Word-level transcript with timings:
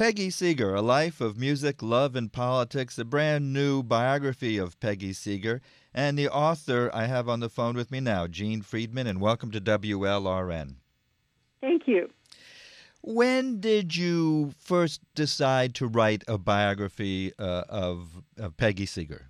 Peggy 0.00 0.30
Seeger, 0.30 0.74
A 0.74 0.80
Life 0.80 1.20
of 1.20 1.36
Music, 1.36 1.82
Love, 1.82 2.16
and 2.16 2.32
Politics, 2.32 2.98
a 2.98 3.04
brand 3.04 3.52
new 3.52 3.82
biography 3.82 4.56
of 4.56 4.80
Peggy 4.80 5.12
Seeger. 5.12 5.60
And 5.92 6.18
the 6.18 6.26
author 6.26 6.90
I 6.94 7.04
have 7.04 7.28
on 7.28 7.40
the 7.40 7.50
phone 7.50 7.76
with 7.76 7.90
me 7.90 8.00
now, 8.00 8.26
Jean 8.26 8.62
Freedman, 8.62 9.06
and 9.06 9.20
welcome 9.20 9.50
to 9.50 9.60
WLRN. 9.60 10.76
Thank 11.60 11.82
you. 11.84 12.08
When 13.02 13.60
did 13.60 13.94
you 13.94 14.54
first 14.58 15.02
decide 15.14 15.74
to 15.74 15.86
write 15.86 16.24
a 16.26 16.38
biography 16.38 17.34
uh, 17.38 17.64
of, 17.68 18.22
of 18.38 18.56
Peggy 18.56 18.86
Seeger? 18.86 19.28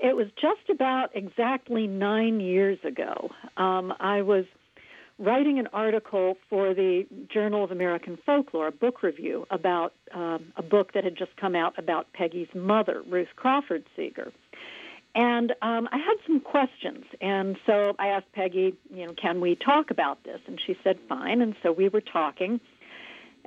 It 0.00 0.16
was 0.16 0.28
just 0.40 0.70
about 0.70 1.10
exactly 1.14 1.86
nine 1.86 2.40
years 2.40 2.78
ago. 2.84 3.28
Um, 3.58 3.92
I 4.00 4.22
was 4.22 4.46
writing 5.18 5.58
an 5.58 5.66
article 5.72 6.36
for 6.48 6.74
the 6.74 7.06
Journal 7.28 7.64
of 7.64 7.70
American 7.70 8.18
Folklore, 8.24 8.68
a 8.68 8.72
book 8.72 9.02
review 9.02 9.46
about 9.50 9.92
um, 10.14 10.52
a 10.56 10.62
book 10.62 10.92
that 10.92 11.04
had 11.04 11.16
just 11.16 11.36
come 11.36 11.56
out 11.56 11.78
about 11.78 12.12
Peggy's 12.12 12.48
mother, 12.54 13.02
Ruth 13.08 13.28
Crawford 13.34 13.84
Seeger. 13.96 14.32
And 15.14 15.52
um, 15.62 15.88
I 15.90 15.96
had 15.96 16.14
some 16.26 16.38
questions, 16.40 17.04
and 17.20 17.56
so 17.66 17.96
I 17.98 18.08
asked 18.08 18.30
Peggy, 18.32 18.74
you 18.94 19.06
know, 19.06 19.14
can 19.14 19.40
we 19.40 19.56
talk 19.56 19.90
about 19.90 20.22
this? 20.22 20.40
And 20.46 20.60
she 20.64 20.76
said, 20.84 20.98
fine. 21.08 21.42
And 21.42 21.56
so 21.62 21.72
we 21.72 21.88
were 21.88 22.02
talking. 22.02 22.60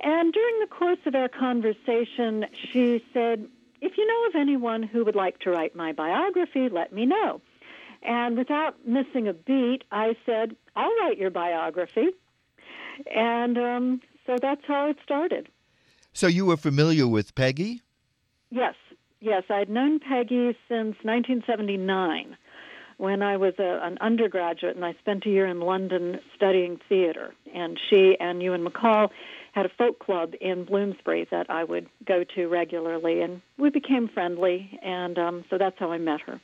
And 0.00 0.32
during 0.32 0.60
the 0.60 0.66
course 0.66 0.98
of 1.06 1.14
our 1.14 1.28
conversation, 1.28 2.44
she 2.72 3.02
said, 3.14 3.46
if 3.80 3.96
you 3.96 4.06
know 4.06 4.28
of 4.28 4.40
anyone 4.40 4.82
who 4.82 5.04
would 5.04 5.14
like 5.14 5.38
to 5.40 5.50
write 5.50 5.74
my 5.74 5.92
biography, 5.92 6.68
let 6.68 6.92
me 6.92 7.06
know. 7.06 7.40
And 8.02 8.36
without 8.36 8.86
missing 8.86 9.28
a 9.28 9.32
beat, 9.32 9.84
I 9.90 10.16
said, 10.26 10.56
I'll 10.76 10.94
write 11.00 11.18
your 11.18 11.30
biography. 11.30 12.08
And 13.14 13.58
um, 13.58 14.00
so 14.26 14.36
that's 14.40 14.62
how 14.66 14.88
it 14.88 14.96
started. 15.02 15.48
So 16.12 16.26
you 16.26 16.46
were 16.46 16.56
familiar 16.56 17.06
with 17.06 17.34
Peggy? 17.34 17.82
Yes, 18.50 18.74
yes. 19.20 19.44
I'd 19.48 19.70
known 19.70 19.98
Peggy 19.98 20.56
since 20.68 20.96
1979 21.02 22.36
when 22.98 23.22
I 23.22 23.36
was 23.36 23.54
a, 23.58 23.80
an 23.82 23.98
undergraduate 24.00 24.76
and 24.76 24.84
I 24.84 24.94
spent 25.00 25.24
a 25.26 25.30
year 25.30 25.46
in 25.46 25.60
London 25.60 26.20
studying 26.36 26.78
theater. 26.88 27.34
And 27.54 27.80
she 27.88 28.16
and 28.20 28.42
Ewan 28.42 28.64
MacColl 28.64 29.08
had 29.52 29.66
a 29.66 29.70
folk 29.70 29.98
club 29.98 30.34
in 30.40 30.64
Bloomsbury 30.64 31.26
that 31.30 31.48
I 31.50 31.64
would 31.64 31.86
go 32.06 32.24
to 32.34 32.48
regularly, 32.48 33.20
and 33.20 33.42
we 33.58 33.70
became 33.70 34.08
friendly, 34.08 34.78
and 34.82 35.18
um, 35.18 35.44
so 35.50 35.58
that's 35.58 35.78
how 35.78 35.92
I 35.92 35.98
met 35.98 36.22
her. 36.22 36.40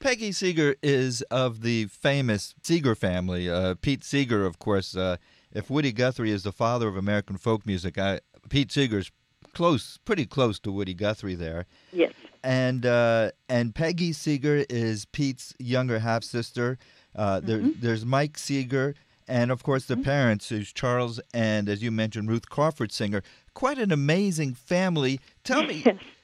Peggy 0.00 0.32
Seeger 0.32 0.76
is 0.82 1.22
of 1.22 1.62
the 1.62 1.86
famous 1.86 2.54
Seeger 2.62 2.94
family. 2.94 3.50
Uh, 3.50 3.74
Pete 3.80 4.04
Seeger, 4.04 4.44
of 4.46 4.58
course, 4.58 4.96
uh, 4.96 5.16
if 5.52 5.70
Woody 5.70 5.92
Guthrie 5.92 6.30
is 6.30 6.44
the 6.44 6.52
father 6.52 6.88
of 6.88 6.96
American 6.96 7.36
folk 7.36 7.66
music, 7.66 7.98
I, 7.98 8.20
Pete 8.48 8.70
Seeger's 8.70 9.10
close, 9.54 9.98
pretty 10.04 10.26
close 10.26 10.58
to 10.60 10.72
Woody 10.72 10.94
Guthrie 10.94 11.34
there. 11.34 11.66
Yes. 11.92 12.12
And 12.44 12.86
uh, 12.86 13.32
and 13.48 13.74
Peggy 13.74 14.12
Seeger 14.12 14.64
is 14.70 15.04
Pete's 15.06 15.54
younger 15.58 15.98
half 15.98 16.22
sister. 16.22 16.78
Uh, 17.16 17.40
there, 17.40 17.58
mm-hmm. 17.58 17.80
There's 17.80 18.06
Mike 18.06 18.38
Seeger, 18.38 18.94
and 19.26 19.50
of 19.50 19.64
course 19.64 19.86
the 19.86 19.94
mm-hmm. 19.94 20.04
parents, 20.04 20.48
who's 20.48 20.72
Charles 20.72 21.20
and, 21.34 21.68
as 21.68 21.82
you 21.82 21.90
mentioned, 21.90 22.30
Ruth 22.30 22.48
Crawford 22.48 22.92
Seeger. 22.92 23.24
Quite 23.54 23.78
an 23.78 23.90
amazing 23.90 24.54
family. 24.54 25.20
Tell 25.42 25.64
me, 25.64 25.84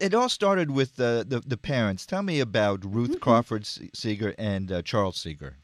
it 0.00 0.14
all 0.14 0.28
started 0.28 0.70
with 0.70 0.96
the, 0.96 1.24
the, 1.26 1.40
the 1.40 1.56
parents. 1.56 2.06
Tell 2.06 2.22
me 2.22 2.40
about 2.40 2.84
Ruth 2.84 3.10
mm-hmm. 3.10 3.18
Crawford 3.18 3.66
Seeger 3.66 4.34
and 4.38 4.70
uh, 4.70 4.82
Charles 4.82 5.16
Seeger. 5.16 5.56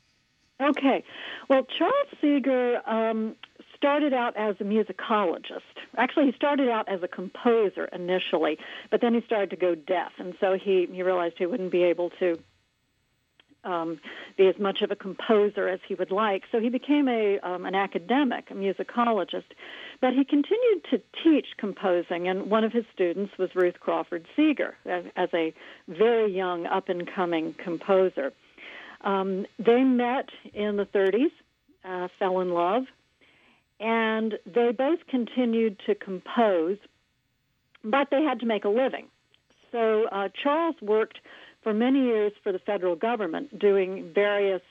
Okay. 0.61 1.03
Well, 1.49 1.67
Charles 1.79 2.09
Seeger 2.21 2.81
um, 2.89 3.35
started 3.77 4.13
out 4.13 4.37
as 4.37 4.57
a 4.61 4.65
musicologist. 4.65 5.61
Actually, 5.97 6.27
he 6.27 6.33
started 6.33 6.69
out 6.69 6.89
as 6.89 7.03
a 7.03 7.09
composer 7.09 7.87
initially, 7.93 8.59
but 8.91 9.01
then 9.01 9.15
he 9.15 9.23
started 9.23 9.51
to 9.51 9.57
go 9.57 9.75
deaf, 9.75 10.13
and 10.19 10.35
so 10.39 10.57
he, 10.63 10.87
he 10.93 11.03
realized 11.03 11.37
he 11.39 11.47
wouldn't 11.47 11.73
be 11.73 11.83
able 11.83 12.11
to 12.19 12.39
um, 13.65 14.01
be 14.37 14.49
as 14.49 14.59
much 14.59 14.83
of 14.83 14.91
a 14.91 14.97
composer 14.97 15.69
as 15.69 15.81
he 15.87 15.95
would 15.95 16.11
like. 16.11 16.45
So 16.51 16.61
he 16.61 16.69
became 16.69 17.09
a 17.09 17.39
um, 17.41 17.67
an 17.67 17.75
academic, 17.75 18.51
a 18.51 18.55
musicologist. 18.55 19.45
But 20.01 20.15
he 20.15 20.25
continued 20.25 20.85
to 20.91 21.03
teach 21.23 21.47
composing, 21.59 22.29
and 22.29 22.51
one 22.51 22.65
of 22.65 22.73
his 22.73 22.85
students 22.93 23.37
was 23.39 23.51
Ruth 23.55 23.79
Crawford 23.81 24.27
Seeger, 24.35 24.77
as, 24.87 25.29
a 25.35 25.53
very 25.89 26.35
young, 26.35 26.67
up 26.67 26.89
and 26.89 27.07
coming 27.07 27.55
composer. 27.55 28.33
Um, 29.03 29.47
they 29.59 29.83
met 29.83 30.31
in 30.55 30.77
the 30.77 30.87
30s, 30.87 31.31
uh, 31.85 32.09
fell 32.19 32.41
in 32.41 32.51
love, 32.51 32.85
and 33.79 34.39
they 34.47 34.73
both 34.73 35.01
continued 35.09 35.81
to 35.87 35.95
compose, 35.95 36.79
but 37.85 38.09
they 38.11 38.23
had 38.23 38.41
to 38.41 38.47
make 38.47 38.65
a 38.65 38.69
living. 38.69 39.07
So 39.73 40.07
uh, 40.11 40.29
Charles 40.43 40.77
worked 40.81 41.21
for 41.63 41.75
many 41.75 42.05
years 42.05 42.33
for 42.43 42.53
the 42.53 42.59
federal 42.59 42.97
government, 42.97 43.59
doing 43.59 44.13
various 44.15 44.63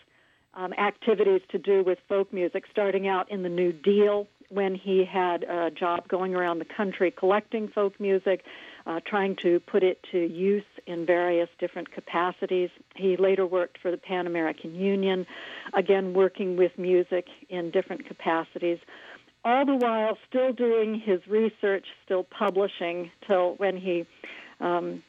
um, 0.53 0.73
activities 0.73 1.41
to 1.49 1.57
do 1.57 1.83
with 1.83 1.99
folk 2.07 2.33
music, 2.33 2.65
starting 2.71 3.07
out 3.07 3.29
in 3.31 3.43
the 3.43 3.49
New 3.49 3.71
Deal 3.71 4.27
when 4.49 4.73
he 4.73 5.05
had 5.05 5.43
a 5.43 5.69
job 5.69 6.07
going 6.07 6.33
around 6.35 6.57
the 6.57 6.65
country 6.65 7.11
collecting 7.11 7.67
folk 7.67 7.99
music, 7.99 8.43
uh, 8.87 8.99
trying 9.05 9.35
to 9.35 9.59
put 9.59 9.83
it 9.83 9.99
to 10.11 10.17
use 10.17 10.63
in 10.87 11.05
various 11.05 11.49
different 11.59 11.91
capacities. 11.91 12.71
He 12.95 13.15
later 13.15 13.45
worked 13.45 13.77
for 13.79 13.91
the 13.91 13.97
Pan 13.97 14.25
American 14.25 14.73
Union, 14.73 15.27
again 15.73 16.13
working 16.13 16.57
with 16.57 16.71
music 16.79 17.27
in 17.49 17.69
different 17.69 18.07
capacities. 18.07 18.79
All 19.45 19.65
the 19.65 19.75
while, 19.75 20.17
still 20.27 20.51
doing 20.51 20.99
his 20.99 21.25
research, 21.27 21.85
still 22.03 22.23
publishing, 22.23 23.11
till 23.25 23.53
when 23.55 23.77
he 23.77 24.05
um, 24.59 25.03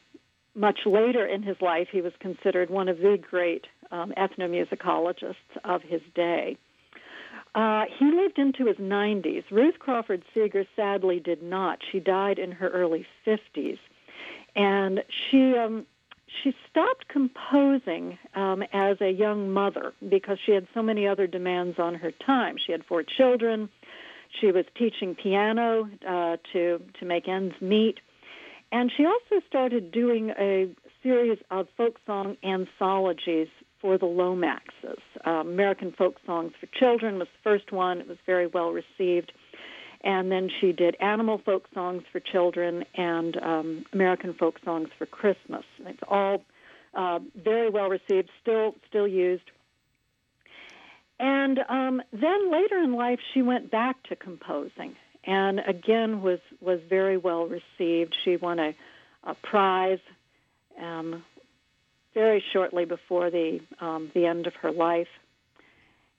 much 0.55 0.79
later 0.85 1.25
in 1.25 1.43
his 1.43 1.57
life, 1.61 1.87
he 1.91 2.01
was 2.01 2.13
considered 2.19 2.69
one 2.69 2.89
of 2.89 2.97
the 2.97 3.17
great 3.17 3.65
um, 3.91 4.13
ethnomusicologists 4.17 5.35
of 5.63 5.81
his 5.81 6.01
day. 6.15 6.57
Uh, 7.53 7.83
he 7.99 8.05
lived 8.05 8.37
into 8.37 8.65
his 8.65 8.77
90s. 8.77 9.43
Ruth 9.51 9.79
Crawford 9.79 10.23
Seeger 10.33 10.65
sadly 10.75 11.19
did 11.19 11.43
not. 11.43 11.79
She 11.91 11.99
died 11.99 12.39
in 12.39 12.51
her 12.53 12.69
early 12.69 13.05
50s. 13.25 13.79
And 14.55 15.03
she 15.09 15.55
um, 15.57 15.85
she 16.43 16.53
stopped 16.69 17.07
composing 17.09 18.17
um, 18.35 18.63
as 18.73 18.97
a 19.01 19.09
young 19.09 19.51
mother 19.51 19.93
because 20.07 20.37
she 20.45 20.53
had 20.53 20.67
so 20.73 20.81
many 20.81 21.07
other 21.07 21.27
demands 21.27 21.77
on 21.77 21.95
her 21.95 22.11
time. 22.11 22.55
She 22.65 22.71
had 22.71 22.85
four 22.85 23.03
children. 23.03 23.69
She 24.39 24.51
was 24.51 24.65
teaching 24.75 25.15
piano 25.15 25.89
uh, 26.07 26.37
to 26.53 26.81
to 26.99 27.05
make 27.05 27.27
ends 27.27 27.55
meet. 27.61 27.99
And 28.71 28.91
she 28.95 29.05
also 29.05 29.45
started 29.47 29.91
doing 29.91 30.31
a 30.39 30.73
series 31.03 31.39
of 31.49 31.67
folk 31.75 31.97
song 32.05 32.37
anthologies 32.43 33.47
for 33.81 33.97
the 33.97 34.05
Lomaxes. 34.05 34.99
Uh, 35.25 35.41
American 35.41 35.91
Folk 35.97 36.15
Songs 36.25 36.53
for 36.59 36.67
Children 36.79 37.17
was 37.17 37.27
the 37.27 37.49
first 37.49 37.71
one. 37.71 37.99
It 37.99 38.07
was 38.07 38.17
very 38.25 38.47
well 38.47 38.71
received. 38.71 39.31
And 40.03 40.31
then 40.31 40.49
she 40.59 40.71
did 40.71 40.95
Animal 40.99 41.41
Folk 41.43 41.67
Songs 41.73 42.03
for 42.11 42.19
Children 42.19 42.85
and 42.95 43.37
um, 43.41 43.85
American 43.93 44.33
Folk 44.33 44.59
Songs 44.63 44.89
for 44.97 45.05
Christmas. 45.05 45.63
It's 45.85 45.99
all 46.07 46.43
uh, 46.93 47.19
very 47.35 47.69
well 47.69 47.89
received, 47.89 48.29
still 48.41 48.75
still 48.87 49.07
used. 49.07 49.43
And 51.19 51.59
um, 51.69 52.01
then 52.11 52.51
later 52.51 52.79
in 52.79 52.93
life, 52.93 53.19
she 53.33 53.43
went 53.43 53.69
back 53.69 54.01
to 54.09 54.15
composing, 54.15 54.95
and 55.23 55.59
again 55.67 56.21
was 56.21 56.39
was 56.59 56.79
very 56.89 57.17
well 57.17 57.45
received. 57.45 58.15
She 58.23 58.37
won 58.37 58.59
a, 58.59 58.75
a 59.23 59.35
prize 59.35 59.99
um, 60.81 61.23
very 62.13 62.43
shortly 62.53 62.85
before 62.85 63.29
the 63.29 63.59
um, 63.79 64.11
the 64.13 64.25
end 64.25 64.47
of 64.47 64.53
her 64.55 64.71
life, 64.71 65.09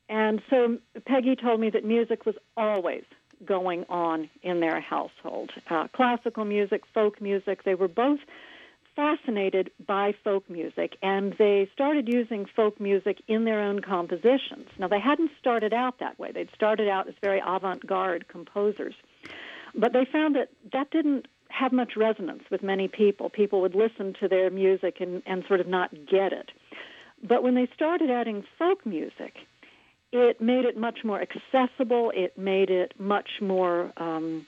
and 0.09 0.41
so 0.51 0.79
Peggy 1.07 1.37
told 1.37 1.61
me 1.61 1.71
that 1.71 1.85
music 1.85 2.27
was 2.27 2.37
always 2.57 3.05
going 3.45 3.85
on 3.89 4.31
in 4.43 4.61
their 4.61 4.81
household. 4.81 5.51
Uh, 5.69 5.89
classical 5.89 6.45
music, 6.45 6.82
folk 6.94 7.21
music, 7.21 7.65
they 7.65 7.75
were 7.75 7.88
both 7.88 8.21
fascinated 8.94 9.71
by 9.87 10.15
folk 10.25 10.49
music 10.50 10.97
and 11.03 11.35
they 11.39 11.69
started 11.73 12.09
using 12.09 12.47
folk 12.56 12.81
music 12.81 13.23
in 13.29 13.44
their 13.44 13.61
own 13.61 13.81
compositions. 13.81 14.69
Now, 14.79 14.89
they 14.89 15.00
hadn't 15.00 15.31
started 15.39 15.73
out 15.73 15.99
that 16.00 16.19
way, 16.19 16.33
they'd 16.33 16.50
started 16.55 16.89
out 16.89 17.09
as 17.09 17.15
very 17.23 17.43
avant 17.44 17.87
garde 17.87 18.29
composers. 18.29 18.94
But 19.75 19.93
they 19.93 20.05
found 20.05 20.37
that 20.37 20.50
that 20.73 20.91
didn't 20.91 21.27
have 21.49 21.73
much 21.73 21.97
resonance 21.97 22.43
with 22.50 22.62
many 22.62 22.89
people. 22.89 23.31
People 23.31 23.61
would 23.61 23.75
listen 23.75 24.15
to 24.21 24.29
their 24.29 24.50
music 24.50 24.99
and, 25.00 25.23
and 25.27 25.45
sort 25.47 25.61
of 25.61 25.67
not 25.67 25.91
get 26.06 26.33
it. 26.33 26.50
But 27.23 27.43
when 27.43 27.55
they 27.55 27.69
started 27.75 28.11
adding 28.11 28.45
folk 28.59 28.85
music, 28.85 29.37
it 30.12 30.41
made 30.41 30.65
it 30.65 30.77
much 30.77 31.05
more 31.05 31.21
accessible. 31.21 32.12
It 32.15 32.37
made 32.37 32.71
it 32.71 32.95
much 32.99 33.29
more 33.41 33.93
um, 33.97 34.47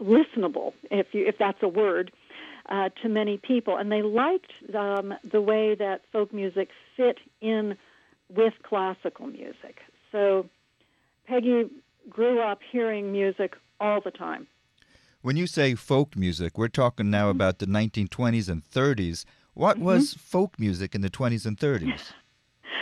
listenable, 0.00 0.72
if 0.90 1.06
you 1.12 1.26
if 1.26 1.38
that's 1.38 1.62
a 1.62 1.68
word 1.68 2.10
uh, 2.68 2.88
to 3.02 3.08
many 3.08 3.36
people, 3.36 3.76
and 3.76 3.90
they 3.90 4.02
liked 4.02 4.52
um, 4.74 5.14
the 5.30 5.40
way 5.40 5.74
that 5.74 6.02
folk 6.12 6.32
music 6.32 6.70
fit 6.96 7.18
in 7.40 7.76
with 8.28 8.54
classical 8.62 9.26
music. 9.26 9.80
So 10.12 10.48
Peggy 11.26 11.68
grew 12.08 12.40
up 12.40 12.60
hearing 12.70 13.12
music 13.12 13.56
all 13.80 14.00
the 14.00 14.10
time. 14.10 14.46
When 15.22 15.36
you 15.36 15.46
say 15.46 15.74
folk 15.74 16.16
music, 16.16 16.58
we're 16.58 16.68
talking 16.68 17.10
now 17.10 17.24
mm-hmm. 17.24 17.36
about 17.36 17.58
the 17.58 17.66
1920s 17.66 18.48
and 18.48 18.62
30s. 18.62 19.24
What 19.54 19.76
mm-hmm. 19.76 19.86
was 19.86 20.14
folk 20.14 20.58
music 20.58 20.94
in 20.94 21.00
the 21.00 21.10
20s 21.10 21.46
and 21.46 21.56
30s? 21.56 22.12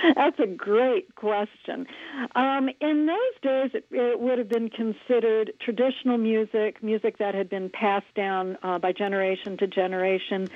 That's 0.16 0.38
a 0.38 0.46
great 0.46 1.14
question. 1.14 1.87
Um, 2.34 2.69
in 2.81 3.06
those 3.06 3.40
days, 3.43 3.70
it, 3.75 3.87
it, 3.90 4.20
would 4.20 4.38
have 4.38 4.49
been 4.49 4.69
considered 4.69 5.52
traditional 5.60 6.19
music, 6.19 6.82
music 6.82 7.19
that 7.19 7.34
had 7.34 7.49
been 7.49 7.70
passed 7.70 8.12
down 8.14 8.58
uh, 8.62 8.78
by 8.78 8.93
generation 8.93 9.56
to 9.58 9.66
generation. 9.66 10.49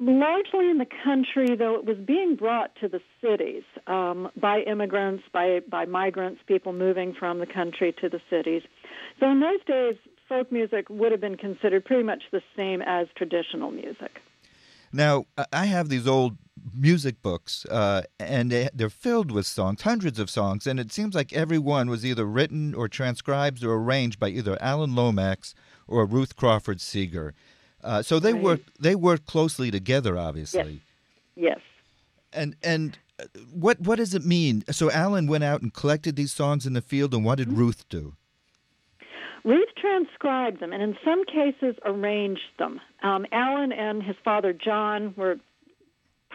Largely 0.00 0.68
in 0.68 0.78
the 0.78 0.86
country, 1.04 1.54
though 1.54 1.76
it 1.76 1.84
was 1.84 1.96
being 1.98 2.34
brought 2.34 2.74
to 2.80 2.88
the 2.88 3.00
cities 3.20 3.62
um, 3.86 4.30
by 4.36 4.60
immigrants, 4.60 5.24
by, 5.32 5.60
by 5.68 5.84
migrants, 5.84 6.40
people 6.46 6.72
moving 6.72 7.14
from 7.14 7.38
the 7.38 7.46
country 7.46 7.94
to 8.00 8.08
the 8.08 8.20
cities. 8.28 8.62
So 9.20 9.30
in 9.30 9.40
those 9.40 9.62
days, 9.66 9.96
folk 10.28 10.50
music 10.50 10.88
would 10.88 11.12
have 11.12 11.20
been 11.20 11.36
considered 11.36 11.84
pretty 11.84 12.02
much 12.02 12.24
the 12.32 12.42
same 12.56 12.82
as 12.82 13.06
traditional 13.16 13.70
music. 13.70 14.20
Now, 14.92 15.26
I 15.52 15.66
have 15.66 15.88
these 15.88 16.06
old 16.06 16.36
music 16.74 17.22
books, 17.22 17.64
uh, 17.66 18.02
and 18.18 18.50
they, 18.50 18.68
are 18.80 18.88
filled 18.88 19.30
with 19.30 19.46
songs, 19.46 19.82
hundreds 19.82 20.18
of 20.18 20.30
songs, 20.30 20.66
and 20.66 20.78
it 20.80 20.92
seems 20.92 21.14
like 21.14 21.32
every 21.32 21.58
one 21.58 21.88
was 21.88 22.04
either 22.04 22.24
written 22.24 22.74
or 22.74 22.88
transcribed 22.88 23.64
or 23.64 23.74
arranged 23.74 24.18
by 24.18 24.28
either 24.28 24.56
Alan 24.60 24.94
Lomax 24.94 25.54
or 25.86 26.06
Ruth 26.06 26.36
Crawford 26.36 26.80
Seeger. 26.80 27.34
Uh, 27.82 28.02
so 28.02 28.18
they 28.18 28.32
right. 28.32 28.42
worked 28.42 28.82
they 28.82 28.94
worked 28.94 29.26
closely 29.26 29.70
together, 29.70 30.16
obviously. 30.16 30.82
Yes. 31.34 31.58
yes. 31.58 31.60
And 32.32 32.56
and 32.62 32.98
uh, 33.18 33.24
what 33.52 33.80
what 33.80 33.96
does 33.96 34.14
it 34.14 34.24
mean? 34.24 34.64
So 34.70 34.90
Alan 34.90 35.26
went 35.26 35.44
out 35.44 35.62
and 35.62 35.74
collected 35.74 36.16
these 36.16 36.32
songs 36.32 36.64
in 36.66 36.74
the 36.74 36.82
field, 36.82 37.12
and 37.12 37.24
what 37.24 37.38
did 37.38 37.48
mm-hmm. 37.48 37.58
Ruth 37.58 37.88
do? 37.88 38.14
Ruth 39.44 39.68
transcribed 39.76 40.60
them 40.60 40.72
and 40.72 40.82
in 40.82 40.96
some 41.04 41.24
cases 41.24 41.74
arranged 41.84 42.40
them. 42.58 42.80
Um, 43.02 43.26
Alan 43.32 43.72
and 43.72 44.02
his 44.02 44.16
father 44.24 44.52
John 44.52 45.14
were 45.16 45.38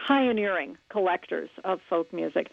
pioneering 0.06 0.76
collectors 0.90 1.50
of 1.64 1.80
folk 1.88 2.12
music. 2.12 2.50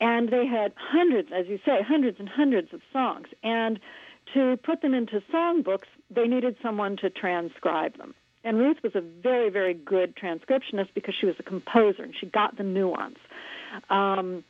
And 0.00 0.28
they 0.28 0.46
had 0.46 0.72
hundreds, 0.76 1.30
as 1.32 1.46
you 1.46 1.58
say, 1.64 1.82
hundreds 1.82 2.18
and 2.18 2.28
hundreds 2.28 2.72
of 2.72 2.80
songs. 2.92 3.28
And 3.42 3.80
to 4.34 4.58
put 4.62 4.82
them 4.82 4.94
into 4.94 5.22
songbooks, 5.32 5.88
they 6.10 6.26
needed 6.26 6.56
someone 6.62 6.96
to 6.98 7.10
transcribe 7.10 7.96
them. 7.98 8.14
And 8.44 8.58
Ruth 8.58 8.78
was 8.82 8.94
a 8.94 9.00
very, 9.00 9.50
very 9.50 9.74
good 9.74 10.16
transcriptionist 10.16 10.88
because 10.94 11.14
she 11.18 11.26
was 11.26 11.36
a 11.38 11.42
composer 11.42 12.02
and 12.02 12.14
she 12.18 12.26
got 12.26 12.56
the 12.56 12.62
nuance. 12.62 13.18
Um, 13.90 14.44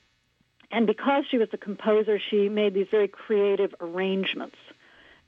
and 0.70 0.86
because 0.86 1.24
she 1.28 1.38
was 1.38 1.48
a 1.52 1.58
composer, 1.58 2.20
she 2.30 2.48
made 2.48 2.74
these 2.74 2.86
very 2.90 3.08
creative 3.08 3.74
arrangements 3.80 4.56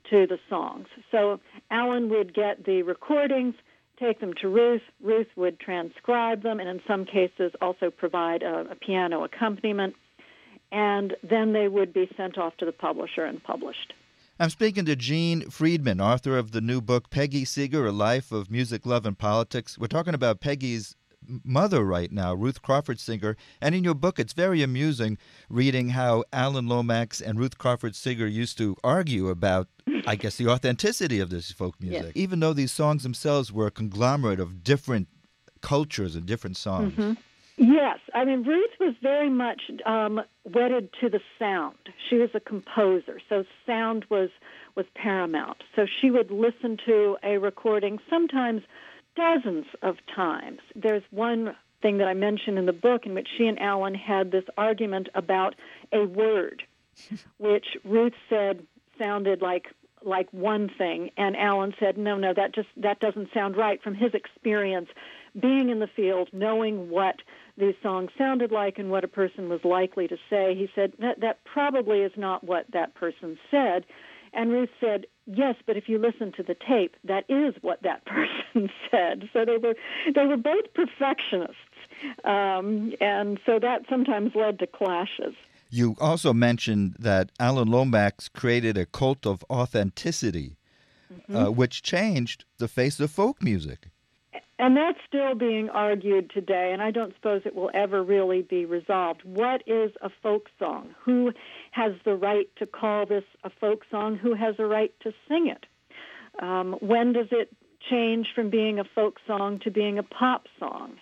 to 0.09 0.27
the 0.27 0.39
songs. 0.49 0.87
So 1.11 1.39
Alan 1.69 2.09
would 2.09 2.33
get 2.33 2.63
the 2.65 2.83
recordings, 2.83 3.55
take 3.99 4.19
them 4.19 4.33
to 4.41 4.49
Ruth. 4.49 4.81
Ruth 5.01 5.27
would 5.35 5.59
transcribe 5.59 6.43
them, 6.43 6.59
and 6.59 6.69
in 6.69 6.81
some 6.87 7.05
cases 7.05 7.51
also 7.61 7.89
provide 7.89 8.43
a, 8.43 8.67
a 8.71 8.75
piano 8.75 9.23
accompaniment. 9.23 9.95
And 10.71 11.15
then 11.21 11.53
they 11.53 11.67
would 11.67 11.93
be 11.93 12.09
sent 12.17 12.37
off 12.37 12.57
to 12.57 12.65
the 12.65 12.71
publisher 12.71 13.25
and 13.25 13.43
published. 13.43 13.93
I'm 14.39 14.49
speaking 14.49 14.85
to 14.85 14.95
Jean 14.95 15.49
Freedman, 15.51 16.01
author 16.01 16.37
of 16.37 16.51
the 16.51 16.61
new 16.61 16.81
book 16.81 17.11
Peggy 17.11 17.45
Seeger: 17.45 17.85
A 17.85 17.91
Life 17.91 18.31
of 18.31 18.49
Music, 18.49 18.85
Love, 18.85 19.05
and 19.05 19.17
Politics. 19.17 19.77
We're 19.77 19.87
talking 19.87 20.15
about 20.15 20.41
Peggy's 20.41 20.95
mother 21.43 21.83
right 21.83 22.11
now, 22.11 22.33
Ruth 22.33 22.61
Crawford 22.61 22.99
Seeger. 22.99 23.35
And 23.61 23.75
in 23.75 23.83
your 23.83 23.93
book, 23.93 24.19
it's 24.19 24.33
very 24.33 24.61
amusing 24.61 25.17
reading 25.49 25.89
how 25.89 26.23
Alan 26.31 26.67
Lomax 26.67 27.21
and 27.21 27.39
Ruth 27.39 27.57
Crawford 27.57 27.95
Seeger 27.95 28.27
used 28.27 28.57
to 28.57 28.75
argue 28.83 29.29
about, 29.29 29.67
I 30.07 30.15
guess, 30.15 30.35
the 30.37 30.47
authenticity 30.47 31.19
of 31.19 31.29
this 31.29 31.51
folk 31.51 31.75
music, 31.79 32.05
yes. 32.05 32.11
even 32.15 32.39
though 32.39 32.53
these 32.53 32.71
songs 32.71 33.03
themselves 33.03 33.51
were 33.51 33.67
a 33.67 33.71
conglomerate 33.71 34.39
of 34.39 34.63
different 34.63 35.07
cultures 35.61 36.15
and 36.15 36.25
different 36.25 36.57
songs. 36.57 36.93
Mm-hmm. 36.93 37.13
Yes, 37.57 37.99
I 38.15 38.25
mean 38.25 38.43
Ruth 38.43 38.71
was 38.79 38.95
very 39.01 39.29
much 39.29 39.61
um, 39.85 40.21
wedded 40.43 40.89
to 41.01 41.09
the 41.09 41.19
sound. 41.37 41.77
She 42.09 42.15
was 42.15 42.31
a 42.33 42.39
composer, 42.39 43.19
so 43.29 43.43
sound 43.65 44.05
was 44.09 44.29
was 44.75 44.85
paramount. 44.95 45.63
So 45.75 45.85
she 45.85 46.09
would 46.09 46.31
listen 46.31 46.77
to 46.87 47.17
a 47.23 47.37
recording 47.37 47.99
sometimes 48.09 48.63
dozens 49.15 49.65
of 49.81 49.97
times. 50.15 50.59
There's 50.75 51.03
one 51.11 51.55
thing 51.81 51.97
that 51.97 52.07
I 52.07 52.13
mentioned 52.13 52.57
in 52.57 52.65
the 52.65 52.73
book 52.73 53.05
in 53.05 53.13
which 53.13 53.27
she 53.37 53.45
and 53.45 53.59
Alan 53.59 53.95
had 53.95 54.31
this 54.31 54.45
argument 54.57 55.09
about 55.15 55.55
a 55.91 56.05
word, 56.05 56.63
which 57.37 57.65
Ruth 57.83 58.13
said 58.29 58.65
sounded 58.97 59.41
like 59.41 59.67
like 60.05 60.27
one 60.33 60.69
thing, 60.77 61.11
and 61.15 61.37
Alan 61.37 61.73
said, 61.79 61.97
"No, 61.97 62.17
no, 62.17 62.33
that 62.33 62.53
just 62.53 62.67
that 62.77 62.99
doesn't 62.99 63.33
sound 63.33 63.55
right." 63.55 63.81
From 63.81 63.95
his 63.95 64.13
experience, 64.13 64.89
being 65.39 65.69
in 65.69 65.79
the 65.79 65.87
field, 65.87 66.29
knowing 66.33 66.89
what 66.89 67.15
these 67.57 67.75
songs 67.81 68.11
sounded 68.17 68.51
like 68.51 68.79
and 68.79 68.89
what 68.89 69.03
a 69.03 69.07
person 69.07 69.47
was 69.49 69.63
likely 69.63 70.07
to 70.07 70.17
say, 70.29 70.55
he 70.55 70.69
said 70.75 70.93
that 70.99 71.21
that 71.21 71.43
probably 71.45 72.01
is 72.01 72.11
not 72.17 72.43
what 72.43 72.65
that 72.71 72.93
person 72.95 73.37
said. 73.51 73.85
And 74.33 74.51
Ruth 74.51 74.69
said, 74.79 75.05
Yes, 75.25 75.55
but 75.65 75.77
if 75.77 75.87
you 75.87 75.99
listen 75.99 76.31
to 76.33 76.43
the 76.43 76.55
tape, 76.55 76.95
that 77.03 77.23
is 77.29 77.55
what 77.61 77.81
that 77.83 78.05
person 78.05 78.69
said. 78.91 79.29
So 79.31 79.45
they 79.45 79.57
were 79.57 79.75
they 80.13 80.25
were 80.25 80.37
both 80.37 80.73
perfectionists, 80.73 81.55
um, 82.25 82.93
and 82.99 83.39
so 83.45 83.59
that 83.59 83.83
sometimes 83.89 84.31
led 84.35 84.59
to 84.59 84.67
clashes. 84.67 85.35
You 85.69 85.95
also 85.99 86.33
mentioned 86.33 86.97
that 86.99 87.31
Alan 87.39 87.67
Lomax 87.67 88.29
created 88.29 88.77
a 88.77 88.85
cult 88.85 89.25
of 89.25 89.43
authenticity, 89.49 90.57
mm-hmm. 91.11 91.35
uh, 91.35 91.49
which 91.49 91.81
changed 91.81 92.45
the 92.59 92.67
face 92.67 92.99
of 92.99 93.09
folk 93.09 93.41
music. 93.41 93.87
And 94.63 94.77
that's 94.77 94.97
still 95.05 95.35
being 95.35 95.67
argued 95.67 96.29
today, 96.29 96.69
and 96.71 96.81
I 96.81 96.89
don't 96.89 97.13
suppose 97.15 97.41
it 97.43 97.53
will 97.53 97.69
ever 97.73 98.01
really 98.01 98.43
be 98.43 98.63
resolved. 98.63 99.19
What 99.25 99.61
is 99.67 99.91
a 100.01 100.09
folk 100.21 100.47
song? 100.57 100.95
Who 101.03 101.33
has 101.71 101.91
the 102.05 102.15
right 102.15 102.47
to 102.59 102.65
call 102.65 103.05
this 103.05 103.25
a 103.43 103.49
folk 103.49 103.81
song? 103.91 104.15
Who 104.15 104.33
has 104.35 104.55
a 104.59 104.65
right 104.65 104.93
to 105.01 105.11
sing 105.27 105.47
it? 105.47 105.65
Um, 106.41 106.77
when 106.79 107.11
does 107.11 107.27
it 107.31 107.53
change 107.89 108.27
from 108.33 108.49
being 108.49 108.79
a 108.79 108.85
folk 108.85 109.19
song 109.27 109.59
to 109.65 109.69
being 109.69 109.99
a 109.99 110.03
pop 110.03 110.45
song? 110.57 110.93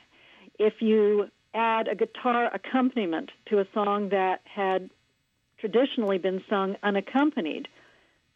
If 0.57 0.81
you 0.81 1.27
add 1.53 1.87
a 1.87 1.93
guitar 1.93 2.49
accompaniment 2.51 3.29
to 3.49 3.59
a 3.59 3.67
song 3.75 4.09
that 4.09 4.41
had 4.43 4.89
traditionally 5.59 6.17
been 6.17 6.43
sung 6.49 6.77
unaccompanied, 6.81 7.67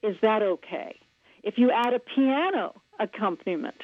is 0.04 0.18
that 0.22 0.44
okay? 0.44 1.00
If 1.42 1.58
you 1.58 1.72
add 1.72 1.96
a 1.96 2.00
piano 2.00 2.80
accompaniment, 3.00 3.82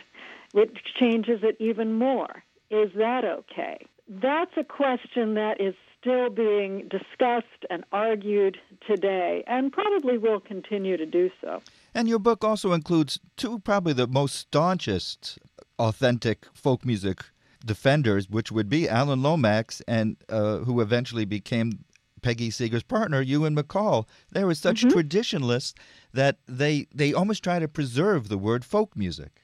which 0.54 0.78
changes 1.00 1.40
it 1.44 1.58
even 1.60 1.94
more. 1.94 2.44
Is 2.70 2.92
that 2.96 3.26
okay? 3.26 3.86
That's 4.08 4.52
a 4.58 4.64
question 4.64 5.36
that 5.36 5.60
is 5.60 5.76
still 6.00 6.30
being 6.30 6.88
discussed 6.90 7.66
and 7.70 7.84
argued 7.92 8.58
today 8.86 9.44
and 9.48 9.72
probably 9.72 10.18
will 10.18 10.40
continue 10.40 10.98
to 10.98 11.06
do 11.06 11.30
so. 11.42 11.62
And 11.94 12.08
your 12.08 12.20
book 12.20 12.44
also 12.44 12.74
includes 12.74 13.20
two, 13.38 13.60
probably 13.60 13.94
the 13.94 14.08
most 14.08 14.36
staunchest 14.36 15.38
authentic 15.78 16.48
folk 16.54 16.86
music 16.86 17.24
defenders, 17.64 18.30
which 18.30 18.52
would 18.52 18.70
be 18.70 18.90
Alan 18.90 19.22
Lomax, 19.22 19.82
and 19.88 20.18
uh, 20.30 20.60
who 20.60 20.82
eventually 20.82 21.26
became 21.26 21.84
Peggy 22.22 22.50
Seeger's 22.50 22.84
partner, 22.84 23.22
Ewan 23.22 23.56
MacColl. 23.56 24.08
They 24.32 24.44
were 24.44 24.56
such 24.56 24.82
mm-hmm. 24.82 24.90
traditionalists 24.90 25.76
that 26.14 26.38
they 26.48 26.88
they 26.94 27.14
almost 27.14 27.44
try 27.44 27.60
to 27.60 27.68
preserve 27.68 28.28
the 28.28 28.38
word 28.38 28.66
folk 28.66 28.96
music. 28.96 29.41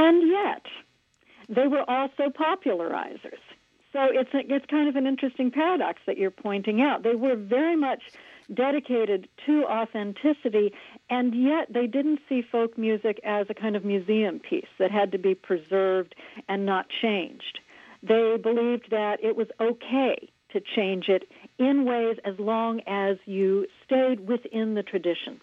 And 0.00 0.28
yet, 0.28 0.62
they 1.48 1.66
were 1.66 1.82
also 1.90 2.30
popularizers. 2.30 3.42
So 3.92 4.06
it's 4.12 4.30
it's 4.32 4.66
kind 4.66 4.88
of 4.88 4.94
an 4.94 5.08
interesting 5.08 5.50
paradox 5.50 6.00
that 6.06 6.18
you're 6.18 6.30
pointing 6.30 6.80
out. 6.80 7.02
They 7.02 7.16
were 7.16 7.34
very 7.34 7.74
much 7.74 8.00
dedicated 8.54 9.28
to 9.46 9.64
authenticity, 9.64 10.72
and 11.10 11.34
yet 11.34 11.66
they 11.72 11.88
didn't 11.88 12.20
see 12.28 12.42
folk 12.42 12.78
music 12.78 13.18
as 13.24 13.46
a 13.50 13.54
kind 13.54 13.74
of 13.74 13.84
museum 13.84 14.38
piece 14.38 14.72
that 14.78 14.92
had 14.92 15.10
to 15.12 15.18
be 15.18 15.34
preserved 15.34 16.14
and 16.48 16.64
not 16.64 16.86
changed. 17.02 17.58
They 18.00 18.36
believed 18.40 18.90
that 18.90 19.16
it 19.20 19.34
was 19.34 19.48
okay 19.60 20.30
to 20.52 20.60
change 20.76 21.08
it 21.08 21.24
in 21.58 21.84
ways 21.84 22.18
as 22.24 22.38
long 22.38 22.82
as 22.86 23.16
you 23.26 23.66
stayed 23.84 24.28
within 24.28 24.74
the 24.74 24.84
tradition 24.84 25.40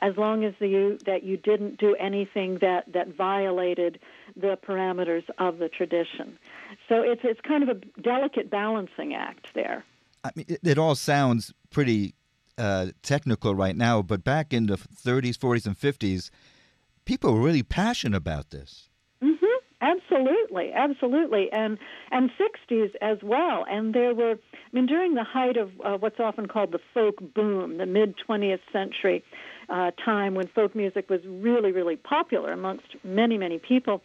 as 0.00 0.16
long 0.16 0.44
as 0.44 0.54
you 0.60 0.98
that 1.06 1.22
you 1.22 1.36
didn't 1.36 1.78
do 1.78 1.94
anything 1.96 2.58
that 2.60 2.92
that 2.92 3.08
violated 3.08 3.98
the 4.36 4.58
parameters 4.66 5.24
of 5.38 5.58
the 5.58 5.68
tradition. 5.68 6.38
So 6.88 7.02
it's 7.02 7.22
it's 7.24 7.40
kind 7.40 7.62
of 7.62 7.68
a 7.68 8.00
delicate 8.00 8.50
balancing 8.50 9.14
act 9.14 9.48
there. 9.54 9.84
I 10.24 10.30
mean, 10.34 10.46
it, 10.48 10.60
it 10.62 10.78
all 10.78 10.94
sounds 10.94 11.52
pretty 11.70 12.14
uh, 12.58 12.88
technical 13.02 13.54
right 13.54 13.76
now, 13.76 14.02
but 14.02 14.24
back 14.24 14.52
in 14.52 14.66
the 14.66 14.76
30s, 14.76 15.36
40s, 15.36 15.66
and 15.66 15.78
50s, 15.78 16.30
people 17.04 17.32
were 17.32 17.40
really 17.40 17.62
passionate 17.62 18.16
about 18.16 18.50
this. 18.50 18.88
Mm-hmm. 19.22 19.44
Absolutely, 19.82 20.72
absolutely, 20.72 21.52
and 21.52 21.78
and 22.10 22.30
60s 22.40 22.94
as 23.02 23.18
well. 23.22 23.66
And 23.68 23.94
there 23.94 24.14
were, 24.14 24.32
I 24.32 24.68
mean, 24.72 24.86
during 24.86 25.14
the 25.14 25.22
height 25.22 25.58
of 25.58 25.70
uh, 25.84 25.98
what's 25.98 26.18
often 26.18 26.48
called 26.48 26.72
the 26.72 26.80
folk 26.94 27.16
boom, 27.34 27.76
the 27.76 27.84
mid 27.84 28.14
20th 28.16 28.60
century, 28.72 29.22
uh, 29.68 29.90
time 29.92 30.34
when 30.34 30.46
folk 30.48 30.74
music 30.74 31.10
was 31.10 31.20
really, 31.26 31.72
really 31.72 31.96
popular 31.96 32.52
amongst 32.52 32.86
many, 33.04 33.38
many 33.38 33.58
people, 33.58 34.02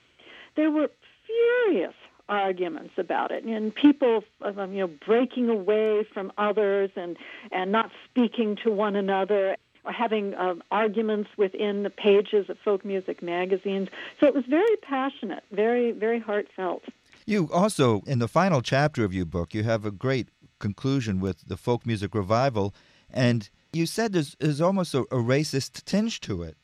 there 0.56 0.72
were 0.72 0.90
furious 1.26 1.94
arguments 2.30 2.94
about 2.98 3.32
it. 3.32 3.44
And 3.44 3.76
people 3.76 4.24
um, 4.42 4.74
you 4.74 4.80
know 4.80 4.88
breaking 5.06 5.50
away 5.50 6.06
from 6.14 6.32
others 6.38 6.90
and 6.96 7.18
and 7.52 7.72
not 7.72 7.92
speaking 8.06 8.58
to 8.64 8.72
one 8.72 8.96
another 8.96 9.58
or 9.84 9.92
having 9.92 10.36
um, 10.36 10.62
arguments 10.72 11.30
within 11.38 11.84
the 11.84 11.90
pages 11.90 12.50
of 12.50 12.58
folk 12.60 12.86
music 12.86 13.22
magazines. 13.22 13.90
So 14.20 14.28
it 14.28 14.34
was 14.34 14.46
very 14.46 14.78
passionate 14.78 15.44
very 15.52 15.92
very 15.92 16.20
heartfelt. 16.20 16.84
You 17.26 17.50
also 17.52 18.02
in 18.08 18.20
the 18.20 18.30
final 18.30 18.62
chapter 18.62 19.04
of 19.04 19.14
your 19.14 19.26
book 19.26 19.54
you 19.54 19.64
have 19.64 19.86
a 19.86 19.92
great 19.92 20.30
conclusion 20.60 21.20
with 21.20 21.48
the 21.48 21.58
folk 21.58 21.86
music 21.86 22.16
revival 22.16 22.74
and 23.10 23.50
you 23.74 23.86
said 23.86 24.14
there's, 24.14 24.36
there's 24.40 24.62
almost 24.62 24.94
a, 24.94 25.00
a 25.02 25.18
racist 25.18 25.84
tinge 25.86 26.20
to 26.22 26.44
it 26.44 26.58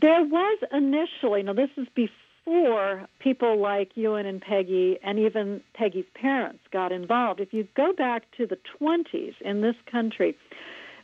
there 0.00 0.22
was 0.22 0.58
initially 0.72 1.42
now 1.42 1.52
this 1.52 1.70
is 1.76 1.86
before 1.94 3.06
people 3.18 3.60
like 3.60 3.90
Ewan 3.94 4.26
and 4.26 4.40
Peggy 4.40 4.98
and 5.02 5.18
even 5.18 5.60
Peggy's 5.74 6.06
parents 6.14 6.60
got 6.72 6.92
involved. 6.92 7.40
If 7.40 7.52
you 7.52 7.66
go 7.76 7.92
back 7.92 8.24
to 8.36 8.46
the 8.46 8.58
20s 8.80 9.34
in 9.42 9.60
this 9.60 9.74
country, 9.90 10.36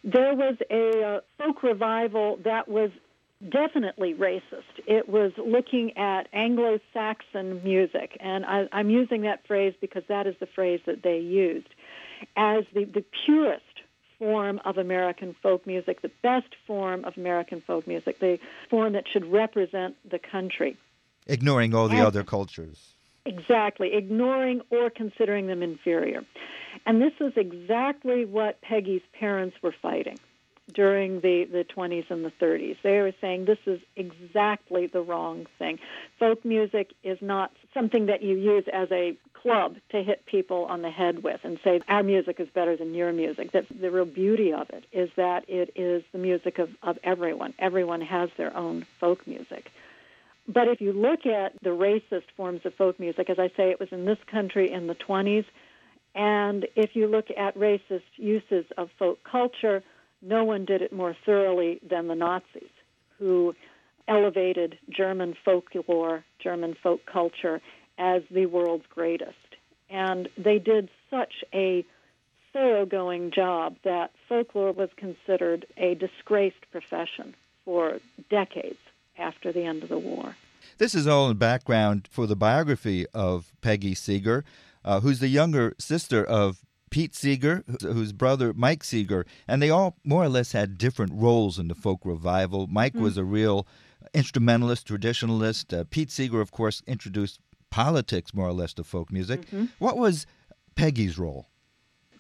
there 0.03 0.35
was 0.35 0.57
a 0.71 1.03
uh, 1.03 1.21
folk 1.39 1.63
revival 1.63 2.39
that 2.45 2.69
was 2.69 2.91
definitely 3.51 4.15
racist. 4.15 4.81
It 4.87 5.09
was 5.09 5.33
looking 5.37 5.97
at 5.97 6.29
Anglo 6.33 6.79
Saxon 6.93 7.63
music, 7.63 8.17
and 8.21 8.45
I, 8.47 8.67
am 8.73 8.91
using 8.91 9.23
that 9.23 9.47
phrase 9.47 9.75
because 9.81 10.03
that 10.09 10.27
is 10.27 10.35
the 10.41 10.47
phrase 10.55 10.81
that 10.87 11.03
they 11.03 11.19
used, 11.19 11.69
as 12.37 12.65
the, 12.75 12.85
the 12.85 13.05
purest 13.27 13.63
form 14.25 14.59
of 14.65 14.79
American 14.79 15.37
folk 15.43 15.67
music, 15.67 16.01
the 16.01 16.11
best 16.23 16.49
form 16.67 17.05
of 17.05 17.19
American 17.19 17.61
folk 17.61 17.87
music, 17.87 18.21
the 18.21 18.39
form 18.71 18.95
that 18.95 19.05
should 19.07 19.31
represent 19.31 19.97
the 20.11 20.19
country. 20.19 20.79
Ignoring 21.27 21.75
all 21.75 21.89
the 21.89 21.97
and, 21.97 22.07
other 22.07 22.25
cultures. 22.25 22.95
Exactly, 23.27 23.93
ignoring 23.93 24.63
or 24.71 24.89
considering 24.89 25.47
them 25.47 25.63
inferior. 25.63 26.25
And 26.87 27.03
this 27.03 27.13
is 27.21 27.35
exactly 27.37 28.25
what 28.25 28.63
Peggy's 28.63 29.03
parents 29.13 29.57
were 29.63 29.75
fighting 29.83 30.19
during 30.73 31.21
the, 31.21 31.45
the 31.45 31.65
20s 31.65 32.11
and 32.11 32.25
the 32.25 32.33
30s. 32.41 32.77
They 32.83 33.01
were 33.01 33.13
saying 33.21 33.45
this 33.45 33.59
is 33.67 33.81
exactly 33.97 34.87
the 34.87 35.03
wrong 35.03 35.47
thing. 35.59 35.79
Folk 36.19 36.45
music 36.45 36.93
is 37.03 37.19
not 37.21 37.53
something 37.75 38.07
that 38.07 38.23
you 38.23 38.37
use 38.37 38.65
as 38.73 38.91
a 38.91 39.17
club 39.35 39.77
to 39.91 40.03
hit 40.03 40.25
people 40.25 40.65
on 40.65 40.81
the 40.81 40.91
head 40.91 41.23
with 41.23 41.41
and 41.45 41.59
say 41.63 41.81
our 41.87 42.03
music 42.03 42.41
is 42.41 42.49
better 42.49 42.77
than 42.77 42.95
your 42.95 43.13
music. 43.13 43.53
The 43.53 43.91
real 43.91 44.07
beauty 44.07 44.55
of 44.55 44.71
it 44.71 44.85
is 44.91 45.11
that 45.17 45.45
it 45.49 45.73
is 45.77 46.03
the 46.13 46.19
music 46.19 46.59
of, 46.59 46.71
of 46.83 46.99
everyone. 47.05 47.53
Everyone 47.59 48.01
has 48.01 48.31
their 48.39 48.57
own 48.57 48.87
folk 48.99 49.27
music. 49.27 49.71
But 50.49 50.69
if 50.69 50.81
you 50.81 50.93
look 50.93 51.27
at 51.27 51.53
the 51.63 51.71
racist 51.71 52.25
forms 52.37 52.63
of 52.65 52.75
folk 52.75 52.99
music, 52.99 53.29
as 53.29 53.39
I 53.39 53.49
say, 53.57 53.71
it 53.71 53.81
was 53.81 53.91
in 53.93 54.05
this 54.05 54.19
country 54.31 54.71
in 54.71 54.87
the 54.87 54.95
20s. 54.95 55.45
And 56.15 56.67
if 56.77 56.95
you 56.95 57.07
look 57.07 57.27
at 57.37 57.57
racist 57.57 58.03
uses 58.17 58.65
of 58.79 58.91
folk 58.99 59.19
culture, 59.25 59.83
no 60.25 60.45
one 60.45 60.65
did 60.65 60.83
it 60.83 60.93
more 60.93 61.17
thoroughly 61.25 61.81
than 61.89 62.09
the 62.09 62.15
Nazis, 62.15 62.71
who 63.19 63.55
elevated 64.09 64.79
German 64.91 65.35
folklore, 65.45 66.25
German 66.43 66.75
folk 66.83 67.01
culture, 67.07 67.61
as 67.99 68.23
the 68.31 68.47
world's 68.47 68.87
greatest. 68.89 69.37
And 69.91 70.29
they 70.37 70.59
did 70.59 70.89
such 71.11 71.45
a 71.53 71.85
thoroughgoing 72.53 73.31
job 73.31 73.77
that 73.85 74.13
folklore 74.29 74.73
was 74.73 74.91
considered 74.97 75.67
a 75.77 75.95
disgraced 75.95 76.71
profession 76.71 77.35
for 77.65 77.99
decades 78.31 78.79
after 79.19 79.53
the 79.53 79.65
end 79.65 79.83
of 79.83 79.89
the 79.89 79.99
war. 79.99 80.37
This 80.79 80.95
is 80.95 81.07
all 81.07 81.31
in 81.31 81.37
background 81.37 82.09
for 82.11 82.27
the 82.27 82.37
biography 82.37 83.07
of 83.15 83.53
Peggy 83.61 83.95
Seeger, 83.95 84.45
uh, 84.85 85.01
who's 85.01 85.21
the 85.21 85.29
younger 85.29 85.75
sister 85.79 86.25
of 86.25 86.65
Pete 86.95 87.13
Seeger, 87.13 87.65
whose 87.83 88.13
brother 88.13 88.53
Mike 88.55 88.85
Seeger, 88.85 89.27
and 89.49 89.61
they 89.61 89.69
all 89.69 89.97
more 90.05 90.23
or 90.23 90.29
less 90.29 90.53
had 90.53 90.79
different 90.79 91.11
roles 91.13 91.59
in 91.59 91.67
the 91.67 91.75
folk 91.75 92.03
revival. 92.05 92.69
Mike 92.69 92.93
mm-hmm. 92.93 93.03
was 93.03 93.17
a 93.17 93.25
real 93.25 93.67
instrumentalist, 94.15 94.87
traditionalist. 94.87 95.77
Uh, 95.77 95.83
Pete 95.91 96.13
Seeger, 96.13 96.41
of 96.41 96.53
course, 96.53 96.85
introduced 96.87 97.41
politics 97.69 98.33
more 98.33 98.47
or 98.47 98.53
less 98.53 98.73
to 98.75 98.85
folk 98.85 99.11
music. 99.11 99.41
Mm-hmm. 99.47 99.65
What 99.81 99.99
was 99.99 100.25
Peggy's 100.77 101.19
role? 101.19 101.49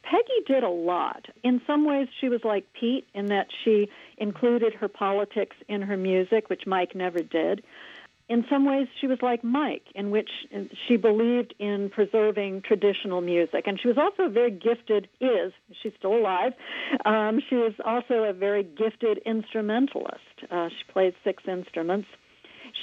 Peggy 0.02 0.42
did 0.44 0.64
a 0.64 0.68
lot. 0.68 1.26
In 1.44 1.62
some 1.68 1.86
ways, 1.86 2.08
she 2.20 2.28
was 2.28 2.40
like 2.42 2.66
Pete 2.72 3.06
in 3.14 3.26
that 3.26 3.46
she 3.64 3.88
included 4.18 4.74
her 4.74 4.88
politics 4.88 5.54
in 5.68 5.82
her 5.82 5.96
music, 5.96 6.50
which 6.50 6.66
Mike 6.66 6.96
never 6.96 7.20
did. 7.20 7.62
In 8.28 8.44
some 8.48 8.64
ways, 8.64 8.88
she 9.00 9.06
was 9.06 9.18
like 9.20 9.44
Mike, 9.44 9.84
in 9.94 10.10
which 10.10 10.30
she 10.88 10.96
believed 10.96 11.54
in 11.58 11.90
preserving 11.90 12.62
traditional 12.62 13.20
music. 13.20 13.64
And 13.66 13.78
she 13.78 13.86
was 13.86 13.98
also 13.98 14.24
a 14.24 14.28
very 14.30 14.50
gifted, 14.50 15.08
is, 15.20 15.52
she's 15.82 15.92
still 15.98 16.14
alive, 16.16 16.52
um, 17.04 17.40
she 17.48 17.56
was 17.56 17.74
also 17.84 18.24
a 18.24 18.32
very 18.32 18.62
gifted 18.62 19.18
instrumentalist. 19.26 20.20
Uh, 20.50 20.68
she 20.70 20.92
played 20.92 21.14
six 21.22 21.42
instruments. 21.46 22.08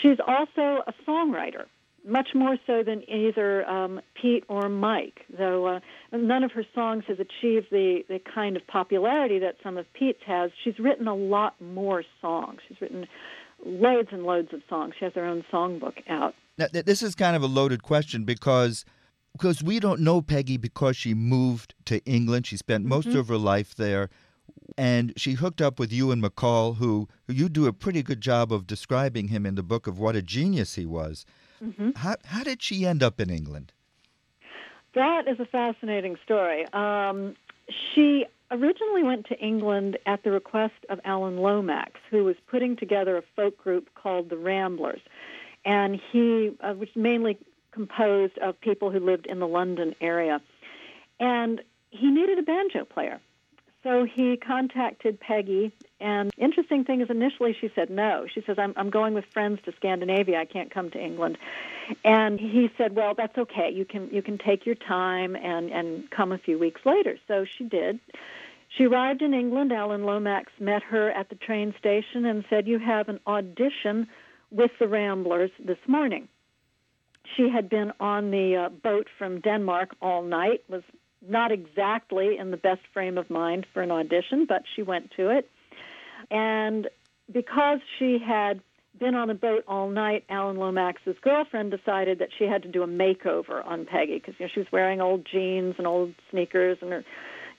She's 0.01 0.17
also 0.25 0.83
a 0.85 0.93
songwriter 1.07 1.65
much 2.07 2.29
more 2.33 2.57
so 2.65 2.83
than 2.83 3.07
either 3.09 3.67
um, 3.69 4.01
Pete 4.19 4.43
or 4.47 4.69
Mike, 4.69 5.21
though 5.37 5.67
uh, 5.67 5.79
none 6.11 6.43
of 6.43 6.51
her 6.51 6.65
songs 6.73 7.03
has 7.07 7.17
achieved 7.19 7.67
the, 7.71 8.03
the 8.07 8.19
kind 8.33 8.55
of 8.57 8.65
popularity 8.67 9.39
that 9.39 9.55
some 9.63 9.77
of 9.77 9.85
Pete's 9.93 10.21
has. 10.25 10.51
She's 10.63 10.79
written 10.79 11.07
a 11.07 11.15
lot 11.15 11.61
more 11.61 12.03
songs. 12.19 12.59
She's 12.67 12.81
written 12.81 13.05
loads 13.65 14.09
and 14.11 14.23
loads 14.23 14.53
of 14.53 14.61
songs. 14.69 14.93
She 14.97 15.05
has 15.05 15.13
her 15.13 15.25
own 15.25 15.43
songbook 15.51 15.97
out. 16.09 16.35
Now, 16.57 16.67
this 16.71 17.01
is 17.01 17.15
kind 17.15 17.35
of 17.35 17.43
a 17.43 17.47
loaded 17.47 17.83
question 17.83 18.23
because 18.23 18.85
because 19.33 19.63
we 19.63 19.79
don't 19.79 20.01
know 20.01 20.21
Peggy 20.21 20.57
because 20.57 20.97
she 20.97 21.13
moved 21.13 21.73
to 21.85 22.03
England. 22.05 22.47
She 22.47 22.57
spent 22.57 22.85
most 22.85 23.07
mm-hmm. 23.07 23.19
of 23.19 23.27
her 23.29 23.37
life 23.37 23.75
there. 23.75 24.09
And 24.77 25.13
she 25.17 25.33
hooked 25.33 25.61
up 25.61 25.79
with 25.79 25.91
Ewan 25.91 26.21
MacColl, 26.21 26.77
who, 26.77 27.07
who 27.27 27.33
you 27.33 27.49
do 27.49 27.65
a 27.67 27.73
pretty 27.73 28.03
good 28.03 28.21
job 28.21 28.51
of 28.51 28.67
describing 28.67 29.29
him 29.29 29.45
in 29.45 29.55
the 29.55 29.63
book 29.63 29.87
of 29.87 29.99
what 29.99 30.15
a 30.15 30.21
genius 30.21 30.75
he 30.75 30.85
was. 30.85 31.25
Mm-hmm. 31.63 31.91
How, 31.95 32.15
how 32.25 32.43
did 32.43 32.61
she 32.61 32.85
end 32.85 33.01
up 33.01 33.19
in 33.19 33.29
England? 33.29 33.71
That 34.93 35.27
is 35.27 35.39
a 35.39 35.45
fascinating 35.45 36.17
story. 36.23 36.65
Um, 36.73 37.35
she 37.93 38.25
originally 38.51 39.03
went 39.03 39.27
to 39.27 39.39
England 39.39 39.97
at 40.05 40.23
the 40.23 40.31
request 40.31 40.73
of 40.89 40.99
Alan 41.05 41.37
Lomax, 41.37 41.93
who 42.09 42.23
was 42.23 42.35
putting 42.47 42.75
together 42.75 43.17
a 43.17 43.23
folk 43.35 43.57
group 43.57 43.89
called 43.95 44.29
the 44.29 44.37
Ramblers. 44.37 45.01
And 45.63 45.99
he 46.11 46.51
uh, 46.59 46.73
was 46.77 46.89
mainly 46.95 47.37
composed 47.71 48.37
of 48.39 48.59
people 48.59 48.91
who 48.91 48.99
lived 48.99 49.25
in 49.27 49.39
the 49.39 49.47
London 49.47 49.95
area. 50.01 50.41
And 51.19 51.61
he 51.89 52.09
needed 52.09 52.39
a 52.39 52.43
banjo 52.43 52.85
player. 52.85 53.19
So 53.83 54.03
he 54.03 54.37
contacted 54.37 55.19
Peggy, 55.19 55.71
and 55.99 56.31
interesting 56.37 56.83
thing 56.83 57.01
is 57.01 57.09
initially 57.09 57.57
she 57.59 57.71
said 57.73 57.89
no. 57.89 58.27
She 58.31 58.41
says, 58.41 58.59
I'm, 58.59 58.73
I'm 58.77 58.91
going 58.91 59.15
with 59.15 59.25
friends 59.25 59.59
to 59.65 59.73
Scandinavia. 59.75 60.39
I 60.39 60.45
can't 60.45 60.69
come 60.69 60.91
to 60.91 61.03
England. 61.03 61.39
And 62.05 62.39
he 62.39 62.69
said, 62.77 62.95
well, 62.95 63.15
that's 63.15 63.35
okay. 63.37 63.71
You 63.71 63.85
can, 63.85 64.09
you 64.11 64.21
can 64.21 64.37
take 64.37 64.67
your 64.67 64.75
time 64.75 65.35
and, 65.35 65.71
and 65.71 66.11
come 66.11 66.31
a 66.31 66.37
few 66.37 66.59
weeks 66.59 66.81
later. 66.85 67.17
So 67.27 67.43
she 67.45 67.63
did. 67.63 67.99
She 68.77 68.85
arrived 68.85 69.21
in 69.21 69.33
England. 69.33 69.71
Alan 69.71 70.03
Lomax 70.03 70.51
met 70.59 70.83
her 70.83 71.11
at 71.11 71.29
the 71.29 71.35
train 71.35 71.73
station 71.77 72.25
and 72.25 72.45
said, 72.49 72.67
you 72.67 72.79
have 72.79 73.09
an 73.09 73.19
audition 73.27 74.07
with 74.49 74.71
the 74.79 74.87
Ramblers 74.87 75.51
this 75.63 75.77
morning. 75.87 76.27
She 77.35 77.49
had 77.49 77.69
been 77.69 77.91
on 77.99 78.31
the 78.31 78.55
uh, 78.55 78.69
boat 78.69 79.07
from 79.17 79.41
Denmark 79.41 79.95
all 80.01 80.23
night, 80.23 80.63
was 80.69 80.83
not 81.27 81.51
exactly 81.51 82.37
in 82.37 82.51
the 82.51 82.57
best 82.57 82.81
frame 82.93 83.17
of 83.17 83.29
mind 83.29 83.65
for 83.73 83.81
an 83.81 83.91
audition, 83.91 84.45
but 84.47 84.63
she 84.75 84.81
went 84.81 85.11
to 85.17 85.29
it. 85.29 85.49
And 86.29 86.87
because 87.31 87.79
she 87.99 88.17
had 88.19 88.61
been 88.99 89.15
on 89.15 89.27
the 89.27 89.33
boat 89.33 89.63
all 89.67 89.89
night, 89.89 90.25
Alan 90.29 90.57
Lomax's 90.57 91.15
girlfriend 91.21 91.71
decided 91.71 92.19
that 92.19 92.29
she 92.37 92.45
had 92.45 92.63
to 92.63 92.69
do 92.69 92.83
a 92.83 92.87
makeover 92.87 93.65
on 93.65 93.85
Peggy 93.85 94.15
because 94.15 94.35
you 94.37 94.45
know 94.45 94.51
she 94.53 94.59
was 94.59 94.71
wearing 94.71 94.99
old 94.99 95.25
jeans 95.25 95.75
and 95.77 95.87
old 95.87 96.13
sneakers 96.29 96.77
and 96.81 96.91
her, 96.91 97.05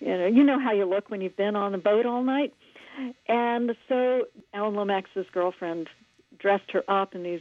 you 0.02 0.18
know, 0.18 0.26
you 0.26 0.42
know 0.42 0.59
how 0.59 0.73
you 0.73 0.85
look 0.85 1.11
when 1.11 1.21
you've 1.21 1.37
been 1.37 1.54
on 1.54 1.75
a 1.75 1.78
boat 1.78 2.06
all 2.06 2.23
night. 2.23 2.52
And 3.28 3.75
so 3.88 4.26
Alan 4.52 4.75
Lomax's 4.75 5.26
girlfriend 5.32 5.88
dressed 6.38 6.71
her 6.73 6.82
up 6.88 7.14
in 7.14 7.23
these 7.23 7.40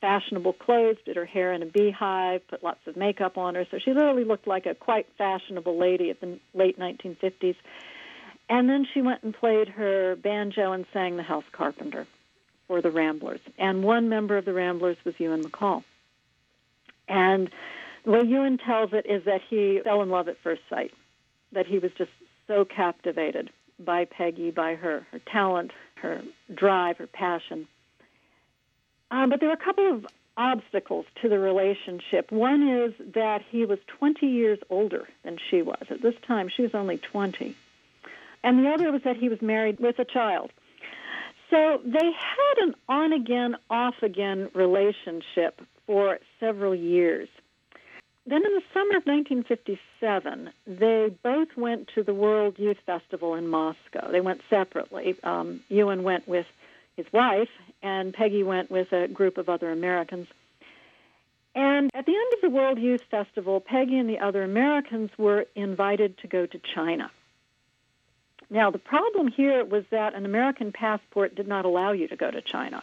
fashionable 0.00 0.52
clothes, 0.52 0.96
did 1.04 1.16
her 1.16 1.26
hair 1.26 1.52
in 1.52 1.62
a 1.62 1.66
beehive, 1.66 2.46
put 2.48 2.62
lots 2.62 2.86
of 2.86 2.96
makeup 2.96 3.36
on 3.36 3.56
her. 3.56 3.66
So 3.70 3.78
she 3.78 3.92
literally 3.92 4.24
looked 4.24 4.46
like 4.46 4.66
a 4.66 4.74
quite 4.74 5.06
fashionable 5.18 5.76
lady 5.76 6.10
of 6.10 6.20
the 6.20 6.38
late 6.54 6.78
1950s. 6.78 7.56
And 8.48 8.68
then 8.68 8.86
she 8.94 9.02
went 9.02 9.24
and 9.24 9.34
played 9.34 9.68
her 9.70 10.14
banjo 10.16 10.72
and 10.72 10.86
sang 10.92 11.16
the 11.16 11.24
House 11.24 11.44
Carpenter 11.50 12.06
for 12.68 12.80
the 12.80 12.90
Ramblers. 12.90 13.40
And 13.58 13.82
one 13.82 14.08
member 14.08 14.36
of 14.36 14.44
the 14.44 14.52
Ramblers 14.52 14.96
was 15.04 15.14
Ewan 15.18 15.42
MacColl. 15.42 15.82
And 17.08 17.50
the 18.04 18.12
way 18.12 18.22
Ewan 18.22 18.58
tells 18.58 18.92
it 18.92 19.06
is 19.06 19.24
that 19.24 19.40
he 19.48 19.80
fell 19.82 20.02
in 20.02 20.10
love 20.10 20.28
at 20.28 20.36
first 20.42 20.62
sight, 20.70 20.92
that 21.52 21.66
he 21.66 21.78
was 21.78 21.90
just 21.96 22.10
so 22.46 22.64
captivated 22.64 23.50
by 23.78 24.04
Peggy, 24.04 24.50
by 24.50 24.74
her, 24.74 25.06
her 25.12 25.20
talent, 25.30 25.72
her 25.96 26.22
drive, 26.54 26.98
her 26.98 27.06
passion. 27.06 27.66
Um, 29.10 29.30
but 29.30 29.40
there 29.40 29.48
were 29.48 29.54
a 29.54 29.64
couple 29.64 29.92
of 29.92 30.06
obstacles 30.36 31.06
to 31.22 31.28
the 31.28 31.38
relationship. 31.38 32.30
One 32.30 32.68
is 32.68 32.92
that 33.14 33.42
he 33.48 33.64
was 33.64 33.78
20 33.98 34.26
years 34.26 34.58
older 34.68 35.08
than 35.24 35.38
she 35.50 35.62
was. 35.62 35.82
At 35.90 36.02
this 36.02 36.14
time, 36.26 36.48
she 36.54 36.62
was 36.62 36.74
only 36.74 36.98
20. 36.98 37.56
And 38.42 38.64
the 38.64 38.70
other 38.70 38.92
was 38.92 39.02
that 39.04 39.16
he 39.16 39.28
was 39.28 39.40
married 39.40 39.80
with 39.80 39.98
a 39.98 40.04
child. 40.04 40.52
So 41.50 41.80
they 41.84 41.98
had 41.98 42.66
an 42.66 42.74
on 42.88 43.12
again, 43.12 43.56
off 43.70 43.94
again 44.02 44.50
relationship 44.54 45.60
for 45.86 46.18
several 46.40 46.74
years. 46.74 47.28
Then 48.28 48.44
in 48.44 48.54
the 48.54 48.62
summer 48.74 48.96
of 48.96 49.06
1957, 49.06 50.50
they 50.66 51.10
both 51.22 51.56
went 51.56 51.88
to 51.94 52.02
the 52.02 52.12
World 52.12 52.58
Youth 52.58 52.78
Festival 52.84 53.34
in 53.36 53.46
Moscow. 53.46 54.10
They 54.10 54.20
went 54.20 54.40
separately. 54.50 55.16
Um, 55.22 55.60
Ewan 55.68 56.02
went 56.02 56.26
with 56.26 56.46
his 56.96 57.06
wife, 57.12 57.50
and 57.82 58.12
Peggy 58.12 58.42
went 58.42 58.68
with 58.68 58.92
a 58.92 59.06
group 59.06 59.38
of 59.38 59.48
other 59.48 59.70
Americans. 59.70 60.26
And 61.54 61.90
at 61.94 62.04
the 62.04 62.16
end 62.16 62.32
of 62.34 62.40
the 62.40 62.50
World 62.50 62.78
Youth 62.80 63.02
Festival, 63.10 63.60
Peggy 63.60 63.96
and 63.96 64.10
the 64.10 64.18
other 64.18 64.42
Americans 64.42 65.10
were 65.16 65.46
invited 65.54 66.18
to 66.18 66.26
go 66.26 66.46
to 66.46 66.58
China. 66.58 67.10
Now, 68.50 68.70
the 68.70 68.78
problem 68.78 69.28
here 69.28 69.64
was 69.64 69.84
that 69.90 70.14
an 70.14 70.24
American 70.24 70.72
passport 70.72 71.34
did 71.34 71.46
not 71.46 71.64
allow 71.64 71.92
you 71.92 72.08
to 72.08 72.16
go 72.16 72.30
to 72.30 72.40
China. 72.40 72.82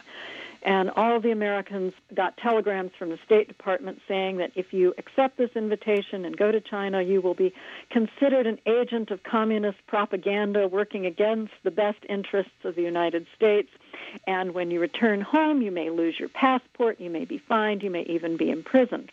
And 0.64 0.90
all 0.96 1.20
the 1.20 1.30
Americans 1.30 1.92
got 2.14 2.38
telegrams 2.38 2.92
from 2.98 3.10
the 3.10 3.18
State 3.26 3.48
Department 3.48 4.00
saying 4.08 4.38
that 4.38 4.52
if 4.54 4.72
you 4.72 4.94
accept 4.96 5.36
this 5.36 5.50
invitation 5.54 6.24
and 6.24 6.34
go 6.34 6.50
to 6.50 6.60
China, 6.60 7.02
you 7.02 7.20
will 7.20 7.34
be 7.34 7.52
considered 7.90 8.46
an 8.46 8.58
agent 8.64 9.10
of 9.10 9.22
communist 9.24 9.78
propaganda 9.86 10.66
working 10.66 11.04
against 11.04 11.52
the 11.64 11.70
best 11.70 11.98
interests 12.08 12.64
of 12.64 12.76
the 12.76 12.82
United 12.82 13.26
States. 13.36 13.68
And 14.26 14.54
when 14.54 14.70
you 14.70 14.80
return 14.80 15.20
home, 15.20 15.60
you 15.60 15.70
may 15.70 15.90
lose 15.90 16.18
your 16.18 16.30
passport, 16.30 16.98
you 16.98 17.10
may 17.10 17.26
be 17.26 17.36
fined, 17.36 17.82
you 17.82 17.90
may 17.90 18.04
even 18.04 18.38
be 18.38 18.50
imprisoned. 18.50 19.12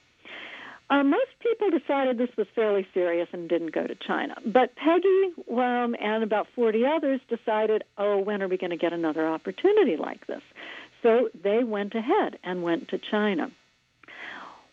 Uh, 0.91 1.03
most 1.03 1.31
people 1.39 1.69
decided 1.69 2.17
this 2.17 2.35
was 2.37 2.47
fairly 2.53 2.85
serious 2.93 3.29
and 3.31 3.47
didn't 3.47 3.71
go 3.71 3.87
to 3.87 3.95
China. 3.95 4.35
But 4.45 4.75
Peggy 4.75 5.31
and 5.47 6.23
about 6.23 6.47
40 6.53 6.85
others 6.85 7.21
decided, 7.29 7.83
oh, 7.97 8.17
when 8.17 8.43
are 8.43 8.49
we 8.49 8.57
going 8.57 8.71
to 8.71 8.77
get 8.77 8.91
another 8.91 9.25
opportunity 9.25 9.95
like 9.95 10.27
this? 10.27 10.41
So 11.03 11.29
they 11.43 11.63
went 11.63 11.95
ahead 11.95 12.37
and 12.43 12.63
went 12.63 12.89
to 12.89 12.99
China. 12.99 13.51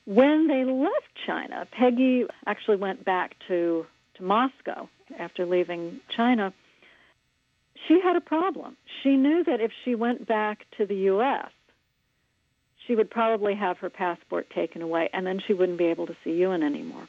When 0.04 0.49
they 0.49 0.64
left 0.64 1.08
China, 1.26 1.66
Peggy 1.70 2.25
actually 2.47 2.76
went 2.76 3.04
back 3.04 3.37
to, 3.49 3.87
to 4.16 4.23
Moscow 4.23 4.88
after 5.18 5.47
leaving 5.47 6.00
China. 6.14 6.52
She 7.87 8.00
had 8.00 8.16
a 8.16 8.20
problem. 8.20 8.76
She 9.02 9.16
knew 9.16 9.44
that 9.44 9.61
if 9.61 9.70
she 9.85 9.94
went 9.94 10.26
back 10.26 10.64
to 10.78 10.87
the 10.87 10.94
U.S., 10.94 11.50
she 12.87 12.94
would 12.94 13.11
probably 13.11 13.54
have 13.54 13.78
her 13.78 13.90
passport 13.90 14.49
taken 14.50 14.80
away, 14.80 15.11
and 15.12 15.26
then 15.26 15.40
she 15.47 15.52
wouldn't 15.52 15.78
be 15.78 15.87
able 15.87 16.06
to 16.06 16.16
see 16.25 16.32
Ewan 16.32 16.62
anymore. 16.62 17.06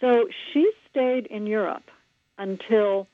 So 0.00 0.26
she 0.52 0.70
stayed 0.90 1.26
in 1.26 1.46
Europe 1.46 1.88
until 2.36 3.06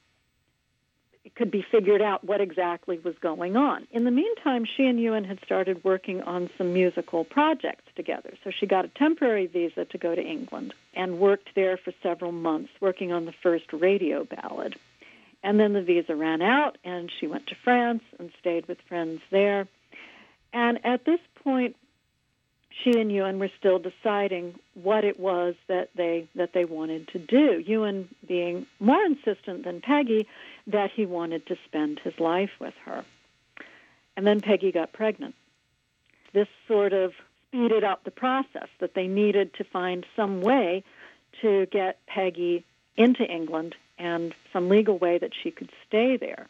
could 1.35 1.51
be 1.51 1.65
figured 1.71 2.01
out 2.01 2.25
what 2.25 2.41
exactly 2.41 2.99
was 2.99 3.15
going 3.21 3.57
on. 3.57 3.87
In 3.91 4.05
the 4.05 4.11
meantime, 4.11 4.65
she 4.65 4.87
and 4.87 4.99
Ewan 4.99 5.25
had 5.25 5.39
started 5.45 5.85
working 5.85 6.23
on 6.23 6.49
some 6.57 6.73
musical 6.73 7.25
projects 7.25 7.85
together. 7.95 8.33
So 8.43 8.51
she 8.51 8.67
got 8.67 8.85
a 8.85 8.89
temporary 8.89 9.47
visa 9.47 9.85
to 9.85 9.99
go 9.99 10.15
to 10.15 10.23
England 10.23 10.73
and 10.95 11.19
worked 11.19 11.51
there 11.55 11.77
for 11.77 11.93
several 12.03 12.33
months, 12.33 12.71
working 12.81 13.13
on 13.13 13.27
the 13.27 13.35
first 13.43 13.73
radio 13.73 14.25
ballad. 14.25 14.77
And 15.43 15.59
then 15.59 15.73
the 15.73 15.83
visa 15.83 16.15
ran 16.15 16.43
out, 16.43 16.79
and 16.85 17.11
she 17.11 17.27
went 17.27 17.47
to 17.49 17.55
France 17.55 18.03
and 18.19 18.31
stayed 18.39 18.67
with 18.67 18.79
friends 18.89 19.21
there. 19.31 19.69
And 20.53 20.85
at 20.85 21.05
this 21.05 21.21
point, 21.43 21.77
she 22.83 22.99
and 22.99 23.11
Ewan 23.13 23.39
were 23.39 23.51
still 23.59 23.79
deciding 23.79 24.55
what 24.75 25.05
it 25.05 25.19
was 25.19 25.55
that 25.69 25.91
they 25.95 26.29
that 26.35 26.53
they 26.53 26.65
wanted 26.65 27.09
to 27.09 27.19
do. 27.19 27.63
Ewan 27.67 28.09
being 28.27 28.67
more 28.79 29.03
insistent 29.03 29.65
than 29.65 29.81
Peggy 29.81 30.27
that 30.67 30.91
he 30.91 31.07
wanted 31.07 31.47
to 31.47 31.57
spend 31.67 31.99
his 32.01 32.19
life 32.19 32.51
with 32.59 32.75
her. 32.85 33.05
And 34.17 34.27
then 34.27 34.41
Peggy 34.41 34.73
got 34.73 34.93
pregnant. 34.93 35.35
This 36.33 36.49
sort 36.69 36.93
of 36.93 37.13
speeded 37.49 37.85
up 37.85 38.05
the 38.05 38.11
process 38.11 38.69
that 38.79 38.95
they 38.95 39.07
needed 39.07 39.55
to 39.55 39.65
find 39.65 40.07
some 40.15 40.41
way 40.41 40.85
to 41.41 41.67
get 41.67 42.05
Peggy 42.07 42.65
into 42.97 43.25
England 43.25 43.75
and 43.99 44.35
some 44.53 44.69
legal 44.69 44.99
way 44.99 45.19
that 45.19 45.33
she 45.43 45.51
could 45.51 45.71
stay 45.87 46.17
there. 46.17 46.47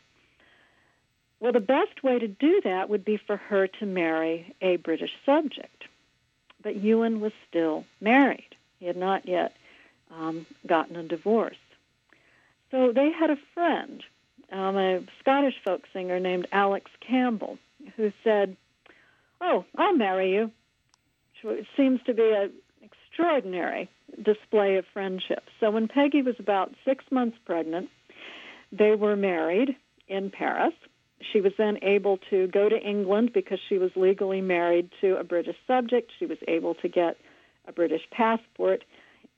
Well, 1.41 1.53
the 1.53 1.61
best 1.61 2.03
way 2.03 2.19
to 2.19 2.29
do 2.29 2.61
that 2.65 2.91
would 2.91 3.05
be 3.05 3.17
for 3.17 3.37
her 3.37 3.67
to 3.67 3.87
marry 3.87 4.55
a 4.61 4.77
British 4.77 5.13
subject. 5.25 5.85
But 6.63 6.77
Ewan 6.77 7.21
was 7.21 7.33
still 7.49 7.87
married. 8.01 8.55
He 8.79 8.87
had 8.87 8.97
not 8.97 9.27
yet 9.27 9.57
um, 10.15 10.47
gotten 10.67 10.97
a 10.97 11.03
divorce. 11.03 11.57
So 12.71 12.93
they 12.93 13.11
had 13.11 13.31
a 13.31 13.37
friend, 13.55 14.03
um, 14.53 14.77
a 14.77 15.01
Scottish 15.21 15.55
folk 15.65 15.83
singer 15.93 16.21
named 16.21 16.47
Alex 16.53 16.91
Campbell, 17.07 17.59
who 17.97 18.13
said, 18.23 18.57
Oh, 19.41 19.65
I'll 19.77 19.97
marry 19.97 20.33
you. 20.33 20.51
It 21.43 21.67
seems 21.77 22.01
to 22.05 22.15
be 22.15 22.31
an 22.37 22.53
extraordinary 22.83 23.89
display 24.23 24.77
of 24.77 24.85
friendship. 24.93 25.45
So 25.59 25.71
when 25.71 25.89
Peggy 25.89 26.23
was 26.23 26.35
about 26.39 26.75
six 26.85 27.05
months 27.11 27.39
pregnant, 27.45 27.89
they 28.73 28.95
were 28.95 29.17
married 29.17 29.77
in 30.09 30.31
Paris. 30.31 30.75
She 31.33 31.41
was 31.41 31.53
then 31.57 31.79
able 31.83 32.19
to 32.31 32.47
go 32.49 32.69
to 32.69 32.79
England 32.79 33.33
because 33.33 33.59
she 33.69 33.79
was 33.79 33.91
legally 33.97 34.41
married 34.41 34.91
to 35.01 35.17
a 35.17 35.25
British 35.25 35.57
subject. 35.67 36.13
She 36.19 36.27
was 36.27 36.39
able 36.49 36.75
to 36.77 36.89
get 36.89 37.17
a 37.67 37.73
British 37.73 38.03
passport 38.11 38.85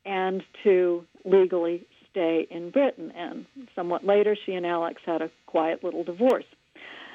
and 0.04 0.42
to 0.64 1.04
legally 1.24 1.86
stay 2.12 2.46
in 2.48 2.70
Britain. 2.70 3.12
And 3.16 3.46
somewhat 3.74 4.06
later, 4.06 4.36
she 4.36 4.54
and 4.54 4.64
Alex 4.64 5.02
had 5.04 5.22
a 5.22 5.30
quiet 5.46 5.82
little 5.82 6.04
divorce. 6.04 6.44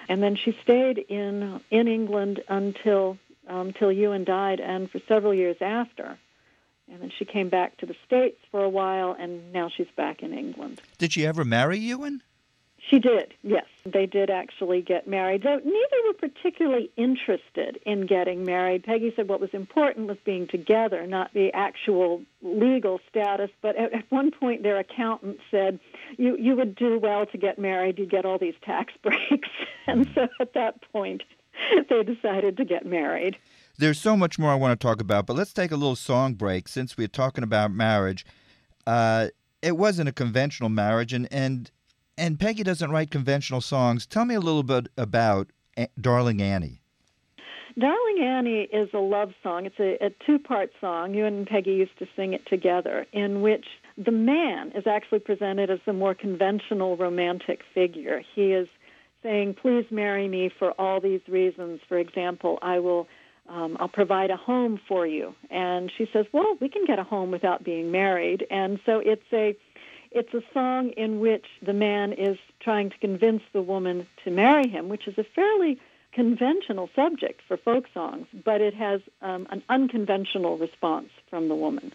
And 0.10 0.21
then 0.21 0.36
she 0.36 0.57
stayed 0.63 0.97
in 0.97 1.62
in 1.69 1.88
England 1.88 2.41
until 2.49 3.17
um, 3.47 3.67
until 3.67 3.91
Ewan 3.91 4.25
died, 4.25 4.60
and 4.60 4.89
for 4.91 4.99
several 5.07 5.33
years 5.33 5.57
after. 5.62 6.17
And 6.91 7.01
then 7.01 7.12
she 7.17 7.25
came 7.25 7.49
back 7.49 7.77
to 7.77 7.86
the 7.86 7.95
States 8.05 8.38
for 8.51 8.63
a 8.63 8.69
while, 8.69 9.15
and 9.17 9.51
now 9.51 9.69
she's 9.69 9.88
back 9.95 10.23
in 10.23 10.33
England. 10.33 10.81
Did 10.97 11.13
she 11.13 11.25
ever 11.25 11.43
marry 11.43 11.77
Ewan? 11.77 12.21
She 12.89 13.00
did, 13.00 13.34
yes. 13.43 13.65
They 13.86 14.06
did 14.06 14.30
actually 14.30 14.82
get 14.82 15.08
married. 15.08 15.43
Though 15.43 15.58
neither 15.58 15.97
were 16.06 16.13
particularly 16.13 16.89
interested 16.95 17.80
in 17.86 18.06
getting 18.06 18.45
married. 18.45 18.84
Peggy 18.84 19.12
said 19.15 19.28
what 19.28 19.41
was 19.41 19.50
important 19.54 20.08
was 20.08 20.17
being 20.23 20.47
together, 20.47 21.06
not 21.06 21.34
the 21.34 21.52
actual 21.54 22.21
legal 22.41 23.00
status. 23.10 23.50
But 23.62 23.76
at, 23.76 23.93
at 23.93 24.10
one 24.10 24.32
point, 24.32 24.63
their 24.63 24.78
accountant 24.78 25.39
said, 25.52 25.80
"You 26.17 26.38
you 26.38 26.56
would 26.56 26.76
do 26.76 26.97
well 26.97 27.26
to 27.26 27.38
get 27.38 27.60
married. 27.60 28.00
You'd 28.00 28.10
get 28.10 28.26
all 28.26 28.38
these 28.38 28.56
tax 28.63 28.93
breaks." 29.04 29.50
and 29.86 30.10
so 30.15 30.28
at 30.39 30.54
that 30.54 30.82
point, 30.93 31.23
they 31.89 32.04
decided 32.04 32.56
to 32.58 32.65
get 32.65 32.86
married. 32.86 33.38
There's 33.78 34.00
so 34.00 34.15
much 34.15 34.39
more 34.39 34.52
I 34.52 34.56
want 34.56 34.80
to 34.80 34.88
talk 34.88 35.02
about, 35.02 35.28
but 35.28 35.36
let's 35.36 35.54
take 35.54 35.71
a 35.71 35.76
little 35.76 35.95
song 35.95 36.34
break 36.34 36.67
since 36.67 36.97
we're 36.97 37.08
talking 37.08 37.43
about 37.43 37.71
marriage. 37.71 38.26
Uh, 38.88 39.28
it 39.62 39.78
wasn't 39.78 40.10
a 40.10 40.13
conventional 40.13 40.69
marriage, 40.69 41.13
and, 41.13 41.28
and 41.32 41.69
and 42.17 42.39
Peggy 42.39 42.63
doesn't 42.63 42.91
write 42.91 43.12
conventional 43.12 43.62
songs. 43.62 44.06
Tell 44.06 44.25
me 44.25 44.36
a 44.36 44.39
little 44.39 44.63
bit 44.63 44.88
about 44.97 45.47
Darling 45.99 46.41
Annie. 46.41 46.82
Darling 47.77 48.19
Annie 48.23 48.67
is 48.73 48.89
a 48.93 48.99
love 48.99 49.34
song. 49.43 49.67
It's 49.67 49.80
a, 49.80 50.03
a 50.03 50.10
two 50.25 50.39
part 50.39 50.71
song. 50.82 51.13
You 51.13 51.25
and 51.25 51.45
Peggy 51.45 51.73
used 51.73 51.97
to 51.99 52.08
sing 52.15 52.34
it 52.34 52.43
together, 52.47 53.06
in 53.13 53.41
which 53.41 53.65
the 53.97 54.12
man 54.12 54.71
is 54.73 54.88
actually 54.88 55.19
presented 55.19 55.69
as 55.69 55.80
the 55.86 55.93
more 55.93 56.15
conventional 56.15 56.97
romantic 56.97 57.62
figure. 57.75 58.23
He 58.34 58.53
is 58.53 58.67
saying, 59.21 59.56
Please 59.62 59.86
marry 59.91 60.27
me 60.27 60.49
for 60.58 60.71
all 60.80 60.99
these 60.99 61.21
reasons. 61.27 61.80
For 61.88 61.99
example, 61.99 62.58
I 62.62 62.80
will. 62.80 63.08
Um, 63.49 63.77
I'll 63.80 63.88
provide 63.88 64.30
a 64.30 64.36
home 64.36 64.77
for 64.89 65.08
you. 65.08 65.34
And 65.49 65.89
she 65.97 66.06
says, 66.12 66.25
Well, 66.34 66.58
we 66.60 66.67
can 66.67 66.84
get 66.86 66.99
a 66.99 67.03
home 67.03 67.32
without 67.32 67.63
being 67.63 67.91
married. 67.91 68.45
And 68.49 68.80
so 68.86 68.99
it's 69.06 69.21
a 69.32 69.56
it's 70.17 70.34
a 70.34 70.41
song 70.51 70.89
in 70.97 71.19
which 71.19 71.45
the 71.62 71.73
man 71.73 72.12
is 72.12 72.38
trying 72.60 72.89
to 72.89 72.97
convince 72.97 73.43
the 73.53 73.62
woman 73.62 74.08
to 74.23 74.32
marry 74.32 74.67
him, 74.67 74.89
which 74.89 75.08
is 75.08 75.17
a 75.17 75.23
fairly 75.23 75.80
conventional 76.12 76.89
subject 76.95 77.41
for 77.47 77.56
folk 77.56 77.86
songs, 77.93 78.25
but 78.43 78.60
it 78.60 78.73
has 78.73 79.01
um, 79.21 79.47
an 79.51 79.62
unconventional 79.69 80.58
response 80.58 81.10
from 81.30 81.47
the 81.47 81.56
woman. 81.56 81.93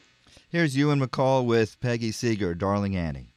Here's 0.48 0.76
Ewan 0.76 1.00
MacColl 1.00 1.44
with 1.44 1.80
Peggy 1.80 2.12
Seeger, 2.12 2.54
Darling 2.54 2.96
Annie. 2.96 3.34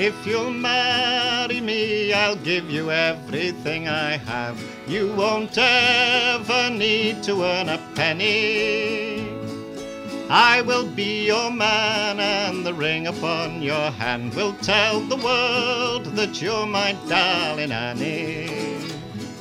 If 0.00 0.26
you'll 0.26 0.50
marry 0.50 1.27
me, 1.48 2.12
I'll 2.12 2.36
give 2.36 2.70
you 2.70 2.90
everything 2.90 3.88
I 3.88 4.18
have. 4.18 4.62
You 4.86 5.12
won't 5.14 5.56
ever 5.56 6.70
need 6.70 7.22
to 7.24 7.42
earn 7.42 7.68
a 7.68 7.78
penny. 7.94 9.28
I 10.30 10.60
will 10.60 10.86
be 10.86 11.26
your 11.26 11.50
man, 11.50 12.20
and 12.20 12.64
the 12.64 12.74
ring 12.74 13.06
upon 13.06 13.62
your 13.62 13.90
hand 13.90 14.34
will 14.34 14.52
tell 14.60 15.00
the 15.00 15.16
world 15.16 16.04
that 16.16 16.42
you're 16.42 16.66
my 16.66 16.92
darling 17.08 17.72
Annie. 17.72 18.46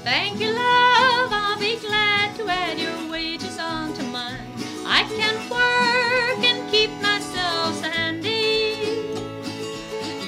Thank 0.03 0.39
you, 0.39 0.51
love. 0.51 1.29
I'll 1.33 1.59
be 1.59 1.77
glad 1.77 2.37
to 2.37 2.47
add 2.47 2.79
your 2.79 3.11
wages 3.11 3.59
onto 3.59 4.03
mine. 4.03 4.39
I 4.85 5.03
can 5.17 5.35
work 5.49 6.45
and 6.45 6.71
keep 6.71 6.91
myself 7.01 7.81
handy. 7.83 8.77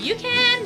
You 0.02 0.16
can 0.16 0.59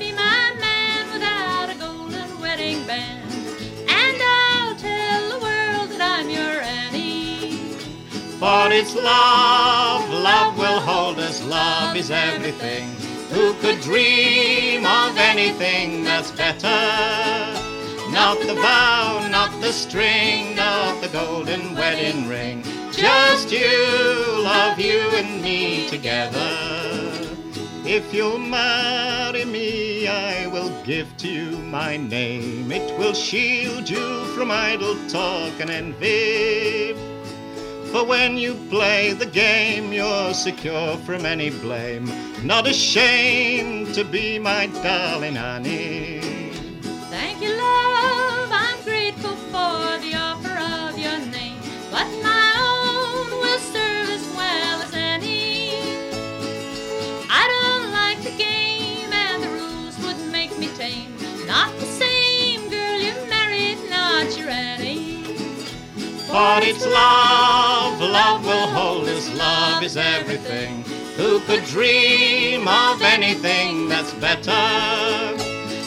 For 8.44 8.68
it's 8.74 8.94
love, 8.94 10.10
love 10.10 10.58
will 10.58 10.82
hold 10.82 11.18
us, 11.18 11.42
love 11.46 11.96
is 11.96 12.12
everything. 12.12 12.90
Who 13.32 13.54
could 13.62 13.80
dream 13.80 14.86
of 14.86 15.18
anything 15.18 16.04
that's 16.04 16.30
better? 16.32 16.68
Not 18.12 18.42
the 18.42 18.56
vow, 18.56 19.26
not 19.32 19.62
the 19.62 19.72
string, 19.72 20.58
not 20.58 21.00
the 21.00 21.08
golden 21.08 21.74
wedding 21.76 22.28
ring. 22.28 22.64
Just 22.92 23.50
you, 23.50 24.44
love 24.44 24.78
you 24.78 25.00
and 25.14 25.42
me 25.42 25.88
together. 25.88 26.52
If 27.86 28.14
you'll 28.14 28.40
marry 28.40 29.46
me, 29.46 30.10
I 30.10 30.48
will 30.48 30.84
give 30.84 31.16
to 31.20 31.30
you 31.30 31.58
my 31.60 31.96
name. 31.96 32.74
It 32.74 33.00
will 33.00 33.14
shield 33.14 33.90
you 33.90 34.26
from 34.36 34.52
idle 34.52 34.98
talk 35.08 35.62
and 35.62 35.70
envy. 35.70 37.13
For 37.94 38.04
when 38.04 38.38
you 38.38 38.56
play 38.72 39.14
the 39.14 39.28
game, 39.28 39.94
you're 39.94 40.34
secure 40.34 40.98
from 41.06 41.28
any 41.28 41.52
blame. 41.52 42.12
Not 42.44 42.66
ashamed 42.66 43.94
to 43.94 44.04
be 44.04 44.40
my 44.40 44.66
darling 44.82 45.38
Annie. 45.38 46.20
Thank 47.12 47.40
you, 47.40 47.56
love. 47.56 48.13
For 66.34 66.58
it's 66.64 66.84
love, 66.84 68.02
love 68.02 68.44
will 68.44 68.68
hold 68.70 69.08
us, 69.08 69.32
love 69.36 69.84
is 69.84 69.96
everything. 69.96 70.84
Who 71.16 71.40
could 71.42 71.64
dream 71.66 72.68
of 72.68 73.04
anything 73.04 73.88
that's 73.88 74.12
better? 74.16 74.50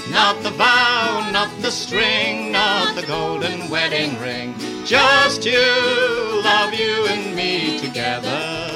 Not 0.09 0.41
the 0.45 0.51
vow, 0.51 1.29
not 1.33 1.51
the 1.63 1.73
string, 1.73 2.53
not 2.53 2.95
the 2.95 3.05
golden 3.09 3.69
wedding 3.69 4.21
ring. 4.21 4.55
Just 4.85 5.45
you, 5.45 5.59
love 6.45 6.73
you 6.73 7.09
and 7.09 7.35
me 7.35 7.81
together. 7.81 8.71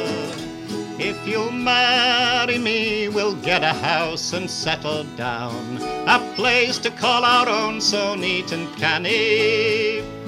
If 0.98 1.24
you'll 1.24 1.52
marry 1.52 2.58
me, 2.58 3.08
we'll 3.08 3.36
get 3.36 3.62
a 3.62 3.74
house 3.74 4.32
and 4.32 4.50
settle 4.50 5.04
down. 5.14 5.78
A 6.08 6.18
place 6.34 6.78
to 6.78 6.90
call 6.90 7.24
our 7.24 7.48
own 7.48 7.80
so 7.80 8.16
neat 8.16 8.50
and 8.50 8.66
canny. 8.76 10.19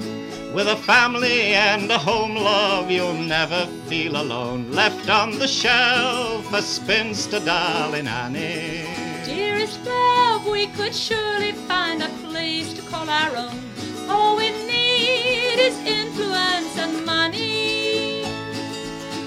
With 0.53 0.67
a 0.67 0.75
family 0.75 1.55
and 1.55 1.91
a 1.91 1.97
home, 1.97 2.35
love, 2.35 2.91
you'll 2.91 3.15
never 3.15 3.65
feel 3.87 4.21
alone. 4.21 4.69
Left 4.71 5.09
on 5.09 5.39
the 5.39 5.47
shelf, 5.47 6.53
a 6.53 6.61
spinster 6.61 7.39
darling 7.39 8.07
Annie. 8.07 8.85
Dearest 9.25 9.83
love, 9.83 10.45
we 10.45 10.67
could 10.67 10.93
surely 10.93 11.53
find 11.53 12.03
a 12.03 12.09
place 12.21 12.71
to 12.73 12.83
call 12.83 13.09
our 13.09 13.35
own. 13.35 13.59
All 14.07 14.37
we 14.37 14.51
need 14.67 15.57
is 15.57 15.75
influence 15.79 16.77
and 16.77 17.03
money. 17.03 18.23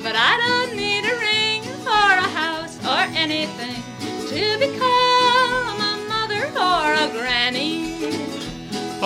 But 0.05 0.15
I 0.15 0.37
don't 0.47 0.77
need 0.77 1.05
a 1.07 1.17
ring 1.19 1.62
or 1.89 2.11
a 2.23 2.31
house 2.41 2.79
or 2.85 3.03
anything 3.19 3.83
to 4.29 4.59
become 4.61 5.81
a 5.91 6.07
mother 6.09 6.45
or 6.57 6.93
a 6.95 7.11
granny. 7.11 8.26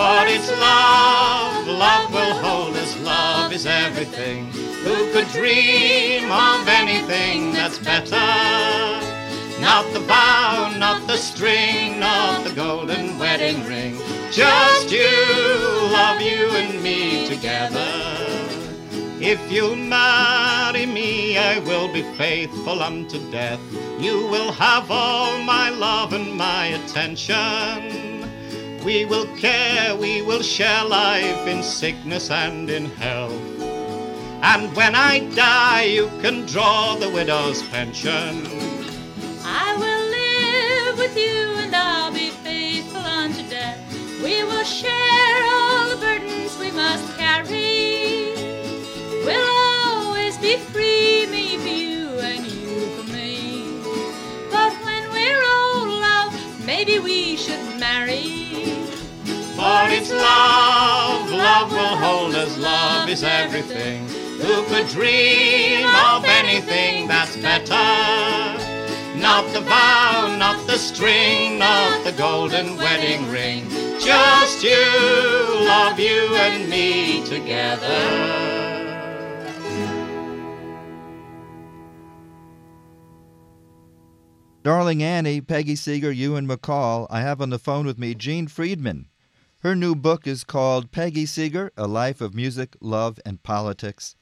For 0.01 0.25
it's 0.25 0.49
love, 0.49 1.67
love 1.67 2.11
will 2.11 2.33
hold 2.33 2.75
us, 2.75 2.99
love 3.01 3.53
is 3.53 3.67
everything. 3.67 4.47
Who 4.83 5.11
could 5.13 5.27
dream 5.27 6.31
of 6.31 6.67
anything 6.67 7.53
that's 7.53 7.77
better? 7.77 8.27
Not 9.61 9.93
the 9.93 9.99
vow, 9.99 10.73
not 10.79 11.05
the 11.05 11.17
string, 11.17 11.99
not 11.99 12.43
the 12.43 12.51
golden 12.55 13.19
wedding 13.19 13.63
ring. 13.67 13.95
Just 14.31 14.91
you, 14.91 15.11
love 15.93 16.19
you 16.19 16.49
and 16.49 16.81
me 16.81 17.27
together. 17.27 17.93
If 19.21 19.39
you'll 19.51 19.75
marry 19.75 20.87
me, 20.87 21.37
I 21.37 21.59
will 21.59 21.93
be 21.93 22.01
faithful 22.17 22.81
unto 22.81 23.19
death. 23.29 23.61
You 23.99 24.25
will 24.33 24.51
have 24.53 24.89
all 24.89 25.37
my 25.43 25.69
love 25.69 26.13
and 26.13 26.35
my 26.35 26.65
attention. 26.79 28.10
We 28.83 29.05
will 29.05 29.27
care, 29.37 29.95
we 29.95 30.23
will 30.23 30.41
share 30.41 30.83
life 30.83 31.45
in 31.47 31.61
sickness 31.61 32.31
and 32.31 32.67
in 32.67 32.85
health. 32.85 33.31
And 34.41 34.75
when 34.75 34.95
I 34.95 35.19
die, 35.35 35.83
you 35.83 36.09
can 36.19 36.47
draw 36.47 36.95
the 36.95 37.07
widow's 37.11 37.61
pension. 37.69 38.43
I 39.45 39.75
will 39.77 40.03
live 40.19 40.97
with 40.97 41.15
you 41.15 41.61
and 41.61 41.75
I'll 41.75 42.11
be 42.11 42.31
faithful 42.31 43.01
unto 43.01 43.47
death. 43.49 43.79
We 44.23 44.43
will 44.43 44.63
share 44.63 45.43
all 45.45 45.89
the 45.89 45.97
burdens 45.97 46.57
we 46.57 46.71
must 46.71 47.15
carry. 47.17 48.33
We'll 49.25 49.49
always 49.77 50.39
be 50.39 50.57
free, 50.57 51.27
me 51.27 51.57
for 51.59 51.67
you 51.67 52.19
and 52.19 52.47
you 52.47 52.87
for 52.95 53.13
me. 53.13 53.79
But 54.49 54.73
when 54.83 55.07
we're 55.11 55.43
old, 55.43 55.87
love, 55.87 56.65
maybe 56.65 56.97
we 56.97 57.37
should 57.37 57.79
marry. 57.79 58.50
For 59.61 59.85
it's 59.91 60.09
love, 60.09 61.29
love 61.29 61.71
will 61.71 61.95
hold 61.95 62.33
us, 62.33 62.57
love 62.57 63.07
is 63.07 63.21
everything. 63.21 64.07
Who 64.39 64.63
could 64.63 64.87
dream 64.87 65.85
of 65.85 66.25
anything 66.25 67.07
that's 67.07 67.37
better? 67.37 67.75
Not 69.15 69.53
the 69.53 69.61
vow, 69.61 70.35
not 70.39 70.65
the 70.65 70.79
string, 70.79 71.59
not 71.59 72.03
the 72.03 72.11
golden 72.13 72.75
wedding 72.75 73.29
ring. 73.29 73.69
Just 73.99 74.63
you, 74.63 74.83
love 75.67 75.99
you 75.99 76.35
and 76.37 76.67
me 76.67 77.23
together. 77.27 78.41
Darling 84.63 85.03
Annie, 85.03 85.39
Peggy 85.41 85.75
Seeger, 85.75 86.11
Ewan 86.11 86.47
MacColl, 86.47 87.05
I 87.11 87.21
have 87.21 87.41
on 87.41 87.51
the 87.51 87.59
phone 87.59 87.85
with 87.85 87.99
me 87.99 88.15
Jean 88.15 88.47
Freedman. 88.47 89.10
Her 89.61 89.75
new 89.75 89.93
book 89.93 90.25
is 90.25 90.43
called 90.43 90.91
Peggy 90.91 91.27
Seeger 91.27 91.71
A 91.77 91.85
Life 91.85 92.19
of 92.19 92.33
Music, 92.33 92.75
Love, 92.81 93.19
and 93.23 93.43
Politics. 93.43 94.15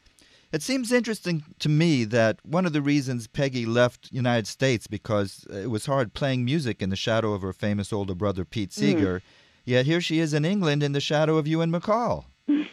It 0.52 0.62
seems 0.62 0.92
interesting 0.92 1.44
to 1.60 1.70
me 1.70 2.04
that 2.04 2.46
one 2.46 2.66
of 2.66 2.74
the 2.74 2.82
reasons 2.82 3.28
Peggy 3.28 3.66
left 3.66 4.12
United 4.12 4.48
States 4.48 4.86
because 4.86 5.48
it 5.50 5.70
was 5.70 5.86
hard 5.86 6.14
playing 6.14 6.44
music 6.44 6.82
in 6.82 6.90
the 6.90 6.98
shadow 6.98 7.32
of 7.32 7.42
her 7.42 7.54
famous 7.54 7.94
older 7.94 8.16
brother 8.16 8.44
Pete 8.44 8.74
Seeger, 8.74 9.20
mm. 9.20 9.22
yet 9.64 9.86
here 9.86 10.02
she 10.02 10.20
is 10.20 10.34
in 10.34 10.44
England 10.44 10.84
in 10.84 10.92
the 10.92 11.00
shadow 11.00 11.38
of 11.38 11.48
Ewan 11.48 11.72
MacColl. 11.72 12.26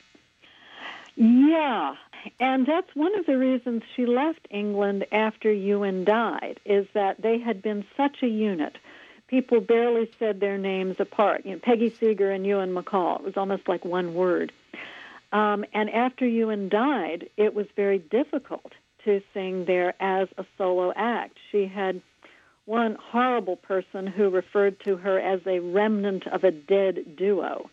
Yeah, 1.19 1.95
and 2.41 2.67
that's 2.67 2.95
one 2.95 3.19
of 3.19 3.25
the 3.25 3.39
reasons 3.39 3.85
she 3.95 4.05
left 4.05 4.47
England 4.51 5.07
after 5.13 5.51
Ewan 5.51 6.05
died, 6.05 6.61
is 6.67 6.87
that 6.93 7.23
they 7.23 7.39
had 7.39 7.63
been 7.63 7.87
such 7.97 8.23
a 8.23 8.27
unit. 8.27 8.77
People 9.29 9.61
barely 9.61 10.11
said 10.19 10.41
their 10.41 10.59
names 10.59 10.97
apart. 11.01 11.45
You 11.45 11.53
know, 11.53 11.59
Peggy 11.59 11.91
Seeger 11.91 12.31
and 12.31 12.47
Ewan 12.47 12.73
MacColl. 12.73 13.21
It 13.21 13.25
was 13.25 13.37
almost 13.37 13.69
like 13.69 13.85
one 13.85 14.15
word. 14.15 14.53
Um, 15.33 15.65
and 15.73 15.91
after 15.91 16.27
Ewan 16.27 16.69
died, 16.69 17.29
it 17.37 17.55
was 17.55 17.67
very 17.75 17.99
difficult 17.99 18.73
to 19.05 19.21
sing 19.35 19.65
there 19.65 19.95
as 20.01 20.29
a 20.39 20.45
solo 20.57 20.93
act. 20.95 21.39
She 21.51 21.67
had 21.67 22.01
one 22.67 22.97
horrible 23.01 23.57
person 23.57 24.07
who 24.07 24.29
referred 24.29 24.79
to 24.81 24.97
her 24.97 25.19
as 25.19 25.41
a 25.47 25.61
remnant 25.61 26.27
of 26.27 26.45
a 26.45 26.51
dead 26.51 27.17
duo. 27.17 27.71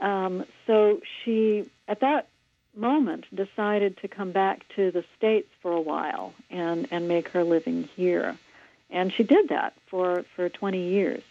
Um, 0.00 0.44
so 0.66 1.00
she, 1.24 1.70
at 1.88 2.00
that 2.00 2.28
moment, 2.76 3.24
decided 3.34 3.96
to 3.98 4.08
come 4.08 4.32
back 4.32 4.64
to 4.76 4.90
the 4.90 5.04
States 5.16 5.48
for 5.62 5.72
a 5.72 5.80
while 5.80 6.34
and, 6.50 6.88
and 6.90 7.08
make 7.08 7.28
her 7.28 7.44
living 7.44 7.88
here. 7.96 8.36
And 8.94 9.12
she 9.12 9.24
did 9.24 9.48
that 9.48 9.74
for, 9.88 10.24
for 10.36 10.48
20 10.48 10.80
years. 10.80 11.22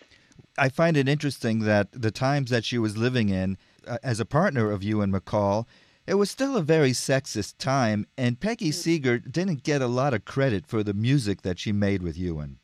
I 0.57 0.69
find 0.69 0.97
it 0.97 1.07
interesting 1.07 1.59
that 1.59 1.87
the 1.93 2.11
times 2.11 2.49
that 2.51 2.65
she 2.65 2.77
was 2.77 2.97
living 2.97 3.29
in, 3.29 3.57
uh, 3.87 3.97
as 4.03 4.19
a 4.19 4.25
partner 4.25 4.69
of 4.69 4.83
Ewan 4.83 5.11
MacColl, 5.11 5.65
it 6.05 6.15
was 6.15 6.29
still 6.29 6.57
a 6.57 6.61
very 6.61 6.91
sexist 6.91 7.57
time, 7.57 8.05
and 8.17 8.39
Peggy 8.39 8.69
Mm. 8.69 8.73
Seeger 8.73 9.17
didn't 9.19 9.63
get 9.63 9.81
a 9.81 9.87
lot 9.87 10.13
of 10.13 10.25
credit 10.25 10.67
for 10.67 10.83
the 10.83 10.93
music 10.93 11.41
that 11.43 11.57
she 11.57 11.71
made 11.71 12.03
with 12.03 12.17
Ewan. 12.17 12.59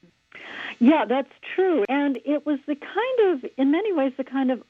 Yeah, 0.79 1.05
that's 1.05 1.31
true. 1.55 1.85
And 1.88 2.17
it 2.25 2.45
was 2.45 2.59
the 2.67 2.75
kind 2.75 3.31
of, 3.31 3.49
in 3.57 3.71
many 3.71 3.93
ways, 3.93 4.12
the 4.17 4.25
kind 4.25 4.51
of 4.51 4.62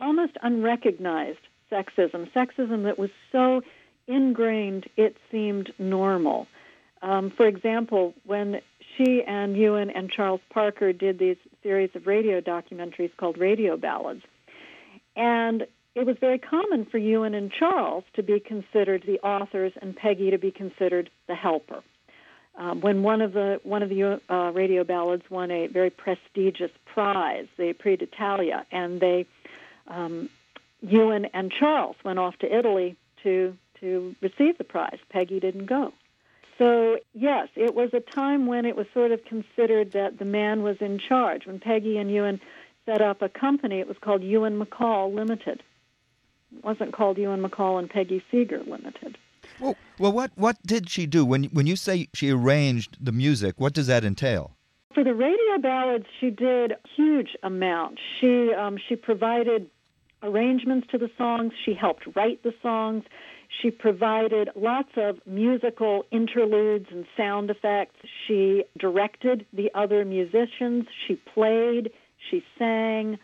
almost 0.00 0.38
unrecognized 0.42 1.40
sexism, 1.70 2.30
sexism 2.32 2.84
that 2.84 2.98
was 2.98 3.10
so 3.30 3.62
ingrained 4.06 4.88
it 4.96 5.18
seemed 5.30 5.72
normal. 5.78 6.46
Um, 7.02 7.30
for 7.30 7.46
example, 7.46 8.14
when 8.24 8.60
she 8.98 9.22
and 9.26 9.56
Ewan 9.56 9.90
and 9.90 10.10
Charles 10.10 10.40
Parker 10.50 10.92
did 10.92 11.18
these 11.18 11.36
series 11.62 11.90
of 11.94 12.06
radio 12.06 12.40
documentaries 12.40 13.16
called 13.16 13.38
Radio 13.38 13.76
Ballads, 13.76 14.22
and 15.16 15.66
it 15.94 16.06
was 16.06 16.16
very 16.20 16.38
common 16.38 16.84
for 16.84 16.98
Ewan 16.98 17.34
and 17.34 17.50
Charles 17.50 18.04
to 18.14 18.22
be 18.22 18.38
considered 18.40 19.04
the 19.06 19.18
authors 19.20 19.72
and 19.80 19.96
Peggy 19.96 20.30
to 20.30 20.38
be 20.38 20.50
considered 20.50 21.10
the 21.26 21.34
helper. 21.34 21.82
Um, 22.56 22.80
when 22.80 23.02
one 23.02 23.22
of 23.22 23.32
the 23.32 23.60
one 23.62 23.82
of 23.82 23.88
the 23.88 24.20
uh, 24.28 24.50
radio 24.52 24.82
ballads 24.82 25.22
won 25.30 25.50
a 25.50 25.68
very 25.68 25.90
prestigious 25.90 26.72
prize, 26.92 27.46
the 27.56 27.72
Prix 27.72 27.96
d'Italia, 27.96 28.66
and 28.72 29.00
they 29.00 29.26
um, 29.86 30.28
Ewan 30.80 31.26
and 31.26 31.52
Charles 31.52 31.96
went 32.04 32.18
off 32.18 32.36
to 32.38 32.52
Italy 32.52 32.96
to 33.22 33.56
to 33.80 34.16
receive 34.20 34.58
the 34.58 34.64
prize. 34.64 34.98
Peggy 35.08 35.38
didn't 35.38 35.66
go. 35.66 35.92
So 36.58 36.98
yes, 37.14 37.48
it 37.54 37.74
was 37.74 37.90
a 37.94 38.00
time 38.00 38.46
when 38.46 38.64
it 38.66 38.76
was 38.76 38.86
sort 38.92 39.12
of 39.12 39.24
considered 39.24 39.92
that 39.92 40.18
the 40.18 40.24
man 40.24 40.62
was 40.62 40.76
in 40.80 40.98
charge. 40.98 41.46
When 41.46 41.60
Peggy 41.60 41.96
and 41.96 42.10
Ewan 42.10 42.40
set 42.84 43.00
up 43.00 43.22
a 43.22 43.28
company, 43.28 43.78
it 43.78 43.86
was 43.86 43.96
called 44.00 44.22
Ewan 44.22 44.58
MacColl 44.58 45.14
Limited. 45.14 45.62
It 46.56 46.64
wasn't 46.64 46.92
called 46.92 47.18
Ewan 47.18 47.42
MacColl 47.42 47.78
and 47.78 47.88
Peggy 47.88 48.22
Seeger 48.30 48.62
Limited. 48.64 49.16
Well, 49.60 49.76
well, 49.98 50.12
what 50.12 50.32
what 50.34 50.56
did 50.64 50.90
she 50.90 51.06
do 51.06 51.24
when 51.24 51.44
when 51.44 51.66
you 51.66 51.76
say 51.76 52.08
she 52.12 52.30
arranged 52.30 52.96
the 53.00 53.12
music? 53.12 53.54
What 53.58 53.72
does 53.72 53.86
that 53.86 54.04
entail? 54.04 54.56
For 54.94 55.04
the 55.04 55.14
radio 55.14 55.58
ballads, 55.60 56.06
she 56.18 56.30
did 56.30 56.72
a 56.72 56.78
huge 56.96 57.36
amount. 57.42 57.98
She 58.20 58.52
um, 58.54 58.78
she 58.88 58.96
provided 58.96 59.70
arrangements 60.22 60.88
to 60.90 60.98
the 60.98 61.10
songs. 61.16 61.52
She 61.64 61.74
helped 61.74 62.04
write 62.16 62.42
the 62.42 62.54
songs. 62.62 63.04
She 63.48 63.70
provided 63.70 64.50
lots 64.54 64.90
of 64.96 65.18
musical 65.26 66.04
interludes 66.10 66.86
and 66.90 67.06
sound 67.16 67.50
effects. 67.50 67.96
She 68.26 68.64
directed 68.78 69.46
the 69.52 69.70
other 69.74 70.04
musicians. 70.04 70.86
She 71.06 71.16
played. 71.16 71.90
She 72.30 72.44
sang. 72.58 73.18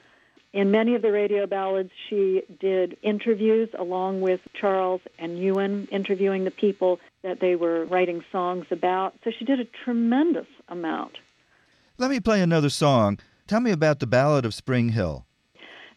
In 0.53 0.71
many 0.71 0.95
of 0.95 1.03
the 1.03 1.11
radio 1.11 1.47
ballads, 1.47 1.91
she 2.09 2.43
did 2.61 2.97
interviews 3.03 3.69
along 3.77 4.21
with 4.21 4.41
Charles 4.59 5.01
and 5.19 5.39
Ewan, 5.39 5.89
interviewing 5.91 6.45
the 6.45 6.53
people 6.53 7.01
that 7.23 7.41
they 7.41 7.57
were 7.57 7.85
writing 7.87 8.25
songs 8.31 8.67
about. 8.71 9.15
So 9.25 9.31
she 9.37 9.45
did 9.45 9.59
a 9.59 9.65
tremendous 9.85 10.47
amount. 10.69 11.19
Let 11.99 12.11
me 12.11 12.21
play 12.21 12.41
another 12.41 12.71
song. 12.71 13.19
Tell 13.47 13.61
me 13.61 13.73
about 13.73 13.99
the 13.99 14.07
Ballad 14.07 14.45
of 14.45 14.55
Spring 14.55 14.91
Hill. 14.91 15.27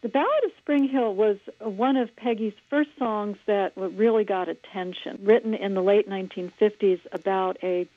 The 0.00 0.08
Ballad 0.08 0.44
of 0.44 0.52
Spring 0.58 0.88
Hill 0.88 1.12
was 1.14 1.38
one 1.60 1.96
of 1.96 2.14
Peggy's 2.14 2.54
first 2.70 2.90
songs 2.98 3.36
that 3.46 3.72
really 3.76 4.22
got 4.22 4.48
attention, 4.48 5.18
written 5.22 5.54
in 5.54 5.74
the 5.74 5.82
late 5.82 6.08
1950s 6.08 7.00
about 7.12 7.58
a 7.62 7.88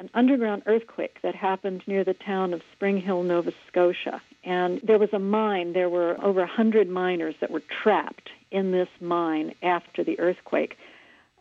an 0.00 0.10
underground 0.12 0.62
earthquake 0.66 1.18
that 1.22 1.36
happened 1.36 1.84
near 1.86 2.02
the 2.02 2.14
town 2.14 2.52
of 2.52 2.62
Spring 2.72 3.00
Hill, 3.00 3.22
Nova 3.22 3.52
Scotia. 3.68 4.20
And 4.42 4.80
there 4.82 4.98
was 4.98 5.12
a 5.12 5.20
mine. 5.20 5.72
There 5.72 5.88
were 5.88 6.16
over 6.20 6.40
100 6.40 6.88
miners 6.88 7.36
that 7.40 7.52
were 7.52 7.62
trapped 7.82 8.30
in 8.50 8.72
this 8.72 8.88
mine 9.00 9.54
after 9.62 10.02
the 10.02 10.18
earthquake. 10.18 10.76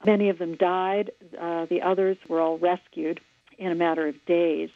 Many 0.05 0.29
of 0.29 0.37
them 0.37 0.55
died. 0.55 1.11
Uh, 1.39 1.65
the 1.65 1.81
others 1.81 2.17
were 2.27 2.39
all 2.39 2.59
rescued 2.59 3.21
in 3.57 3.71
a 3.71 3.75
matter 3.75 4.07
of 4.07 4.23
days. 4.25 4.69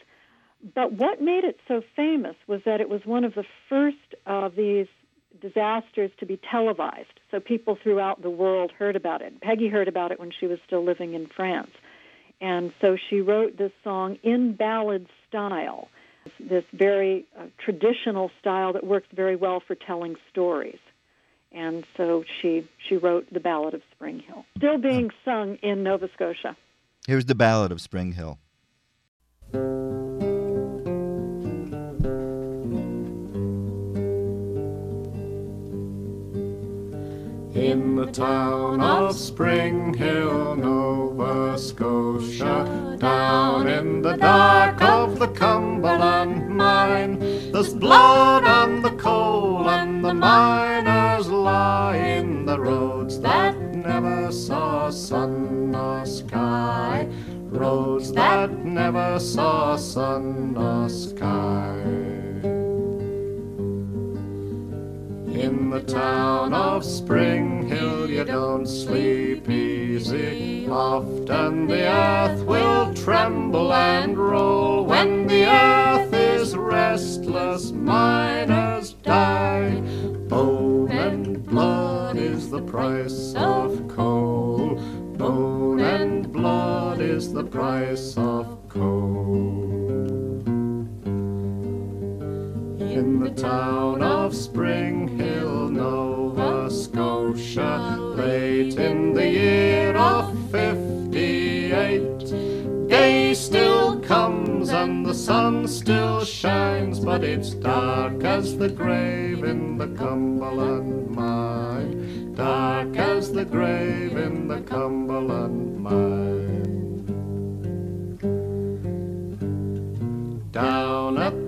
But 0.74 0.94
what 0.94 1.22
made 1.22 1.44
it 1.44 1.60
so 1.68 1.84
famous 1.96 2.36
was 2.48 2.64
that 2.66 2.82
it 2.82 2.90
was 2.90 3.06
one 3.06 3.26
of 3.26 3.36
the 3.36 3.46
first 3.70 4.16
of 4.26 4.56
these 4.56 4.88
disasters 5.42 6.12
to 6.20 6.26
be 6.26 6.40
televised. 6.50 7.20
So 7.32 7.40
people 7.40 7.78
throughout 7.82 8.22
the 8.22 8.30
world 8.30 8.72
heard 8.72 8.96
about 8.96 9.22
it. 9.22 9.42
Peggy 9.42 9.68
heard 9.68 9.88
about 9.88 10.12
it 10.12 10.20
when 10.20 10.32
she 10.32 10.48
was 10.48 10.60
still 10.66 10.84
living 10.84 11.14
in 11.14 11.28
France. 11.28 11.72
And 12.40 12.72
so 12.82 12.98
she 13.10 13.22
wrote 13.22 13.58
this 13.58 13.72
song 13.84 14.18
in 14.24 14.54
ballad 14.54 15.08
style, 15.28 15.90
this 16.40 16.64
very 16.74 17.26
uh, 17.38 17.46
traditional 17.58 18.32
style 18.40 18.74
that 18.74 18.86
works 18.86 19.08
very 19.14 19.36
well 19.36 19.62
for 19.66 19.76
telling 19.76 20.16
stories. 20.30 20.80
And 21.52 21.86
so 21.96 22.24
she 22.42 22.68
she 22.88 22.98
wrote 22.98 23.26
the 23.32 23.40
Ballad 23.40 23.74
of 23.74 23.82
Spring 23.92 24.20
Hill, 24.20 24.46
still 24.58 24.78
being 24.78 25.12
sung 25.24 25.56
in 25.64 25.82
Nova 25.82 26.10
Scotia. 26.14 26.58
Here's 27.08 27.26
the 27.26 27.36
Ballad 27.36 27.72
of 27.72 27.80
Spring 27.80 28.12
Hill. 28.12 28.38
In 37.68 37.98
the 37.98 38.06
town 38.06 38.80
of 38.80 39.14
Spring 39.14 39.94
Hill, 39.94 40.56
Nova 40.56 41.60
Scotia, 41.60 42.96
down 42.98 43.68
in 43.68 44.02
the 44.02 44.16
dark 44.16 44.82
of 44.82 45.20
the 45.20 45.28
Cumberland 45.28 46.48
mine, 46.48 47.20
there's 47.52 47.74
blood 47.74 48.46
on 48.46 48.84
the 48.84 48.92
coal 48.92 49.70
and 49.70 50.02
the 50.02 50.14
miners 50.14 51.28
lie 51.28 51.98
in 51.98 52.46
the 52.46 52.58
roads 52.58 53.20
that 53.20 53.60
never 53.76 54.32
saw 54.32 54.90
sun 54.90 55.76
or 55.76 56.06
sky, 56.06 57.06
roads 57.50 58.14
that 58.14 58.64
never 58.64 59.20
saw 59.20 59.76
sun 59.76 60.56
or 60.56 60.88
sky. 60.88 62.17
In 65.48 65.70
the 65.70 65.80
town 65.80 66.54
of 66.54 66.84
Spring 66.84 67.70
Hill, 67.70 68.10
you 68.10 68.26
don't 68.26 68.66
sleep 68.66 69.50
easy. 69.50 70.68
Often 70.68 71.68
the 71.68 71.88
earth 71.88 72.44
will 72.44 72.94
tremble 72.94 73.72
and 73.72 74.18
roll. 74.18 74.84
When 74.84 75.26
the 75.26 75.46
earth 75.46 76.14
is 76.14 76.54
restless, 76.58 77.72
miners 77.72 78.92
die. 78.92 79.80
Bone 80.28 80.92
and 80.92 81.46
blood 81.46 82.18
is 82.18 82.50
the 82.50 82.62
price 82.64 83.34
of 83.38 83.88
coal. 83.88 84.76
Bone 85.16 85.80
and 85.80 86.30
blood 86.30 87.00
is 87.00 87.32
the 87.32 87.46
price 87.46 88.18
of 88.18 88.68
coal. 88.68 89.67
Town 93.38 94.02
of 94.02 94.36
Spring 94.36 95.08
Hill, 95.08 95.70
Nova 95.70 96.72
Scotia, 96.72 97.96
late 98.00 98.80
in 98.80 99.14
the 99.14 99.30
year 99.30 99.96
of 99.96 100.36
58, 100.50 102.90
day 102.90 103.36
still 103.36 104.00
comes 104.00 104.70
and 104.70 105.06
the 105.06 105.14
sun 105.14 105.68
still 105.68 106.26
shines, 106.26 107.00
but 107.00 107.24
it's 107.24 107.52
dark 107.52 108.24
as 108.24 108.58
the 108.58 108.70
grave 108.70 109.44
in 109.44 109.78
the 109.78 109.90
Cumberland 109.90 111.12
mine, 111.12 112.34
dark 112.34 112.98
as 112.98 113.32
the 113.32 113.46
grave 113.46 114.18
in 114.18 114.48
the 114.48 114.62
Cumberland 114.62 115.78
mine. 115.78 116.47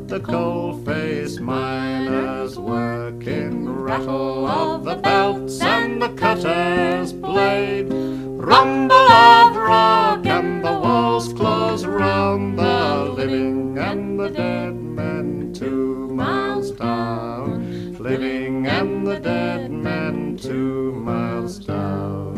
The 0.09 0.19
coalface, 0.19 1.39
miners 1.39 2.57
working, 2.57 3.69
rattle 3.69 4.47
of 4.47 4.83
the 4.83 4.95
belts 4.95 5.61
and 5.61 6.01
the 6.01 6.09
cutter's 6.09 7.13
blade, 7.13 7.85
rumble 7.91 8.95
of 8.95 9.55
rock 9.55 10.25
and 10.25 10.65
the 10.65 10.71
walls 10.71 11.31
close 11.33 11.85
round 11.85 12.57
the 12.57 13.13
living 13.15 13.77
and 13.77 14.19
the 14.19 14.29
dead 14.29 14.73
men 14.73 15.53
two 15.53 16.07
miles 16.07 16.71
down, 16.71 17.95
living 17.99 18.65
and 18.65 19.05
the 19.05 19.19
dead 19.19 19.69
men 19.69 20.35
two 20.37 20.91
miles 20.93 21.59
down. 21.59 22.33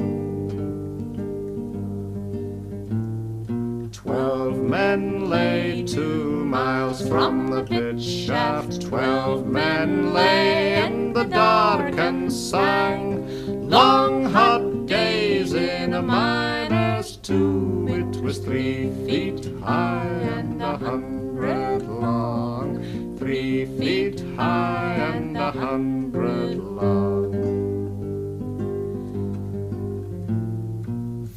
Twelve 3.94 4.58
men 4.58 5.30
lay 5.30 5.84
two 5.84 6.31
miles 6.52 7.08
from 7.08 7.48
the 7.48 7.64
pit 7.64 8.02
shaft, 8.02 8.82
twelve 8.82 9.48
men 9.48 10.14
lay 10.14 10.84
in 10.84 11.14
the 11.14 11.24
dark 11.24 11.98
and 11.98 12.32
sang. 12.32 13.70
Long 13.70 14.26
hot 14.26 14.86
days 14.86 15.54
in 15.54 15.94
a 15.94 16.02
miner's 16.02 17.16
tomb, 17.16 17.88
it 17.88 18.22
was 18.22 18.40
three 18.40 18.92
feet 19.06 19.48
high 19.64 20.10
and 20.40 20.62
a 20.62 20.76
hundred 20.76 21.84
long, 21.84 23.16
three 23.18 23.66
feet 23.80 24.20
high 24.36 24.96
and 25.16 25.38
a 25.38 25.52
hundred 25.52 26.58
long. 26.58 27.32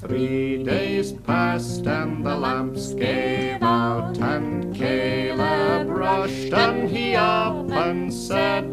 Three 0.00 0.64
days 0.64 1.12
passed 1.12 1.87
and 1.87 2.27
the 2.27 2.35
lamps 2.35 2.94
gave 2.94 3.62
out 3.62 4.18
and 4.18 4.63
Caleb 4.74 5.88
rushed 5.88 6.52
and 6.52 6.90
he 6.90 7.14
up 7.14 7.70
and 7.70 8.12
said, 8.12 8.72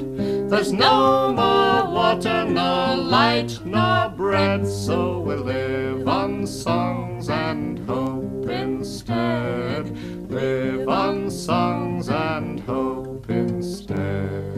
There's 0.50 0.74
no 0.74 1.32
more 1.32 1.94
water, 1.94 2.44
nor 2.46 2.96
light, 2.96 3.60
nor 3.64 4.10
bread, 4.10 4.68
so 4.68 5.20
we'll 5.20 5.44
live 5.44 6.08
on 6.08 6.48
songs 6.48 7.30
and 7.30 7.78
hope 7.88 8.50
instead. 8.50 9.96
Live 10.32 10.90
on 10.90 11.30
songs 11.30 12.10
and 12.10 12.60
hope 12.62 13.30
instead. 13.30 14.51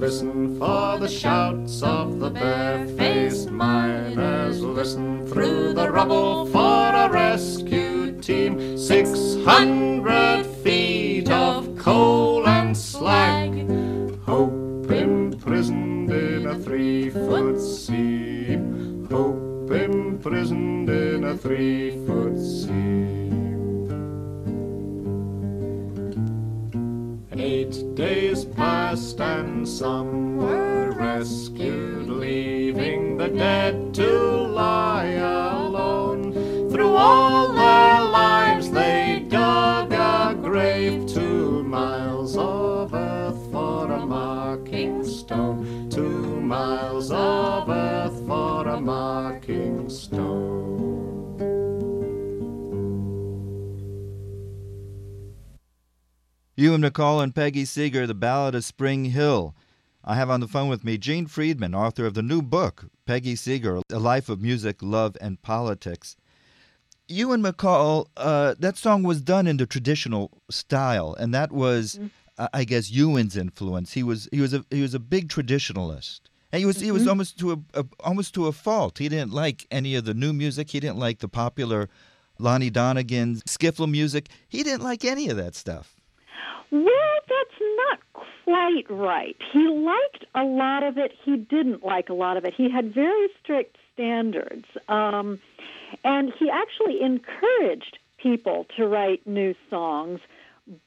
Listen 0.00 0.58
for 0.58 0.98
the 0.98 1.06
shouts 1.06 1.82
of 1.82 2.20
the 2.20 2.30
barefaced 2.30 3.50
miners. 3.50 4.62
Listen 4.62 5.26
through 5.26 5.74
the 5.74 5.92
rubble 5.92 6.46
for 6.46 6.94
a 6.94 7.06
rescue 7.12 8.18
team. 8.22 8.78
Six 8.78 9.36
hundred 9.44 10.46
feet 10.64 11.30
of 11.30 11.76
coal 11.76 12.48
and 12.48 12.74
slag. 12.74 13.70
Hope 14.24 14.90
imprisoned 14.90 16.10
in 16.10 16.46
a 16.46 16.58
three 16.58 17.10
foot 17.10 17.60
seam. 17.60 19.06
Hope 19.10 19.70
imprisoned 19.70 20.88
in 20.88 21.24
a 21.24 21.36
three 21.36 21.99
Eight 27.70 27.94
days 27.94 28.44
passed 28.44 29.20
and 29.20 29.68
some 29.68 30.38
were 30.38 30.90
rescued, 30.90 32.08
leaving 32.08 33.16
the 33.16 33.28
dead 33.28 33.94
to 33.94 34.39
Ewan 56.60 56.82
MacColl 56.82 57.22
and 57.22 57.34
Peggy 57.34 57.64
Seeger, 57.64 58.06
The 58.06 58.12
Ballad 58.12 58.54
of 58.54 58.62
Springhill. 58.66 59.54
I 60.04 60.14
have 60.14 60.28
on 60.28 60.40
the 60.40 60.46
phone 60.46 60.68
with 60.68 60.84
me 60.84 60.98
Jean 60.98 61.26
Freedman, 61.26 61.74
author 61.74 62.04
of 62.04 62.12
the 62.12 62.20
new 62.20 62.42
book, 62.42 62.84
Peggy 63.06 63.34
Seeger, 63.34 63.80
A 63.88 63.98
Life 63.98 64.28
of 64.28 64.42
Music, 64.42 64.82
Love, 64.82 65.16
and 65.22 65.40
Politics. 65.40 66.18
Ewan 67.08 67.42
MacColl, 67.42 68.08
uh, 68.18 68.56
that 68.58 68.76
song 68.76 69.02
was 69.02 69.22
done 69.22 69.46
in 69.46 69.56
the 69.56 69.64
traditional 69.64 70.32
style, 70.50 71.16
and 71.18 71.32
that 71.32 71.50
was, 71.50 71.94
mm-hmm. 71.94 72.08
uh, 72.36 72.48
I 72.52 72.64
guess, 72.64 72.90
Ewan's 72.90 73.38
influence. 73.38 73.94
He 73.94 74.02
was 74.02 74.28
he 74.30 74.42
was 74.42 74.52
a 74.52 74.62
he 74.68 74.82
was 74.82 74.92
a 74.92 75.00
big 75.00 75.30
traditionalist, 75.30 76.20
and 76.52 76.60
he 76.60 76.66
was 76.66 76.76
mm-hmm. 76.76 76.84
he 76.84 76.92
was 76.92 77.08
almost 77.08 77.38
to 77.38 77.52
a, 77.52 77.80
a, 77.80 77.86
almost 78.00 78.34
to 78.34 78.48
a 78.48 78.52
fault. 78.52 78.98
He 78.98 79.08
didn't 79.08 79.32
like 79.32 79.66
any 79.70 79.94
of 79.94 80.04
the 80.04 80.12
new 80.12 80.34
music. 80.34 80.68
He 80.68 80.80
didn't 80.80 80.98
like 80.98 81.20
the 81.20 81.28
popular 81.28 81.88
Lonnie 82.38 82.68
Donegan 82.68 83.36
skiffle 83.46 83.90
music. 83.90 84.28
He 84.46 84.62
didn't 84.62 84.82
like 84.82 85.06
any 85.06 85.30
of 85.30 85.38
that 85.38 85.54
stuff. 85.54 85.99
Well, 86.70 87.18
that's 87.28 87.60
not 87.76 87.98
quite 88.44 88.84
right. 88.88 89.36
He 89.52 89.66
liked 89.66 90.24
a 90.34 90.44
lot 90.44 90.82
of 90.82 90.98
it. 90.98 91.12
He 91.24 91.36
didn't 91.36 91.84
like 91.84 92.08
a 92.08 92.14
lot 92.14 92.36
of 92.36 92.44
it. 92.44 92.54
He 92.56 92.70
had 92.70 92.94
very 92.94 93.28
strict 93.42 93.76
standards. 93.94 94.66
Um, 94.88 95.40
and 96.04 96.32
he 96.38 96.48
actually 96.48 97.02
encouraged 97.02 97.98
people 98.18 98.66
to 98.76 98.86
write 98.86 99.26
new 99.26 99.54
songs, 99.68 100.20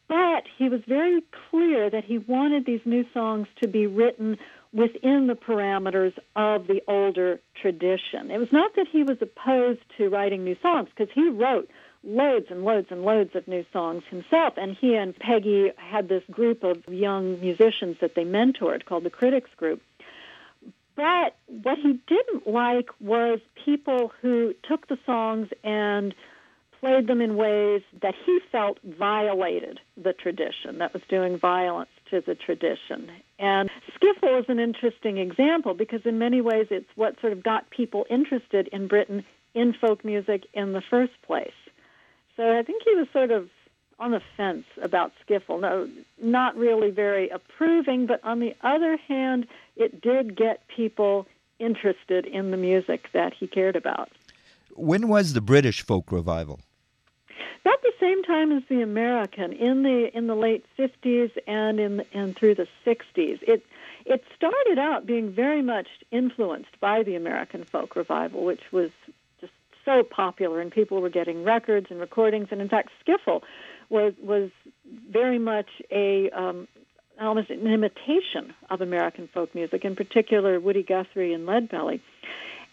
but 0.08 0.44
he 0.58 0.70
was 0.70 0.82
very 0.88 1.22
clear 1.50 1.90
that 1.90 2.06
he 2.06 2.18
wanted 2.18 2.66
these 2.66 2.82
new 2.86 3.06
songs 3.14 3.48
to 3.62 3.68
be 3.68 3.88
written 3.88 4.38
within 4.72 5.28
the 5.28 5.36
parameters 5.36 6.14
of 6.36 6.68
the 6.68 6.82
older 6.88 7.40
tradition. 7.62 8.32
It 8.32 8.40
was 8.40 8.52
not 8.52 8.76
that 8.76 8.88
he 8.90 9.04
was 9.04 9.18
opposed 9.22 9.82
to 9.98 10.10
writing 10.10 10.44
new 10.44 10.56
songs, 10.62 10.90
because 10.96 11.14
he 11.14 11.28
wrote 11.30 11.70
loads 12.04 12.48
and 12.50 12.64
loads 12.64 12.88
and 12.90 13.04
loads 13.04 13.36
of 13.36 13.48
new 13.48 13.66
songs 13.72 14.04
himself. 14.10 14.54
And 14.58 14.76
he 14.76 14.96
and 14.96 15.18
Peggy 15.18 15.72
had 15.78 16.10
this 16.10 16.24
group 16.30 16.64
of 16.64 16.88
young 16.88 17.40
musicians 17.40 17.98
that 18.02 18.16
they 18.16 18.26
mentored 18.26 18.86
called 18.86 19.04
the 19.04 19.10
Critics 19.10 19.50
Group. 19.58 19.82
But 20.96 21.36
what 21.48 21.78
he 21.80 22.00
didn't 22.08 22.48
like 22.48 22.90
was 23.00 23.40
people 23.66 24.12
who 24.22 24.54
took 24.64 24.88
the 24.88 25.00
songs 25.06 25.50
and 25.64 26.14
played 26.80 27.08
them 27.08 27.22
in 27.22 27.36
ways 27.36 27.82
that 28.02 28.14
he 28.26 28.40
felt 28.52 28.78
violated 28.84 29.80
the 29.96 30.14
tradition, 30.14 30.80
that 30.80 30.94
was 30.94 31.02
doing 31.08 31.40
violence 31.40 31.90
to 32.12 32.22
the 32.22 32.36
tradition. 32.36 33.10
And 33.40 33.70
skiffle 33.96 34.42
is 34.42 34.46
an 34.50 34.60
interesting 34.60 35.18
example 35.18 35.74
because 35.74 36.02
in 36.06 36.20
many 36.20 36.42
ways 36.42 36.68
it's 36.70 36.90
what 36.96 37.20
sort 37.22 37.34
of 37.34 37.42
got 37.42 37.70
people 37.70 38.06
interested 38.10 38.68
in 38.68 38.88
Britain 38.88 39.24
in 39.56 39.74
folk 39.74 40.04
music 40.04 40.46
in 40.54 40.74
the 40.74 40.82
first 40.82 41.14
place. 41.26 41.54
So 42.36 42.58
I 42.58 42.64
think 42.64 42.84
he 42.84 42.96
was 42.96 43.08
sort 43.14 43.32
of 43.32 43.50
on 44.00 44.12
the 44.12 44.22
fence 44.36 44.66
about 44.82 45.14
skiffle. 45.26 45.62
No, 45.62 45.88
not 46.22 46.56
really 46.58 46.90
very 46.90 47.30
approving, 47.30 48.06
but 48.06 48.24
on 48.24 48.40
the 48.40 48.56
other 48.62 48.98
hand, 48.98 49.48
it 49.76 50.02
did 50.02 50.36
get 50.36 50.68
people 50.68 51.28
interested 51.60 52.26
in 52.26 52.52
the 52.52 52.58
music 52.58 53.10
that 53.14 53.34
he 53.34 53.48
cared 53.48 53.76
about. 53.76 54.10
When 54.76 55.08
was 55.08 55.34
the 55.34 55.42
British 55.42 55.82
folk 55.84 56.12
revival? 56.12 56.60
About 57.62 57.82
the 57.82 57.94
same 58.00 58.24
time 58.24 58.52
as 58.52 58.64
the 58.68 58.82
American, 58.82 59.54
in 59.54 59.84
the 59.84 60.16
in 60.18 60.28
the 60.28 60.36
late 60.36 60.66
fifties 60.76 61.30
and 61.48 61.80
in 61.80 62.04
and 62.14 62.36
through 62.36 62.56
the 62.56 62.68
sixties. 62.84 63.40
It 63.44 63.66
it 64.06 64.24
started 64.36 64.78
out 64.78 65.06
being 65.06 65.32
very 65.32 65.62
much 65.62 65.88
influenced 66.12 66.78
by 66.82 67.04
the 67.04 67.16
American 67.16 67.64
folk 67.64 67.96
revival, 67.96 68.44
which 68.44 68.72
was 68.72 68.90
so 69.86 70.04
popular, 70.04 70.60
and 70.60 70.72
people 70.72 71.02
were 71.02 71.10
getting 71.10 71.44
records 71.44 71.88
and 71.90 72.00
recordings. 72.00 72.48
And 72.52 72.62
in 72.62 72.70
fact, 72.70 72.90
skiffle 73.06 73.42
was 73.90 74.14
was 74.22 74.50
very 75.10 75.40
much 75.40 75.70
a 75.92 76.30
um, 76.32 76.68
almost 77.20 77.50
an 77.50 77.68
imitation 77.68 78.54
of 78.70 78.82
American 78.82 79.28
folk 79.34 79.54
music, 79.54 79.86
in 79.86 79.96
particular 79.96 80.60
Woody 80.60 80.84
Guthrie 80.84 81.34
and 81.34 81.48
Leadbelly. 81.48 82.02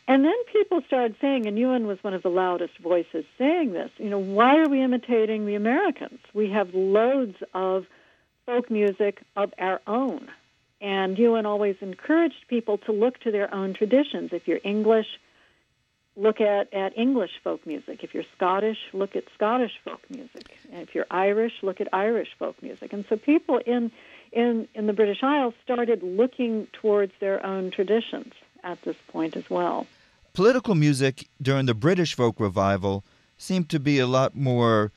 And 0.08 0.24
then 0.24 0.34
people 0.52 0.80
started 0.86 1.14
saying, 1.20 1.46
and 1.46 1.56
Ewan 1.56 1.86
was 1.86 2.02
one 2.02 2.14
of 2.14 2.22
the 2.22 2.30
loudest 2.30 2.76
voices 2.78 3.24
saying 3.38 3.72
this, 3.74 3.90
you 3.96 4.10
know, 4.10 4.18
why 4.18 4.56
are 4.58 4.68
we 4.68 4.82
imitating 4.82 5.46
the 5.46 5.54
Americans? 5.54 6.18
We 6.34 6.50
have 6.50 6.74
loads 6.74 7.36
of 7.54 7.86
folk 8.44 8.70
music 8.70 9.22
of 9.36 9.52
our 9.58 9.80
own. 9.86 10.28
And 10.80 11.16
Ewan 11.16 11.46
always 11.46 11.76
encouraged 11.80 12.48
people 12.48 12.78
to 12.78 12.92
look 12.92 13.20
to 13.20 13.30
their 13.30 13.54
own 13.54 13.74
traditions. 13.74 14.30
If 14.32 14.48
you're 14.48 14.60
English, 14.64 15.06
look 16.16 16.40
at, 16.40 16.72
at 16.72 16.96
English 16.96 17.30
folk 17.42 17.66
music. 17.66 18.02
If 18.02 18.14
you're 18.14 18.24
Scottish, 18.36 18.78
look 18.92 19.16
at 19.16 19.24
Scottish 19.34 19.72
folk 19.84 20.00
music. 20.10 20.56
And 20.72 20.82
if 20.82 20.94
you're 20.94 21.06
Irish, 21.10 21.52
look 21.62 21.80
at 21.80 21.88
Irish 21.92 22.28
folk 22.38 22.62
music. 22.62 22.92
And 22.92 23.04
so 23.08 23.16
people 23.16 23.58
in, 23.64 23.90
in, 24.32 24.68
in 24.74 24.86
the 24.86 24.92
British 24.92 25.22
Isles 25.22 25.54
started 25.64 26.02
looking 26.02 26.66
towards 26.72 27.12
their 27.20 27.44
own 27.44 27.70
traditions 27.70 28.32
at 28.62 28.82
this 28.82 28.96
point 29.08 29.36
as 29.36 29.48
well. 29.48 29.86
Political 30.32 30.74
music 30.74 31.28
during 31.40 31.66
the 31.66 31.74
British 31.74 32.14
folk 32.14 32.38
revival 32.38 33.04
seemed 33.38 33.68
to 33.70 33.80
be 33.80 33.98
a 33.98 34.06
lot 34.06 34.36
more 34.36 34.92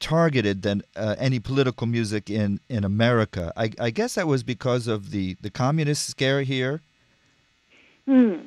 targeted 0.00 0.62
than 0.62 0.82
uh, 0.96 1.16
any 1.18 1.38
political 1.38 1.86
music 1.86 2.30
in, 2.30 2.60
in 2.68 2.84
America. 2.84 3.52
I, 3.56 3.70
I 3.78 3.90
guess 3.90 4.14
that 4.14 4.26
was 4.26 4.42
because 4.42 4.86
of 4.86 5.10
the, 5.10 5.36
the 5.40 5.50
communist 5.50 6.08
scare 6.08 6.42
here. 6.42 6.80
Hmm. 8.06 8.46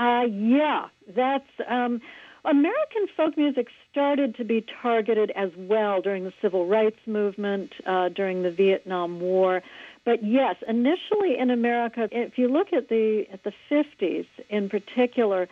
Uh, 0.00 0.24
yeah, 0.32 0.86
that's 1.14 1.44
um, 1.68 2.00
American 2.46 3.06
folk 3.14 3.36
music 3.36 3.68
started 3.90 4.34
to 4.36 4.44
be 4.44 4.64
targeted 4.82 5.30
as 5.32 5.50
well 5.58 6.00
during 6.00 6.24
the 6.24 6.32
civil 6.40 6.66
rights 6.66 6.98
movement, 7.06 7.74
uh, 7.86 8.08
during 8.08 8.42
the 8.42 8.50
Vietnam 8.50 9.20
War. 9.20 9.62
But 10.06 10.24
yes, 10.24 10.56
initially 10.66 11.36
in 11.38 11.50
America, 11.50 12.08
if 12.10 12.38
you 12.38 12.48
look 12.48 12.72
at 12.72 12.88
the 12.88 13.26
at 13.30 13.44
the 13.44 13.52
50s 13.70 14.26
in 14.48 14.70
particular, 14.70 15.50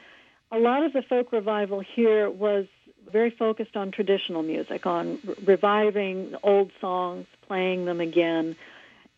a 0.50 0.58
lot 0.58 0.82
of 0.82 0.94
the 0.94 1.02
folk 1.02 1.30
revival 1.30 1.80
here 1.80 2.30
was 2.30 2.64
very 3.12 3.30
focused 3.30 3.76
on 3.76 3.90
traditional 3.90 4.42
music, 4.42 4.86
on 4.86 5.18
reviving 5.44 6.34
old 6.42 6.72
songs, 6.80 7.26
playing 7.46 7.84
them 7.84 8.00
again. 8.00 8.56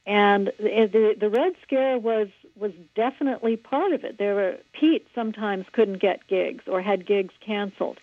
And 0.06 0.50
the, 0.58 1.14
the 1.18 1.28
Red 1.28 1.52
Scare 1.62 1.98
was 2.00 2.28
was 2.60 2.72
definitely 2.94 3.56
part 3.56 3.92
of 3.92 4.04
it. 4.04 4.18
There 4.18 4.34
were 4.34 4.58
Pete 4.72 5.06
sometimes 5.14 5.66
couldn't 5.72 6.00
get 6.00 6.28
gigs 6.28 6.64
or 6.66 6.82
had 6.82 7.06
gigs 7.06 7.34
canceled 7.44 7.98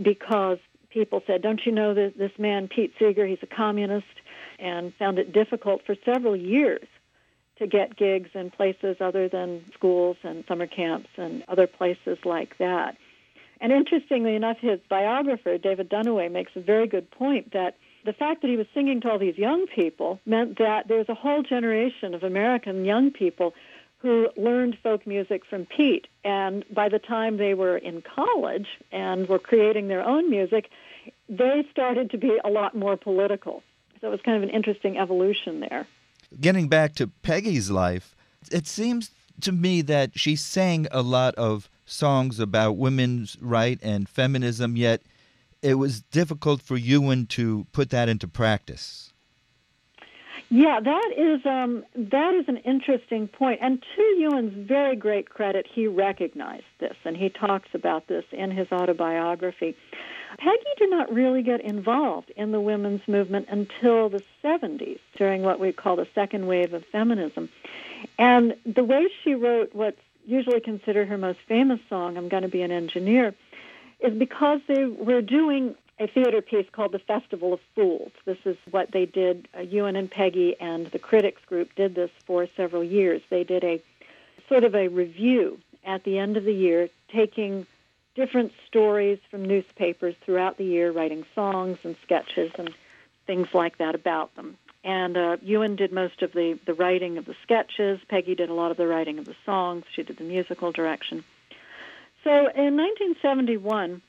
because 0.00 0.58
people 0.90 1.22
said, 1.26 1.42
"Don't 1.42 1.64
you 1.64 1.72
know 1.72 1.94
that 1.94 2.18
this 2.18 2.38
man 2.38 2.68
Pete 2.68 2.92
Seeger? 2.98 3.26
He's 3.26 3.42
a 3.42 3.46
communist," 3.46 4.06
and 4.58 4.94
found 4.94 5.18
it 5.18 5.32
difficult 5.32 5.82
for 5.84 5.96
several 6.04 6.36
years 6.36 6.86
to 7.56 7.66
get 7.66 7.96
gigs 7.96 8.30
in 8.34 8.50
places 8.50 8.96
other 9.00 9.28
than 9.28 9.64
schools 9.72 10.16
and 10.22 10.44
summer 10.46 10.66
camps 10.66 11.08
and 11.16 11.44
other 11.48 11.66
places 11.66 12.18
like 12.24 12.58
that. 12.58 12.96
And 13.60 13.72
interestingly 13.72 14.34
enough, 14.34 14.58
his 14.58 14.80
biographer, 14.88 15.56
David 15.56 15.88
Dunaway, 15.88 16.30
makes 16.30 16.50
a 16.56 16.60
very 16.60 16.88
good 16.88 17.10
point 17.12 17.52
that 17.52 17.76
the 18.04 18.12
fact 18.12 18.42
that 18.42 18.48
he 18.48 18.56
was 18.56 18.66
singing 18.74 19.00
to 19.00 19.10
all 19.10 19.18
these 19.18 19.38
young 19.38 19.66
people 19.68 20.18
meant 20.26 20.58
that 20.58 20.88
there 20.88 20.98
was 20.98 21.08
a 21.08 21.14
whole 21.14 21.42
generation 21.42 22.14
of 22.14 22.24
American 22.24 22.84
young 22.84 23.12
people 23.12 23.54
who 24.02 24.28
learned 24.36 24.76
folk 24.82 25.06
music 25.06 25.44
from 25.44 25.64
Pete. 25.64 26.08
And 26.24 26.64
by 26.74 26.88
the 26.88 26.98
time 26.98 27.36
they 27.36 27.54
were 27.54 27.78
in 27.78 28.02
college 28.02 28.66
and 28.90 29.28
were 29.28 29.38
creating 29.38 29.86
their 29.88 30.02
own 30.02 30.28
music, 30.28 30.70
they 31.28 31.64
started 31.70 32.10
to 32.10 32.18
be 32.18 32.38
a 32.44 32.50
lot 32.50 32.76
more 32.76 32.96
political. 32.96 33.62
So 34.00 34.08
it 34.08 34.10
was 34.10 34.20
kind 34.20 34.36
of 34.36 34.42
an 34.42 34.50
interesting 34.50 34.98
evolution 34.98 35.60
there. 35.60 35.86
Getting 36.40 36.68
back 36.68 36.94
to 36.96 37.06
Peggy's 37.06 37.70
life, 37.70 38.16
it 38.50 38.66
seems 38.66 39.12
to 39.40 39.52
me 39.52 39.82
that 39.82 40.18
she 40.18 40.34
sang 40.34 40.88
a 40.90 41.02
lot 41.02 41.34
of 41.36 41.70
songs 41.86 42.40
about 42.40 42.76
women's 42.76 43.36
right 43.40 43.78
and 43.82 44.08
feminism, 44.08 44.76
yet 44.76 45.02
it 45.62 45.74
was 45.74 46.00
difficult 46.00 46.60
for 46.60 46.76
Ewan 46.76 47.26
to 47.26 47.66
put 47.72 47.90
that 47.90 48.08
into 48.08 48.26
practice. 48.26 49.11
Yeah, 50.48 50.80
that 50.80 51.10
is 51.16 51.44
um, 51.46 51.84
that 51.94 52.34
is 52.34 52.48
an 52.48 52.58
interesting 52.58 53.28
point. 53.28 53.60
And 53.62 53.82
to 53.96 54.02
Ewan's 54.02 54.66
very 54.66 54.96
great 54.96 55.30
credit, 55.30 55.66
he 55.66 55.86
recognized 55.86 56.64
this, 56.78 56.96
and 57.04 57.16
he 57.16 57.28
talks 57.28 57.68
about 57.74 58.06
this 58.06 58.24
in 58.32 58.50
his 58.50 58.70
autobiography. 58.70 59.76
Peggy 60.38 60.64
did 60.78 60.90
not 60.90 61.12
really 61.12 61.42
get 61.42 61.60
involved 61.60 62.30
in 62.36 62.52
the 62.52 62.60
women's 62.60 63.06
movement 63.06 63.48
until 63.50 64.08
the 64.08 64.22
70s, 64.42 64.98
during 65.16 65.42
what 65.42 65.60
we 65.60 65.72
call 65.72 65.96
the 65.96 66.08
second 66.14 66.46
wave 66.46 66.72
of 66.72 66.84
feminism. 66.86 67.48
And 68.18 68.54
the 68.64 68.84
way 68.84 69.08
she 69.22 69.34
wrote 69.34 69.74
what's 69.74 70.00
usually 70.26 70.60
considered 70.60 71.08
her 71.08 71.18
most 71.18 71.38
famous 71.48 71.80
song, 71.88 72.16
I'm 72.16 72.28
Going 72.28 72.44
to 72.44 72.48
Be 72.48 72.62
an 72.62 72.72
Engineer, 72.72 73.34
is 74.00 74.14
because 74.18 74.60
they 74.66 74.84
were 74.84 75.20
doing 75.20 75.74
a 75.98 76.06
theater 76.06 76.40
piece 76.40 76.66
called 76.72 76.92
The 76.92 76.98
Festival 76.98 77.52
of 77.52 77.60
Fools. 77.74 78.12
This 78.24 78.38
is 78.44 78.56
what 78.70 78.90
they 78.92 79.06
did. 79.06 79.48
Uh, 79.56 79.60
Ewan 79.60 79.96
and 79.96 80.10
Peggy 80.10 80.56
and 80.60 80.86
the 80.86 80.98
critics 80.98 81.42
group 81.46 81.74
did 81.74 81.94
this 81.94 82.10
for 82.26 82.48
several 82.56 82.82
years. 82.82 83.22
They 83.30 83.44
did 83.44 83.62
a 83.64 83.82
sort 84.48 84.64
of 84.64 84.74
a 84.74 84.88
review 84.88 85.58
at 85.84 86.04
the 86.04 86.18
end 86.18 86.36
of 86.36 86.44
the 86.44 86.52
year, 86.52 86.88
taking 87.08 87.66
different 88.14 88.52
stories 88.66 89.18
from 89.30 89.44
newspapers 89.44 90.14
throughout 90.24 90.58
the 90.58 90.64
year, 90.64 90.90
writing 90.92 91.24
songs 91.34 91.78
and 91.84 91.96
sketches 92.02 92.52
and 92.58 92.70
things 93.26 93.48
like 93.54 93.78
that 93.78 93.94
about 93.94 94.34
them. 94.34 94.56
And 94.84 95.16
uh, 95.16 95.36
Ewan 95.42 95.76
did 95.76 95.92
most 95.92 96.22
of 96.22 96.32
the, 96.32 96.58
the 96.66 96.74
writing 96.74 97.16
of 97.16 97.24
the 97.24 97.36
sketches. 97.42 98.00
Peggy 98.08 98.34
did 98.34 98.50
a 98.50 98.54
lot 98.54 98.70
of 98.70 98.76
the 98.76 98.86
writing 98.86 99.18
of 99.18 99.24
the 99.24 99.36
songs. 99.46 99.84
She 99.94 100.02
did 100.02 100.16
the 100.16 100.24
musical 100.24 100.72
direction. 100.72 101.24
So 102.24 102.30
in 102.30 102.76
1971, 102.76 104.02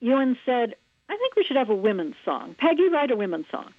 Ewan 0.00 0.38
said, 0.44 0.74
I 1.08 1.16
think 1.16 1.36
we 1.36 1.44
should 1.44 1.56
have 1.56 1.70
a 1.70 1.74
women's 1.74 2.16
song. 2.24 2.54
Peggy, 2.58 2.88
write 2.88 3.10
a 3.10 3.16
women's 3.16 3.46
song. 3.50 3.72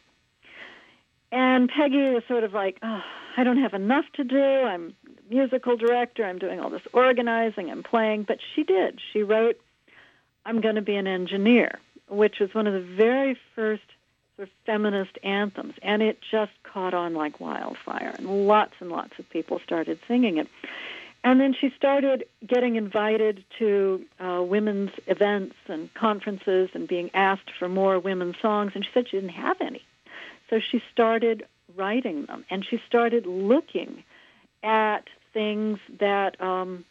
And 1.31 1.69
Peggy 1.69 2.09
was 2.09 2.23
sort 2.27 2.43
of 2.43 2.53
like, 2.53 2.79
oh, 2.81 3.03
I 3.37 3.43
don't 3.43 3.61
have 3.61 3.73
enough 3.73 4.05
to 4.13 4.23
do. 4.23 4.41
I'm 4.41 4.95
musical 5.29 5.77
director. 5.77 6.25
I'm 6.25 6.39
doing 6.39 6.59
all 6.59 6.71
this 6.71 6.81
organizing 6.91 7.69
and 7.69 7.85
playing. 7.85 8.23
But 8.23 8.39
she 8.55 8.63
did. 8.63 8.99
She 9.13 9.21
wrote, 9.21 9.59
I'm 10.45 10.59
going 10.59 10.75
to 10.75 10.81
be 10.81 10.95
an 10.95 11.05
engineer, 11.05 11.79
which 12.07 12.39
was 12.39 12.53
one 12.55 12.65
of 12.65 12.73
the 12.73 12.81
very 12.81 13.37
first 13.55 13.83
sort 14.35 14.47
of 14.47 14.53
feminist 14.65 15.19
anthems. 15.21 15.75
And 15.83 16.01
it 16.01 16.19
just 16.31 16.51
caught 16.63 16.95
on 16.95 17.13
like 17.13 17.39
wildfire. 17.39 18.15
And 18.17 18.47
lots 18.47 18.73
and 18.79 18.89
lots 18.89 19.19
of 19.19 19.29
people 19.29 19.59
started 19.63 19.99
singing 20.07 20.37
it. 20.37 20.47
And 21.23 21.39
then 21.39 21.53
she 21.53 21.71
started 21.75 22.25
getting 22.45 22.75
invited 22.75 23.43
to 23.59 24.05
uh, 24.19 24.41
women's 24.41 24.91
events 25.07 25.55
and 25.67 25.93
conferences 25.93 26.69
and 26.73 26.87
being 26.87 27.09
asked 27.13 27.51
for 27.57 27.67
more 27.67 27.99
women's 27.99 28.39
songs. 28.41 28.71
And 28.73 28.85
she 28.85 28.91
said 28.93 29.09
she 29.09 29.17
didn't 29.17 29.31
have 29.31 29.59
any. 29.59 29.83
So 30.49 30.59
she 30.59 30.81
started 30.91 31.45
writing 31.75 32.25
them 32.25 32.45
and 32.49 32.65
she 32.65 32.81
started 32.87 33.25
looking 33.25 34.03
at 34.63 35.07
things 35.33 35.79
that 35.99 36.39
um, 36.41 36.85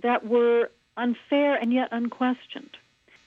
that 0.00 0.26
were 0.26 0.70
unfair 0.96 1.56
and 1.56 1.72
yet 1.72 1.88
unquestioned. 1.90 2.76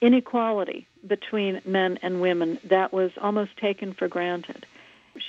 Inequality 0.00 0.86
between 1.06 1.60
men 1.64 1.98
and 2.02 2.20
women 2.20 2.58
that 2.64 2.92
was 2.92 3.10
almost 3.20 3.56
taken 3.56 3.94
for 3.94 4.08
granted. 4.08 4.66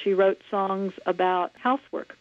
She 0.03 0.13
wrote 0.13 0.41
songs 0.49 0.93
about 1.05 1.51
housework 1.55 2.17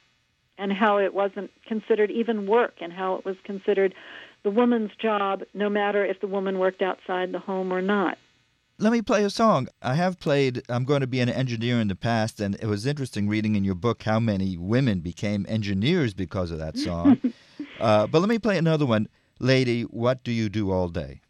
and 0.58 0.72
how 0.72 0.98
it 0.98 1.14
wasn't 1.14 1.50
considered 1.66 2.10
even 2.10 2.46
work 2.46 2.74
and 2.80 2.92
how 2.92 3.16
it 3.16 3.24
was 3.24 3.36
considered 3.44 3.94
the 4.42 4.50
woman's 4.50 4.92
job 5.00 5.42
no 5.54 5.68
matter 5.68 6.04
if 6.04 6.20
the 6.20 6.26
woman 6.26 6.58
worked 6.58 6.82
outside 6.82 7.32
the 7.32 7.38
home 7.38 7.72
or 7.72 7.82
not. 7.82 8.18
Let 8.78 8.92
me 8.92 9.00
play 9.00 9.24
a 9.24 9.30
song. 9.30 9.68
I 9.80 9.94
have 9.94 10.20
played 10.20 10.62
I'm 10.68 10.84
going 10.84 11.00
to 11.00 11.06
be 11.06 11.20
an 11.20 11.30
engineer 11.30 11.80
in 11.80 11.88
the 11.88 11.96
past, 11.96 12.40
and 12.40 12.56
it 12.56 12.66
was 12.66 12.84
interesting 12.84 13.26
reading 13.26 13.56
in 13.56 13.64
your 13.64 13.74
book 13.74 14.02
how 14.02 14.20
many 14.20 14.58
women 14.58 15.00
became 15.00 15.46
engineers 15.48 16.12
because 16.12 16.50
of 16.50 16.58
that 16.58 16.76
song. 16.76 17.18
uh, 17.80 18.06
but 18.06 18.18
let 18.20 18.28
me 18.28 18.38
play 18.38 18.58
another 18.58 18.84
one. 18.84 19.08
Lady, 19.38 19.82
what 19.82 20.22
do 20.24 20.30
you 20.30 20.50
do 20.50 20.70
all 20.70 20.88
day? 20.88 21.22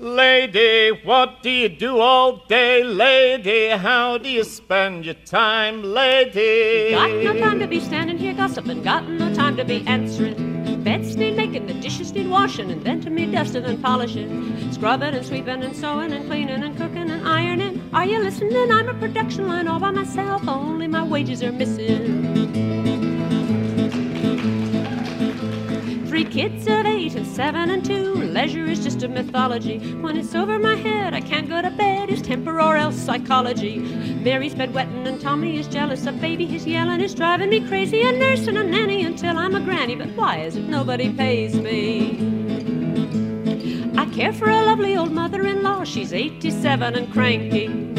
Lady, 0.00 0.98
what 1.04 1.42
do 1.42 1.50
you 1.50 1.68
do 1.68 2.00
all 2.00 2.38
day? 2.46 2.82
Lady, 2.82 3.68
how 3.68 4.16
do 4.16 4.30
you 4.30 4.44
spend 4.44 5.04
your 5.04 5.14
time? 5.26 5.82
Lady. 5.82 6.92
Got 6.92 7.10
no 7.22 7.38
time 7.38 7.58
to 7.58 7.66
be 7.66 7.80
standing 7.80 8.16
here 8.16 8.32
gossiping, 8.32 8.82
got 8.82 9.06
no 9.06 9.34
time 9.34 9.58
to 9.58 9.64
be 9.64 9.84
answering. 9.86 10.82
Beds 10.82 11.16
need 11.16 11.36
making, 11.36 11.66
the 11.66 11.74
dishes 11.74 12.12
need 12.12 12.30
washing, 12.30 12.70
and 12.70 12.82
then 12.82 13.02
to 13.02 13.10
me 13.10 13.26
dusting 13.26 13.64
and 13.64 13.82
polishing. 13.82 14.72
Scrubbing 14.72 15.12
and 15.12 15.26
sweeping 15.26 15.62
and 15.62 15.76
sewing 15.76 16.14
and 16.14 16.26
cleaning 16.26 16.62
and 16.62 16.78
cooking 16.78 17.10
and 17.10 17.28
ironing. 17.28 17.86
Are 17.92 18.06
you 18.06 18.20
listening? 18.20 18.72
I'm 18.72 18.88
a 18.88 18.94
production 18.94 19.48
line 19.48 19.68
all 19.68 19.80
by 19.80 19.90
myself, 19.90 20.48
only 20.48 20.86
my 20.86 21.02
wages 21.02 21.42
are 21.42 21.52
missing. 21.52 22.99
Three 26.10 26.24
kids 26.24 26.66
of 26.66 26.86
eight 26.86 27.14
and 27.14 27.24
seven 27.24 27.70
and 27.70 27.84
two. 27.84 28.14
Leisure 28.14 28.64
is 28.64 28.82
just 28.82 29.04
a 29.04 29.08
mythology. 29.08 29.78
When 29.94 30.16
it's 30.16 30.34
over 30.34 30.58
my 30.58 30.74
head, 30.74 31.14
I 31.14 31.20
can't 31.20 31.48
go 31.48 31.62
to 31.62 31.70
bed. 31.70 32.10
It's 32.10 32.20
temper 32.20 32.60
or 32.60 32.76
else 32.76 32.96
psychology. 32.96 33.78
Mary's 33.78 34.56
bed 34.56 34.74
wetting 34.74 35.06
and 35.06 35.20
Tommy 35.20 35.56
is 35.56 35.68
jealous. 35.68 36.06
A 36.06 36.10
baby 36.12 36.46
he's 36.46 36.66
yelling 36.66 37.00
is 37.00 37.14
driving 37.14 37.48
me 37.48 37.60
crazy. 37.60 38.02
A 38.02 38.10
nurse 38.10 38.48
and 38.48 38.58
a 38.58 38.64
nanny 38.64 39.04
until 39.04 39.38
I'm 39.38 39.54
a 39.54 39.60
granny. 39.60 39.94
But 39.94 40.08
why 40.16 40.38
is 40.38 40.56
it 40.56 40.68
nobody 40.68 41.12
pays 41.12 41.54
me? 41.54 42.18
I 43.96 44.04
care 44.06 44.32
for 44.32 44.50
a 44.50 44.64
lovely 44.64 44.96
old 44.96 45.12
mother-in-law. 45.12 45.84
She's 45.84 46.12
87 46.12 46.96
and 46.96 47.12
cranky. 47.12 47.89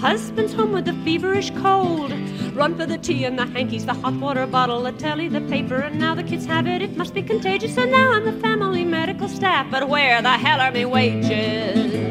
Husband's 0.00 0.52
home 0.52 0.72
with 0.72 0.86
a 0.86 0.92
feverish 1.04 1.50
cold. 1.50 2.12
Run 2.54 2.76
for 2.76 2.86
the 2.86 2.98
tea 2.98 3.24
and 3.24 3.36
the 3.36 3.46
hankies, 3.46 3.84
the 3.84 3.94
hot 3.94 4.14
water 4.14 4.46
bottle, 4.46 4.82
the 4.84 4.92
telly, 4.92 5.28
the 5.28 5.40
paper, 5.42 5.76
and 5.76 5.98
now 5.98 6.14
the 6.14 6.22
kids 6.22 6.46
have 6.46 6.68
it. 6.68 6.82
It 6.82 6.96
must 6.96 7.14
be 7.14 7.22
contagious, 7.22 7.76
and 7.76 7.90
now 7.90 8.12
I'm 8.12 8.24
the 8.24 8.40
family 8.40 8.84
medical 8.84 9.28
staff. 9.28 9.68
But 9.72 9.88
where 9.88 10.22
the 10.22 10.30
hell 10.30 10.60
are 10.60 10.70
my 10.70 10.84
wages? 10.84 12.07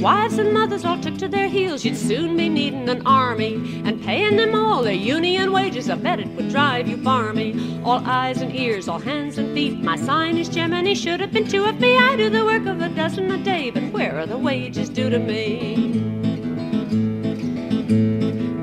Wives 0.00 0.38
and 0.38 0.54
mothers 0.54 0.86
all 0.86 0.98
took 0.98 1.18
to 1.18 1.28
their 1.28 1.46
heels, 1.46 1.84
you'd 1.84 1.94
soon 1.94 2.34
be 2.34 2.48
needing 2.48 2.88
an 2.88 3.06
army 3.06 3.82
and 3.84 4.02
paying 4.02 4.36
them 4.36 4.54
all 4.54 4.82
their 4.82 4.94
union 4.94 5.52
wages. 5.52 5.90
I 5.90 5.96
bet 5.96 6.20
it 6.20 6.28
would 6.28 6.48
drive 6.48 6.88
you 6.88 6.96
barmy. 6.96 7.82
All 7.84 8.02
eyes 8.06 8.40
and 8.40 8.54
ears, 8.56 8.88
all 8.88 8.98
hands 8.98 9.36
and 9.36 9.52
feet. 9.52 9.78
My 9.80 9.96
sign 9.96 10.38
is 10.38 10.48
Gemini, 10.48 10.94
should 10.94 11.20
have 11.20 11.32
been 11.32 11.46
two 11.46 11.66
of 11.66 11.78
me. 11.80 11.98
I 11.98 12.16
do 12.16 12.30
the 12.30 12.46
work 12.46 12.64
of 12.64 12.80
a 12.80 12.88
dozen 12.88 13.30
a 13.30 13.44
day, 13.44 13.68
but 13.68 13.82
where 13.92 14.18
are 14.18 14.24
the 14.24 14.38
wages 14.38 14.88
due 14.88 15.10
to 15.10 15.18
me? 15.18 16.00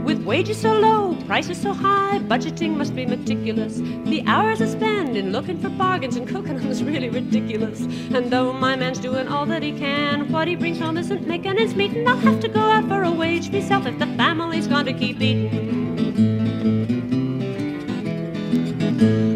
With 0.04 0.24
wages 0.24 0.60
so 0.60 0.74
low, 0.74 1.17
prices 1.28 1.62
so 1.62 1.74
high, 1.74 2.20
budgeting 2.20 2.78
must 2.78 2.96
be 2.96 3.06
meticulous. 3.06 3.76
The 4.06 4.24
hours 4.28 4.62
I 4.62 4.68
spend 4.68 5.18
in 5.18 5.34
looking 5.34 5.60
for 5.60 5.68
bargains 5.68 6.16
and 6.16 6.26
cooking 6.26 6.56
is 6.56 6.82
really 6.82 7.10
ridiculous. 7.10 7.82
And 7.82 8.32
though 8.32 8.54
my 8.54 8.78
man's 8.78 8.98
doing 8.98 9.28
all 9.28 9.46
that 9.48 9.62
he 9.62 9.74
can, 9.78 10.32
what 10.32 10.48
he 10.48 10.56
brings 10.56 10.80
home 10.80 10.98
isn't 10.98 11.28
making 11.28 11.60
ends 11.60 11.76
meet, 11.76 11.92
and 11.92 12.08
I'll 12.08 12.16
have 12.16 12.40
to 12.40 12.48
go 12.48 12.62
out 12.62 12.88
for 12.88 13.04
a 13.04 13.12
wage 13.12 13.52
myself 13.52 13.86
if 13.86 14.00
the 14.00 14.08
family's 14.16 14.68
going 14.68 14.86
to 14.86 14.94
keep 14.94 15.20
eating. 15.20 15.50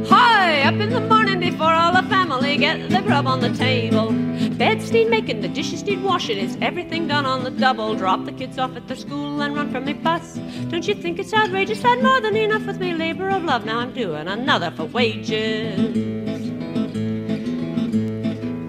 Hi, 0.08 0.62
up 0.62 0.76
in 0.76 0.92
the 0.92 1.02
morning 1.02 1.42
before 1.42 1.74
all 1.74 1.92
the 1.92 2.04
family 2.04 2.21
get 2.58 2.90
the 2.90 3.02
grub 3.02 3.28
on 3.28 3.40
the 3.40 3.54
table. 3.54 4.12
Beds 4.58 4.92
need 4.92 5.10
making, 5.10 5.42
the 5.42 5.48
dishes 5.48 5.84
need 5.84 6.04
washing, 6.04 6.38
it's 6.38 6.58
everything 6.62 7.08
done 7.08 7.26
on 7.26 7.44
the 7.44 7.52
double. 7.52 7.96
Drop 7.96 8.26
the 8.26 8.32
kids 8.32 8.58
off 8.58 8.76
at 8.76 8.88
their 8.88 8.98
school 8.98 9.42
and 9.42 9.56
run 9.56 9.72
from 9.72 9.86
me 9.86 9.94
bus. 9.94 10.40
Don't 10.70 10.88
you 10.88 10.96
think 10.96 11.20
it's 11.20 11.34
outrageous? 11.34 11.82
Had 11.82 12.02
more 12.02 12.22
than 12.22 12.36
enough 12.36 12.66
with 12.66 12.80
me 12.80 12.94
labor 12.94 13.30
of 13.30 13.44
love. 13.44 13.66
Now 13.66 13.80
I'm 13.80 13.94
doing 13.94 14.28
another 14.28 14.72
for 14.72 14.86
wages. 14.86 15.78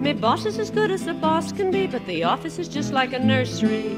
Me 0.02 0.12
boss 0.12 0.46
is 0.46 0.58
as 0.58 0.70
good 0.70 0.90
as 0.90 1.06
a 1.06 1.14
boss 1.14 1.52
can 1.52 1.70
be, 1.70 1.86
but 1.86 2.04
the 2.06 2.24
office 2.24 2.58
is 2.58 2.68
just 2.68 2.92
like 2.92 3.12
a 3.12 3.18
nursery. 3.18 3.96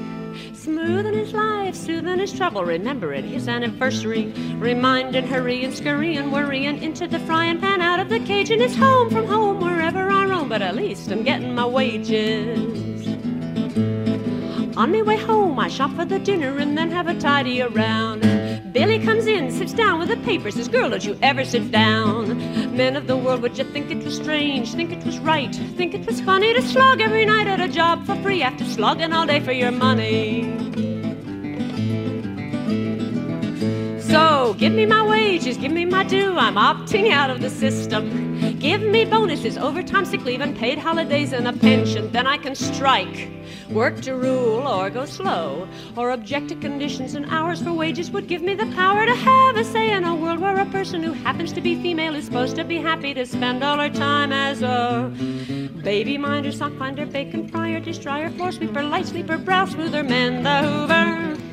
Smoothing 0.65 1.13
his 1.13 1.35
life, 1.35 1.75
soothing 1.75 2.19
his 2.19 2.33
trouble, 2.33 2.65
remembering 2.65 3.29
his 3.29 3.49
anniversary. 3.49 4.33
Reminding, 4.57 5.27
hurrying, 5.27 5.71
scurrying, 5.71 6.31
worrying 6.31 6.83
into 6.83 7.07
the 7.07 7.19
frying 7.19 7.61
pan, 7.61 7.83
out 7.83 8.01
of 8.01 8.09
the 8.09 8.19
cage, 8.21 8.51
and 8.51 8.63
it's 8.63 8.75
home 8.75 9.11
from 9.11 9.27
home 9.27 9.61
wherever 9.61 10.09
I 10.09 10.25
roam. 10.25 10.49
But 10.49 10.63
at 10.63 10.75
least 10.75 11.13
I'm 11.13 11.23
getting 11.23 11.55
my 11.55 11.67
wages. 11.67 13.07
On 14.75 14.91
my 14.91 15.03
way 15.03 15.19
home, 15.19 15.59
I 15.59 15.69
shop 15.69 15.95
for 15.97 16.07
the 16.07 16.19
dinner 16.19 16.57
and 16.57 16.79
then 16.79 16.91
have 16.91 17.09
a 17.09 17.21
tidy 17.21 17.61
around. 17.61 18.34
Billy 18.75 18.99
comes 18.99 19.29
in, 19.29 19.53
sits 19.53 19.73
down 19.73 20.01
with 20.01 20.09
the 20.09 20.17
papers, 20.25 20.57
says, 20.57 20.67
Girl, 20.67 20.91
don't 20.91 21.05
you 21.05 21.17
ever 21.23 21.45
sit 21.45 21.71
down. 21.71 22.37
Men 22.77 22.97
of 22.97 23.07
the 23.07 23.17
world, 23.17 23.41
would 23.43 23.57
you 23.57 23.63
think 23.63 23.89
it 23.93 24.03
was 24.03 24.17
strange, 24.17 24.75
think 24.75 24.91
it 24.91 25.07
was 25.07 25.17
right, 25.21 25.55
think 25.77 25.95
it 25.95 26.05
was 26.05 26.21
funny 26.21 26.53
to 26.53 26.61
slog 26.61 27.01
every 27.01 27.25
night 27.25 27.47
at 27.47 27.61
a 27.61 27.69
job 27.69 28.05
for 28.05 28.17
free 28.17 28.43
after 28.43 28.65
slogging 28.65 29.13
all 29.13 29.27
day 29.27 29.39
for 29.39 29.53
your 29.53 29.71
money? 29.71 30.43
So 34.01 34.55
give 34.55 34.73
me 34.73 34.87
my 34.87 35.07
wages, 35.07 35.57
give 35.57 35.71
me 35.71 35.85
my 35.85 36.03
due, 36.03 36.37
I'm 36.37 36.57
opting 36.57 37.13
out 37.13 37.31
of 37.31 37.43
the 37.43 37.51
system. 37.51 38.59
Give 38.59 38.83
me 38.83 39.05
bonuses, 39.05 39.57
overtime, 39.57 40.05
sick 40.05 40.25
leave, 40.25 40.41
and 40.41 40.57
paid 40.57 40.79
holidays 40.79 41.33
and 41.33 41.47
a 41.47 41.53
pension, 41.53 42.11
then 42.11 42.27
I 42.27 42.39
can 42.39 42.57
strike. 42.57 43.34
Work 43.75 44.03
to 44.03 44.15
rule 44.15 44.69
or 44.69 44.89
go 44.89 45.05
slow, 45.05 45.67
or 45.97 46.13
object 46.13 46.51
to 46.51 46.55
conditions 46.55 47.17
and 47.17 47.27
hours 47.27 47.61
for 47.61 47.73
wages 47.73 48.09
would 48.13 48.29
give 48.29 48.41
me 48.41 48.55
the 48.55 48.67
power 48.67 49.05
to 49.05 49.13
have 49.13 49.57
a 49.57 49.65
say 49.65 49.91
in 49.93 50.05
a 50.05 50.15
world 50.15 50.39
where 50.39 50.57
a 50.61 50.67
person 50.67 51.03
who 51.03 51.13
happens 51.13 51.53
to 51.55 51.61
be 51.61 51.75
female 51.83 52.15
is 52.15 52.27
supposed 52.27 52.55
to 52.55 52.63
be 52.63 52.77
happy 52.77 53.13
to 53.15 53.27
spend 53.27 53.65
all 53.65 53.79
her 53.79 53.91
time 53.91 54.33
as 54.33 54.63
a 54.63 55.13
baby 55.83 56.17
minder, 56.17 56.53
sock 56.53 56.73
finder, 56.79 57.05
bacon 57.05 57.49
fryer, 57.49 57.81
dish 57.81 57.99
dryer, 57.99 58.31
floor 58.31 58.53
sweeper, 58.53 58.81
light 58.81 59.09
sleeper, 59.09 59.37
brow 59.37 59.65
smoother, 59.67 60.05
mend 60.05 60.47
the 60.47 60.63
hoover. 60.63 61.44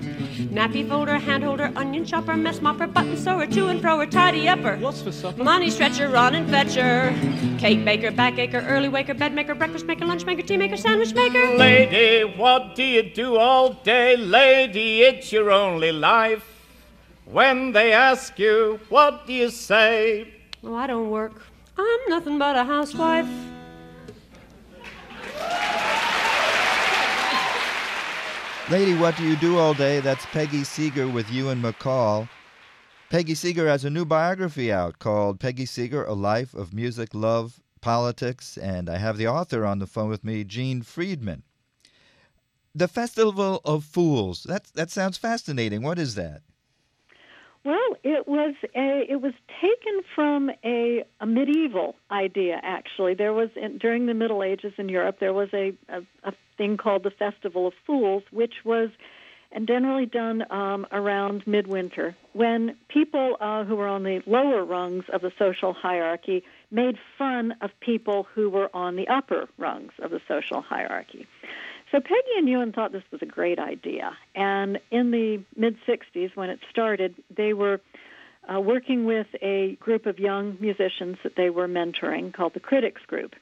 Nappy 0.52 0.86
folder, 0.86 1.18
hand 1.18 1.46
holder, 1.46 1.72
onion 1.78 2.04
chopper, 2.06 2.36
mess 2.36 2.60
mopper, 2.60 2.86
button 2.86 3.16
sewer, 3.16 3.48
to 3.48 3.68
and 3.68 3.80
fro, 3.80 4.06
tidy 4.06 4.50
upper. 4.50 4.76
What's 4.80 5.02
for 5.02 5.10
supper? 5.10 5.42
Money 5.42 5.70
stretcher, 5.70 6.10
run 6.10 6.36
and 6.36 6.50
fetcher. 6.50 7.16
Cake 7.58 7.86
baker, 7.86 8.12
back 8.12 8.38
acre, 8.38 8.60
early 8.68 8.90
waker, 8.90 9.14
bed 9.14 9.34
maker, 9.34 9.56
breakfast 9.56 9.86
maker, 9.86 10.04
lunch 10.04 10.26
maker, 10.26 10.42
tea 10.42 10.58
maker, 10.58 10.76
sandwich 10.76 11.14
maker. 11.14 11.56
Lady, 11.56 12.26
what 12.36 12.76
do 12.76 12.84
you 12.84 13.02
do 13.02 13.38
all 13.38 13.72
day? 13.72 14.18
Lady, 14.18 15.04
it's 15.04 15.32
your 15.32 15.52
only 15.52 15.94
life. 15.94 16.46
When 17.24 17.72
they 17.72 17.94
ask 17.94 18.38
you, 18.38 18.82
what 18.90 19.26
do 19.26 19.32
you 19.32 19.50
say? 19.50 20.34
Oh, 20.66 20.76
I 20.76 20.86
don't 20.86 21.10
work. 21.10 21.44
I'm 21.78 22.00
nothing 22.10 22.38
but 22.38 22.58
a 22.58 22.66
housewife. 22.66 23.30
Lady, 28.72 28.96
what 28.96 29.18
do 29.18 29.26
you 29.26 29.36
do 29.36 29.58
all 29.58 29.74
day? 29.74 30.00
That's 30.00 30.26
Peggy 30.28 30.64
Seeger 30.64 31.06
with 31.06 31.30
Ewan 31.30 31.62
MacColl. 31.62 32.30
Peggy 33.10 33.36
Seeger 33.36 33.68
has 33.68 33.84
a 33.84 33.90
new 33.90 34.06
biography 34.06 34.72
out 34.72 34.98
called 34.98 35.42
Peggy 35.42 35.66
Seeger, 35.66 36.06
A 36.06 36.14
Life 36.14 36.54
of 36.54 36.74
Music, 36.74 37.14
Love, 37.14 37.60
Politics, 37.82 38.58
and 38.58 38.90
I 38.90 38.96
have 38.96 39.18
the 39.18 39.28
author 39.28 39.66
on 39.66 39.80
the 39.80 39.88
phone 39.88 40.08
with 40.08 40.24
me, 40.24 40.46
Jean 40.46 40.84
Freedman. 40.84 41.44
The 42.74 42.88
Festival 42.88 43.60
of 43.66 43.84
Fools. 43.84 44.44
That 44.44 44.68
that 44.76 44.90
sounds 44.90 45.18
fascinating. 45.18 45.82
What 45.84 46.00
is 46.00 46.16
that? 46.16 46.42
Well, 47.66 47.98
it 48.06 48.26
was 48.26 48.56
a 48.74 49.04
it 49.10 49.22
was 49.22 49.34
taken 49.62 50.02
from 50.16 50.50
a, 50.64 51.04
a 51.20 51.26
medieval 51.26 51.96
idea. 52.10 52.62
Actually, 52.64 53.16
there 53.16 53.34
was 53.34 53.50
in, 53.58 53.80
during 53.80 54.06
the 54.06 54.14
Middle 54.14 54.44
Ages 54.44 54.72
in 54.78 54.88
Europe 54.88 55.18
there 55.20 55.34
was 55.34 55.50
a, 55.54 55.74
a, 55.90 56.02
a 56.24 56.34
thing 56.62 56.78
called 56.78 57.02
the 57.02 57.10
Festival 57.10 57.66
of 57.66 57.74
Fools, 57.88 58.22
which 58.30 58.54
was 58.64 58.92
and 59.52 59.68
generally 59.68 60.06
done 60.06 60.46
um, 60.52 60.86
around 60.92 61.46
midwinter 61.48 62.16
when 62.34 62.78
people 62.88 63.36
uh, 63.42 63.64
who 63.66 63.76
were 63.76 63.88
on 63.88 64.04
the 64.04 64.22
lower 64.28 64.64
rungs 64.64 65.04
of 65.12 65.22
the 65.22 65.32
social 65.40 65.74
hierarchy 65.74 66.44
made 66.70 66.98
fun 67.18 67.56
of 67.62 67.72
people 67.80 68.28
who 68.36 68.48
were 68.48 68.70
on 68.76 68.96
the 68.96 69.08
upper 69.08 69.50
rungs 69.58 69.92
of 70.04 70.12
the 70.12 70.22
social 70.28 70.62
hierarchy. 70.62 71.26
So 71.92 72.00
Peggy 72.00 72.38
and 72.38 72.48
Ewan 72.48 72.74
thought 72.74 72.92
this 72.92 73.04
was 73.12 73.24
a 73.24 73.26
great 73.26 73.58
idea. 73.58 74.16
And 74.36 74.80
in 74.92 75.10
the 75.10 75.44
mid 75.58 75.76
60s, 75.86 76.36
when 76.36 76.52
it 76.52 76.60
started, 76.70 77.16
they 77.36 77.54
were 77.54 77.82
uh, 78.48 78.62
working 78.62 79.06
with 79.06 79.28
a 79.42 79.78
group 79.82 80.06
of 80.06 80.20
young 80.20 80.58
musicians 80.62 81.18
that 81.24 81.36
they 81.36 81.50
were 81.50 81.68
mentoring 81.68 82.32
called 82.32 82.54
the 82.54 82.62
Critics 82.62 83.02
Group. 83.08 83.34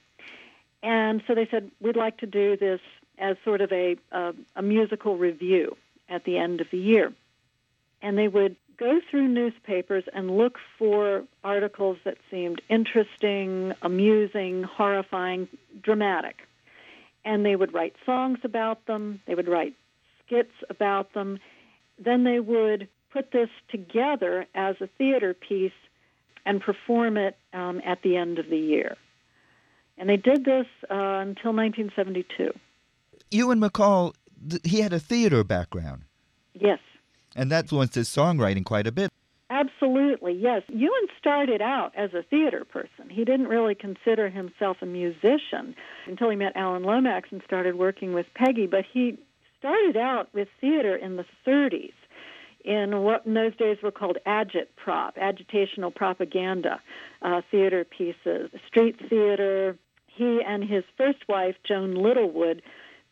And 0.81 1.21
so 1.27 1.35
they 1.35 1.47
said, 1.51 1.71
we'd 1.81 1.97
like 1.97 2.17
to 2.19 2.25
do 2.25 2.55
this 2.57 2.79
as 3.19 3.37
sort 3.43 3.61
of 3.61 3.71
a, 3.71 3.97
a, 4.11 4.33
a 4.55 4.61
musical 4.61 5.17
review 5.17 5.75
at 6.07 6.23
the 6.23 6.37
end 6.37 6.61
of 6.61 6.67
the 6.71 6.77
year. 6.77 7.13
And 8.01 8.17
they 8.17 8.27
would 8.27 8.55
go 8.77 8.99
through 9.11 9.27
newspapers 9.27 10.05
and 10.13 10.37
look 10.37 10.57
for 10.77 11.23
articles 11.43 11.97
that 12.05 12.17
seemed 12.31 12.61
interesting, 12.69 13.73
amusing, 13.81 14.63
horrifying, 14.63 15.49
dramatic 15.81 16.47
and 17.25 17.45
they 17.45 17.55
would 17.55 17.73
write 17.73 17.95
songs 18.05 18.39
about 18.43 18.85
them, 18.85 19.21
they 19.25 19.35
would 19.35 19.47
write 19.47 19.75
skits 20.25 20.53
about 20.69 21.13
them. 21.13 21.39
Then 21.97 22.23
they 22.23 22.39
would 22.39 22.87
put 23.11 23.31
this 23.31 23.49
together 23.69 24.45
as 24.55 24.75
a 24.79 24.87
theater 24.87 25.33
piece 25.33 25.71
and 26.45 26.61
perform 26.61 27.17
it 27.17 27.37
um, 27.53 27.81
at 27.83 28.01
the 28.01 28.15
end 28.15 28.39
of 28.39 28.49
the 28.49 28.57
year. 28.57 28.95
And 29.97 30.09
they 30.09 30.17
did 30.17 30.45
this 30.45 30.65
uh, 30.89 31.21
until 31.21 31.53
1972. 31.53 32.53
Ewan 33.31 33.59
MacColl, 33.59 34.13
he 34.63 34.81
had 34.81 34.93
a 34.93 34.99
theater 34.99 35.43
background. 35.43 36.03
Yes. 36.53 36.79
And 37.35 37.51
that 37.51 37.65
influenced 37.65 37.95
his 37.95 38.09
songwriting 38.09 38.65
quite 38.65 38.87
a 38.87 38.91
bit. 38.91 39.11
Absolutely, 39.51 40.33
yes. 40.33 40.61
Ewan 40.67 41.07
started 41.17 41.61
out 41.61 41.91
as 41.95 42.13
a 42.13 42.21
theater 42.21 42.65
person. 42.65 43.09
He 43.09 43.25
didn't 43.25 43.47
really 43.47 43.73
consider 43.73 44.29
himself 44.29 44.77
a 44.81 44.85
musician 44.85 45.75
until 46.05 46.29
he 46.29 46.35
met 46.35 46.53
Alan 46.55 46.83
Lomax 46.83 47.29
and 47.31 47.41
started 47.45 47.75
working 47.75 48.13
with 48.13 48.27
Peggy, 48.35 48.67
but 48.67 48.85
he 48.91 49.17
started 49.57 49.97
out 49.97 50.33
with 50.33 50.47
theater 50.61 50.95
in 50.95 51.17
the 51.17 51.25
30s 51.47 51.93
in 52.63 53.01
what 53.01 53.25
in 53.25 53.33
those 53.33 53.55
days 53.55 53.77
were 53.81 53.91
called 53.91 54.17
agitprop, 54.27 55.13
agitational 55.17 55.93
propaganda 55.93 56.81
uh, 57.21 57.41
theater 57.49 57.85
pieces, 57.85 58.51
street 58.67 58.95
theater. 59.09 59.77
He 60.07 60.41
and 60.45 60.63
his 60.63 60.83
first 60.97 61.27
wife, 61.29 61.55
Joan 61.65 61.95
Littlewood, 61.95 62.61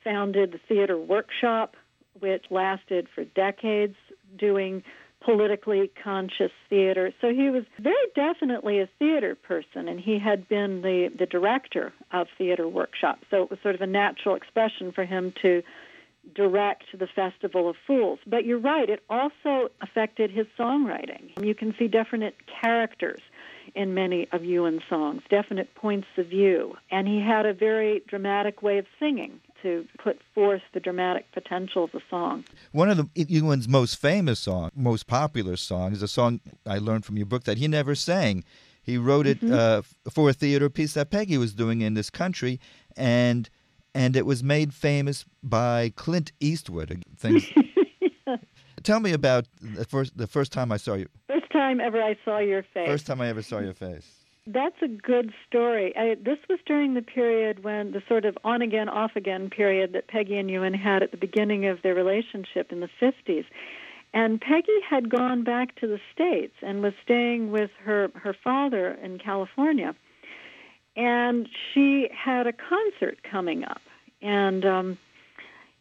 founded 0.08 0.54
the 0.54 0.60
Theater 0.70 0.98
Workshop, 0.98 1.76
which 2.20 2.46
lasted 2.50 3.08
for 3.14 3.26
decades, 3.26 3.96
doing 4.38 4.84
politically 5.20 5.92
conscious 6.02 6.52
theater. 6.70 7.12
So 7.20 7.34
he 7.34 7.50
was 7.50 7.64
very 7.80 7.96
definitely 8.16 8.80
a 8.80 8.88
theater 9.00 9.36
person, 9.36 9.90
and 9.90 10.00
he 10.00 10.18
had 10.18 10.48
been 10.48 10.82
the, 10.82 11.10
the 11.18 11.26
director 11.26 11.92
of 12.12 12.28
Theater 12.38 12.68
Workshop. 12.68 13.20
So 13.30 13.44
it 13.44 13.50
was 13.50 13.60
sort 13.62 13.76
of 13.76 13.82
a 13.82 13.88
natural 13.88 14.36
expression 14.36 14.94
for 14.94 15.04
him 15.04 15.34
to 15.42 15.62
direct 16.34 16.84
the 16.98 17.08
Festival 17.08 17.70
of 17.70 17.76
Fools. 17.86 18.20
But 18.26 18.46
you're 18.46 18.60
right, 18.60 18.90
it 18.90 19.04
also 19.10 19.70
affected 19.82 20.32
his 20.32 20.48
songwriting. 20.58 21.32
You 21.42 21.56
can 21.56 21.76
see 21.78 21.88
definite 21.88 22.36
characters 22.62 23.22
in 23.76 23.94
many 23.94 24.28
of 24.32 24.46
Ewan's 24.46 24.84
songs, 24.90 25.24
definite 25.30 25.74
points 25.76 26.08
of 26.18 26.28
view. 26.28 26.76
And 26.92 27.08
he 27.08 27.20
had 27.22 27.46
a 27.46 27.54
very 27.54 28.02
dramatic 28.08 28.62
way 28.62 28.78
of 28.78 28.86
singing 29.00 29.42
to 29.64 29.86
put 30.02 30.20
forth 30.34 30.62
the 30.74 30.80
dramatic 30.80 31.32
potential 31.32 31.84
of 31.84 31.92
the 31.92 32.02
song. 32.10 32.46
One 32.72 32.90
of 32.90 32.98
the 32.98 33.26
Ewan's 33.28 33.68
most 33.68 33.96
famous 33.96 34.40
song, 34.40 34.72
most 34.76 35.08
popular 35.08 35.58
song, 35.58 35.94
is 35.94 36.02
a 36.02 36.08
song 36.08 36.40
I 36.66 36.78
learned 36.78 37.06
from 37.06 37.18
your 37.18 37.26
book 37.26 37.44
that 37.46 37.58
he 37.58 37.68
never 37.68 37.96
sang. 37.96 38.44
He 38.82 38.98
wrote 38.98 39.28
it 39.28 39.42
mm-hmm. 39.42 39.54
uh, 39.54 39.82
for 40.12 40.30
a 40.30 40.34
theater 40.34 40.70
piece 40.70 40.94
that 40.94 41.10
Peggy 41.10 41.38
was 41.38 41.54
doing 41.54 41.82
in 41.82 41.94
this 41.94 42.10
country, 42.10 42.60
and 42.96 43.50
and 43.94 44.16
it 44.16 44.26
was 44.26 44.44
made 44.44 44.74
famous 44.74 45.26
by 45.44 45.92
Clint 45.96 46.32
Eastwood. 46.40 47.04
Things. 47.18 47.52
yeah. 47.56 48.38
Tell 48.84 49.00
me 49.02 49.12
about 49.12 49.46
the 49.62 49.84
first 49.84 50.18
the 50.18 50.28
first 50.28 50.54
time 50.54 50.72
I 50.72 50.78
saw 50.78 50.94
you. 50.94 51.08
First 51.28 51.52
time 51.52 51.82
ever 51.82 52.02
I 52.02 52.16
saw 52.24 52.38
your 52.38 52.64
face. 52.64 52.88
First 52.88 53.08
time 53.08 53.20
I 53.20 53.28
ever 53.28 53.42
saw 53.42 53.60
your 53.60 53.74
face. 53.74 54.17
That's 54.50 54.82
a 54.82 54.88
good 54.88 55.34
story. 55.46 55.94
I, 55.98 56.16
this 56.16 56.38
was 56.50 56.60
during 56.66 56.94
the 56.94 57.02
period 57.02 57.66
when 57.66 57.92
the 57.92 58.02
sort 58.08 58.24
of 58.24 58.38
on 58.46 58.62
again, 58.62 58.88
off 58.88 59.12
again 59.18 59.50
period 59.50 59.92
that 59.92 60.08
Peggy 60.08 60.38
and 60.38 60.50
Ewan 60.50 60.74
had 60.74 61.04
at 61.04 61.12
the 61.12 61.18
beginning 61.18 61.68
of 61.68 61.82
their 61.82 61.94
relationship 61.94 62.72
in 62.72 62.80
the 62.80 62.90
50s. 63.02 63.44
And 64.14 64.40
Peggy 64.40 64.80
had 64.90 65.10
gone 65.10 65.44
back 65.44 65.76
to 65.82 65.88
the 65.88 66.00
States 66.14 66.54
and 66.62 66.82
was 66.82 66.94
staying 67.04 67.52
with 67.52 67.72
her, 67.84 68.10
her 68.16 68.34
father 68.42 68.98
in 69.04 69.20
California. 69.20 69.94
And 70.96 71.50
she 71.74 72.08
had 72.16 72.48
a 72.48 72.54
concert 72.54 73.20
coming 73.30 73.66
up. 73.66 73.82
And 74.22 74.64
um, 74.64 74.98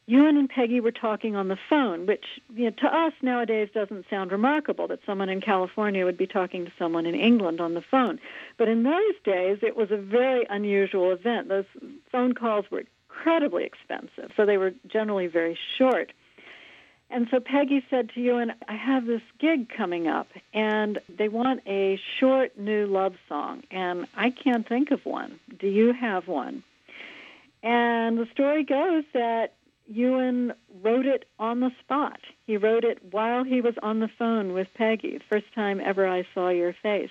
Ewan 0.08 0.36
and 0.36 0.48
Peggy 0.48 0.78
were 0.78 0.92
talking 0.92 1.34
on 1.34 1.48
the 1.48 1.58
phone, 1.68 2.06
which 2.06 2.24
you 2.54 2.64
know, 2.64 2.70
to 2.70 2.86
us 2.86 3.12
nowadays 3.22 3.68
doesn't 3.74 4.06
sound 4.08 4.30
remarkable 4.30 4.86
that 4.86 5.00
someone 5.04 5.28
in 5.28 5.40
California 5.40 6.04
would 6.04 6.16
be 6.16 6.28
talking 6.28 6.64
to 6.64 6.72
someone 6.78 7.06
in 7.06 7.16
England 7.16 7.60
on 7.60 7.74
the 7.74 7.82
phone. 7.82 8.20
But 8.56 8.68
in 8.68 8.84
those 8.84 9.14
days, 9.24 9.58
it 9.62 9.76
was 9.76 9.90
a 9.90 9.96
very 9.96 10.46
unusual 10.48 11.10
event. 11.10 11.48
Those 11.48 11.64
phone 12.12 12.34
calls 12.34 12.70
were 12.70 12.84
incredibly 13.08 13.64
expensive, 13.64 14.30
so 14.36 14.46
they 14.46 14.58
were 14.58 14.74
generally 14.86 15.26
very 15.26 15.58
short. 15.76 16.12
And 17.10 17.26
so 17.30 17.40
Peggy 17.40 17.84
said 17.88 18.10
to 18.10 18.20
Ewan, 18.20 18.52
I 18.68 18.74
have 18.74 19.06
this 19.06 19.22
gig 19.40 19.68
coming 19.68 20.06
up, 20.06 20.28
and 20.52 21.00
they 21.08 21.28
want 21.28 21.62
a 21.66 22.00
short 22.20 22.56
new 22.56 22.86
love 22.86 23.14
song, 23.28 23.64
and 23.72 24.06
I 24.16 24.30
can't 24.30 24.68
think 24.68 24.92
of 24.92 25.04
one. 25.04 25.40
Do 25.58 25.66
you 25.66 25.92
have 25.92 26.28
one? 26.28 26.62
And 27.62 28.18
the 28.18 28.28
story 28.32 28.62
goes 28.62 29.04
that 29.12 29.54
Ewan 29.88 30.52
wrote 30.82 31.06
it 31.06 31.26
on 31.38 31.60
the 31.60 31.70
spot. 31.80 32.20
He 32.46 32.56
wrote 32.56 32.84
it 32.84 32.98
while 33.12 33.44
he 33.44 33.60
was 33.60 33.74
on 33.82 34.00
the 34.00 34.10
phone 34.18 34.52
with 34.52 34.68
Peggy, 34.74 35.20
first 35.28 35.52
time 35.54 35.80
ever 35.80 36.06
I 36.06 36.26
saw 36.34 36.48
your 36.48 36.74
face. 36.82 37.10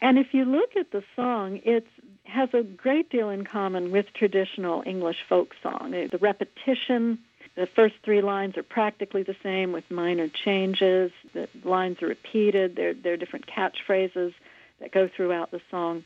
And 0.00 0.18
if 0.18 0.32
you 0.32 0.44
look 0.44 0.76
at 0.76 0.90
the 0.92 1.02
song, 1.16 1.60
it 1.64 1.86
has 2.24 2.48
a 2.54 2.62
great 2.62 3.10
deal 3.10 3.30
in 3.30 3.44
common 3.44 3.90
with 3.90 4.06
traditional 4.14 4.82
English 4.86 5.18
folk 5.28 5.54
song. 5.62 5.90
The 5.90 6.18
repetition, 6.18 7.18
the 7.56 7.66
first 7.66 7.96
three 8.04 8.22
lines 8.22 8.56
are 8.56 8.62
practically 8.62 9.22
the 9.22 9.36
same 9.42 9.72
with 9.72 9.84
minor 9.90 10.28
changes. 10.28 11.10
The 11.34 11.48
lines 11.64 12.00
are 12.02 12.06
repeated. 12.06 12.76
There, 12.76 13.12
are 13.12 13.16
different 13.16 13.46
catchphrases 13.46 14.34
that 14.80 14.92
go 14.92 15.08
throughout 15.08 15.50
the 15.50 15.60
song. 15.70 16.04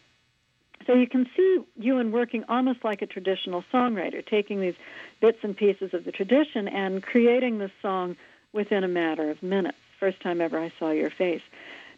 So 0.87 0.95
you 0.95 1.07
can 1.07 1.29
see 1.37 1.59
Ewan 1.79 2.13
working 2.13 2.45
almost 2.49 2.85
like 2.85 3.03
a 3.03 3.07
traditional 3.07 3.65
songwriter, 3.73 4.25
taking 4.25 4.61
these 4.61 4.75
bits 5.21 5.39
and 5.43 5.57
pieces 5.57 5.95
of 5.95 6.05
the 6.05 6.13
tradition 6.13 6.69
and 6.69 7.03
creating 7.03 7.59
the 7.59 7.71
song 7.83 8.17
within 8.53 8.85
a 8.85 8.89
matter 8.89 9.31
of 9.31 9.43
minutes. 9.43 9.79
First 9.99 10.21
time 10.21 10.41
ever 10.41 10.59
I 10.59 10.73
saw 10.79 10.91
your 10.91 11.11
face. 11.11 11.43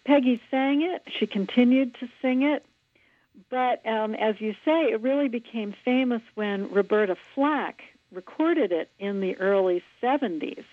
Peggy 0.05 0.41
sang 0.51 0.83
it. 0.83 1.03
She 1.18 1.26
continued 1.26 1.95
to 2.01 2.09
sing 2.22 2.43
it. 2.43 2.64
But 3.51 3.87
um, 3.87 4.14
as 4.14 4.41
you 4.41 4.55
say, 4.64 4.91
it 4.91 5.01
really 5.01 5.29
became 5.29 5.74
famous 5.85 6.22
when 6.35 6.70
Roberta 6.70 7.16
Flack 7.35 7.83
recorded 8.12 8.72
it 8.72 8.91
in 8.99 9.20
the 9.20 9.37
early 9.39 9.83
70s. 10.03 10.64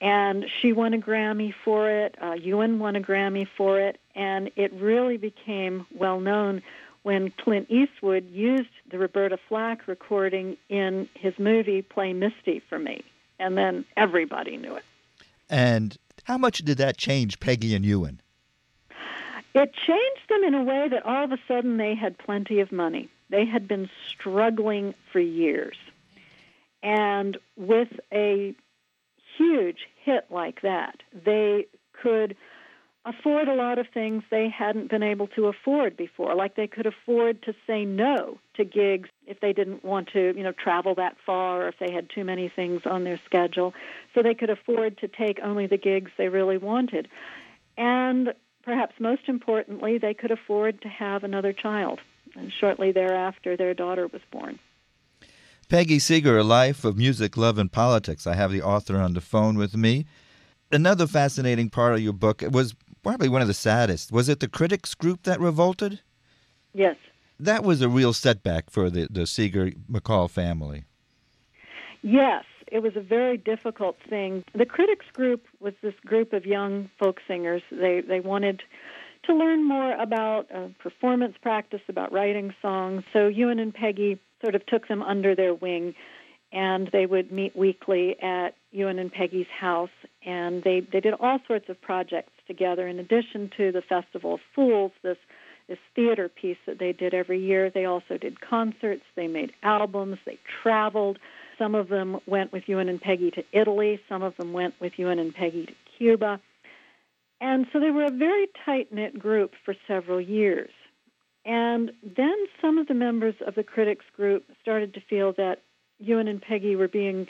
And 0.00 0.44
she 0.60 0.72
won 0.72 0.92
a 0.94 0.98
Grammy 0.98 1.54
for 1.64 1.90
it. 1.90 2.16
Uh, 2.20 2.32
Ewan 2.32 2.78
won 2.78 2.96
a 2.96 3.00
Grammy 3.00 3.46
for 3.56 3.80
it. 3.80 3.98
And 4.14 4.50
it 4.56 4.72
really 4.74 5.16
became 5.16 5.86
well 5.94 6.20
known 6.20 6.62
when 7.02 7.30
Clint 7.30 7.70
Eastwood 7.70 8.28
used 8.30 8.70
the 8.90 8.98
Roberta 8.98 9.38
Flack 9.48 9.88
recording 9.88 10.56
in 10.68 11.08
his 11.14 11.38
movie 11.38 11.82
Play 11.82 12.12
Misty 12.12 12.60
for 12.68 12.78
Me. 12.78 13.02
And 13.38 13.56
then 13.56 13.84
everybody 13.96 14.56
knew 14.56 14.76
it. 14.76 14.84
And 15.48 15.96
how 16.24 16.36
much 16.36 16.58
did 16.58 16.78
that 16.78 16.96
change 16.96 17.40
Peggy 17.40 17.74
and 17.74 17.84
Ewan? 17.84 18.20
It 19.54 19.72
changed 19.74 20.28
them 20.28 20.44
in 20.44 20.54
a 20.54 20.62
way 20.62 20.88
that 20.88 21.04
all 21.04 21.24
of 21.24 21.32
a 21.32 21.38
sudden 21.48 21.76
they 21.76 21.94
had 21.94 22.18
plenty 22.18 22.60
of 22.60 22.70
money. 22.70 23.08
They 23.30 23.44
had 23.44 23.66
been 23.66 23.88
struggling 24.08 24.94
for 25.12 25.18
years. 25.18 25.76
And 26.82 27.36
with 27.56 27.88
a 28.12 28.54
huge 29.36 29.88
hit 30.04 30.26
like 30.30 30.62
that, 30.62 31.02
they 31.12 31.66
could 31.92 32.36
afford 33.06 33.48
a 33.48 33.54
lot 33.54 33.78
of 33.78 33.86
things 33.92 34.22
they 34.30 34.48
hadn't 34.48 34.90
been 34.90 35.02
able 35.02 35.26
to 35.28 35.46
afford 35.46 35.96
before. 35.96 36.34
Like 36.34 36.56
they 36.56 36.66
could 36.66 36.86
afford 36.86 37.42
to 37.44 37.54
say 37.66 37.84
no 37.84 38.38
to 38.54 38.64
gigs 38.64 39.08
if 39.26 39.40
they 39.40 39.52
didn't 39.52 39.84
want 39.84 40.08
to, 40.12 40.34
you 40.36 40.42
know, 40.42 40.52
travel 40.52 40.94
that 40.96 41.16
far 41.24 41.62
or 41.62 41.68
if 41.68 41.76
they 41.80 41.92
had 41.92 42.10
too 42.14 42.24
many 42.24 42.48
things 42.54 42.82
on 42.84 43.04
their 43.04 43.18
schedule. 43.24 43.72
So 44.14 44.22
they 44.22 44.34
could 44.34 44.50
afford 44.50 44.98
to 44.98 45.08
take 45.08 45.38
only 45.42 45.66
the 45.66 45.78
gigs 45.78 46.10
they 46.18 46.28
really 46.28 46.58
wanted. 46.58 47.08
And 47.78 48.34
perhaps 48.64 48.94
most 49.00 49.22
importantly, 49.28 49.96
they 49.96 50.12
could 50.12 50.30
afford 50.30 50.82
to 50.82 50.88
have 50.88 51.24
another 51.24 51.54
child. 51.54 52.00
And 52.36 52.52
shortly 52.52 52.92
thereafter, 52.92 53.56
their 53.56 53.74
daughter 53.74 54.06
was 54.08 54.22
born. 54.30 54.58
Peggy 55.68 55.98
Seeger, 56.00 56.36
A 56.36 56.44
Life 56.44 56.84
of 56.84 56.96
Music, 56.98 57.36
Love, 57.36 57.56
and 57.56 57.72
Politics. 57.72 58.26
I 58.26 58.34
have 58.34 58.52
the 58.52 58.60
author 58.60 58.98
on 58.98 59.14
the 59.14 59.20
phone 59.20 59.56
with 59.56 59.76
me. 59.76 60.04
Another 60.72 61.06
fascinating 61.06 61.70
part 61.70 61.94
of 61.94 62.00
your 62.00 62.12
book 62.12 62.42
was 62.50 62.74
probably 63.02 63.28
one 63.28 63.42
of 63.42 63.48
the 63.48 63.54
saddest. 63.54 64.12
Was 64.12 64.28
it 64.28 64.40
the 64.40 64.48
critics 64.48 64.94
group 64.94 65.22
that 65.24 65.40
revolted? 65.40 66.00
Yes. 66.72 66.96
That 67.38 67.64
was 67.64 67.80
a 67.80 67.88
real 67.88 68.12
setback 68.12 68.70
for 68.70 68.90
the, 68.90 69.08
the 69.10 69.26
Seeger 69.26 69.72
MacColl 69.90 70.30
family. 70.30 70.84
Yes, 72.02 72.44
it 72.70 72.80
was 72.80 72.96
a 72.96 73.00
very 73.00 73.36
difficult 73.36 73.96
thing. 74.08 74.44
The 74.54 74.66
critics 74.66 75.06
group 75.12 75.46
was 75.58 75.74
this 75.82 75.94
group 76.06 76.32
of 76.32 76.46
young 76.46 76.90
folk 76.98 77.20
singers. 77.26 77.62
They 77.70 78.00
they 78.00 78.20
wanted 78.20 78.62
to 79.24 79.34
learn 79.34 79.66
more 79.66 79.94
about 79.94 80.46
uh, 80.54 80.68
performance 80.78 81.36
practice, 81.42 81.82
about 81.88 82.12
writing 82.12 82.54
songs. 82.62 83.04
So 83.12 83.26
Ewan 83.26 83.58
and 83.58 83.74
Peggy 83.74 84.18
sort 84.42 84.54
of 84.54 84.64
took 84.66 84.88
them 84.88 85.02
under 85.02 85.34
their 85.34 85.52
wing, 85.52 85.94
and 86.52 86.88
they 86.92 87.06
would 87.06 87.30
meet 87.30 87.54
weekly 87.54 88.20
at 88.22 88.54
Ewan 88.72 88.98
and 88.98 89.12
Peggy's 89.12 89.46
house, 89.48 89.90
and 90.24 90.62
they 90.62 90.80
they 90.80 91.00
did 91.00 91.14
all 91.18 91.38
sorts 91.46 91.68
of 91.68 91.80
projects 91.80 92.32
together. 92.46 92.86
In 92.86 92.98
addition 92.98 93.50
to 93.56 93.72
the 93.72 93.82
Festival 93.82 94.34
of 94.34 94.40
Fools, 94.54 94.92
this 95.02 95.18
this 95.68 95.78
theater 95.94 96.28
piece 96.28 96.58
that 96.66 96.78
they 96.78 96.92
did 96.92 97.14
every 97.14 97.40
year, 97.40 97.70
they 97.70 97.84
also 97.84 98.18
did 98.18 98.40
concerts. 98.40 99.04
They 99.14 99.28
made 99.28 99.52
albums. 99.62 100.18
They 100.26 100.38
traveled. 100.62 101.18
Some 101.58 101.74
of 101.74 101.88
them 101.88 102.18
went 102.26 102.52
with 102.52 102.68
Ewan 102.68 102.88
and 102.88 103.00
Peggy 103.00 103.30
to 103.32 103.44
Italy. 103.52 104.00
Some 104.08 104.22
of 104.22 104.36
them 104.36 104.52
went 104.52 104.74
with 104.80 104.98
Ewan 104.98 105.18
and 105.18 105.34
Peggy 105.34 105.66
to 105.66 105.74
Cuba. 105.96 106.40
And 107.40 107.66
so 107.72 107.80
they 107.80 107.90
were 107.90 108.04
a 108.04 108.10
very 108.10 108.48
tight 108.64 108.92
knit 108.92 109.18
group 109.18 109.52
for 109.64 109.74
several 109.86 110.20
years. 110.20 110.70
And 111.44 111.92
then 112.02 112.36
some 112.60 112.78
of 112.78 112.86
the 112.86 112.94
members 112.94 113.34
of 113.46 113.54
the 113.54 113.62
critics 113.62 114.04
group 114.14 114.44
started 114.60 114.94
to 114.94 115.00
feel 115.00 115.32
that 115.34 115.62
Ewan 115.98 116.28
and 116.28 116.42
Peggy 116.42 116.76
were 116.76 116.88
being 116.88 117.28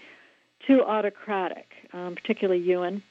too 0.66 0.82
autocratic, 0.82 1.66
um, 1.92 2.14
particularly 2.14 2.62
Ewan, 2.62 3.02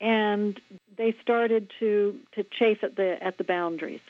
and 0.00 0.60
they 0.96 1.14
started 1.22 1.70
to 1.80 2.18
to 2.34 2.44
chafe 2.58 2.78
at 2.82 2.96
the 2.96 3.16
at 3.22 3.38
the 3.38 3.44
boundaries. 3.44 4.00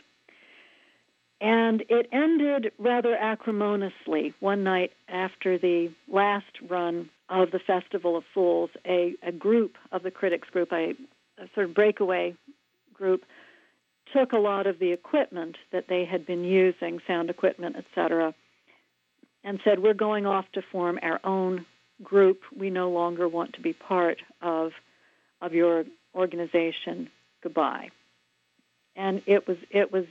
And 1.41 1.85
it 1.91 2.09
ended 2.13 2.73
rather 2.79 3.15
acrimoniously 3.15 4.33
one 4.41 4.65
night 4.65 4.93
after 5.07 5.59
the 5.59 5.91
last 6.09 6.47
run 6.67 7.11
of 7.29 7.51
the 7.51 7.59
Festival 7.59 8.17
of 8.17 8.25
Fools. 8.33 8.71
A, 8.87 9.15
a 9.23 9.33
group 9.33 9.77
of 9.93 10.03
the 10.03 10.11
critics 10.11 10.49
group, 10.49 10.73
a, 10.73 10.95
a 11.39 11.49
sort 11.55 11.69
of 11.69 11.75
breakaway 11.75 12.35
group, 12.95 13.25
took 14.15 14.33
a 14.33 14.39
lot 14.39 14.67
of 14.67 14.79
the 14.79 14.93
equipment 14.93 15.57
that 15.73 15.89
they 15.89 16.07
had 16.07 16.27
been 16.27 16.45
using, 16.45 17.01
sound 17.07 17.29
equipment, 17.29 17.77
etc., 17.77 18.35
and 19.45 19.61
said, 19.63 19.81
We're 19.81 19.95
going 19.95 20.25
off 20.25 20.47
to 20.55 20.63
form 20.73 20.99
our 21.03 21.21
own 21.23 21.67
group. 22.03 22.41
We 22.57 22.71
no 22.71 22.91
longer 22.91 23.29
want 23.29 23.55
to 23.55 23.61
be 23.61 23.73
part 23.73 24.19
of 24.43 24.73
of 25.41 25.53
your 25.53 25.85
organization. 26.15 27.11
Goodbye. 27.43 27.91
And 28.97 29.23
it 29.27 29.47
was 29.47 29.59
it 29.71 29.93
was 29.93 30.05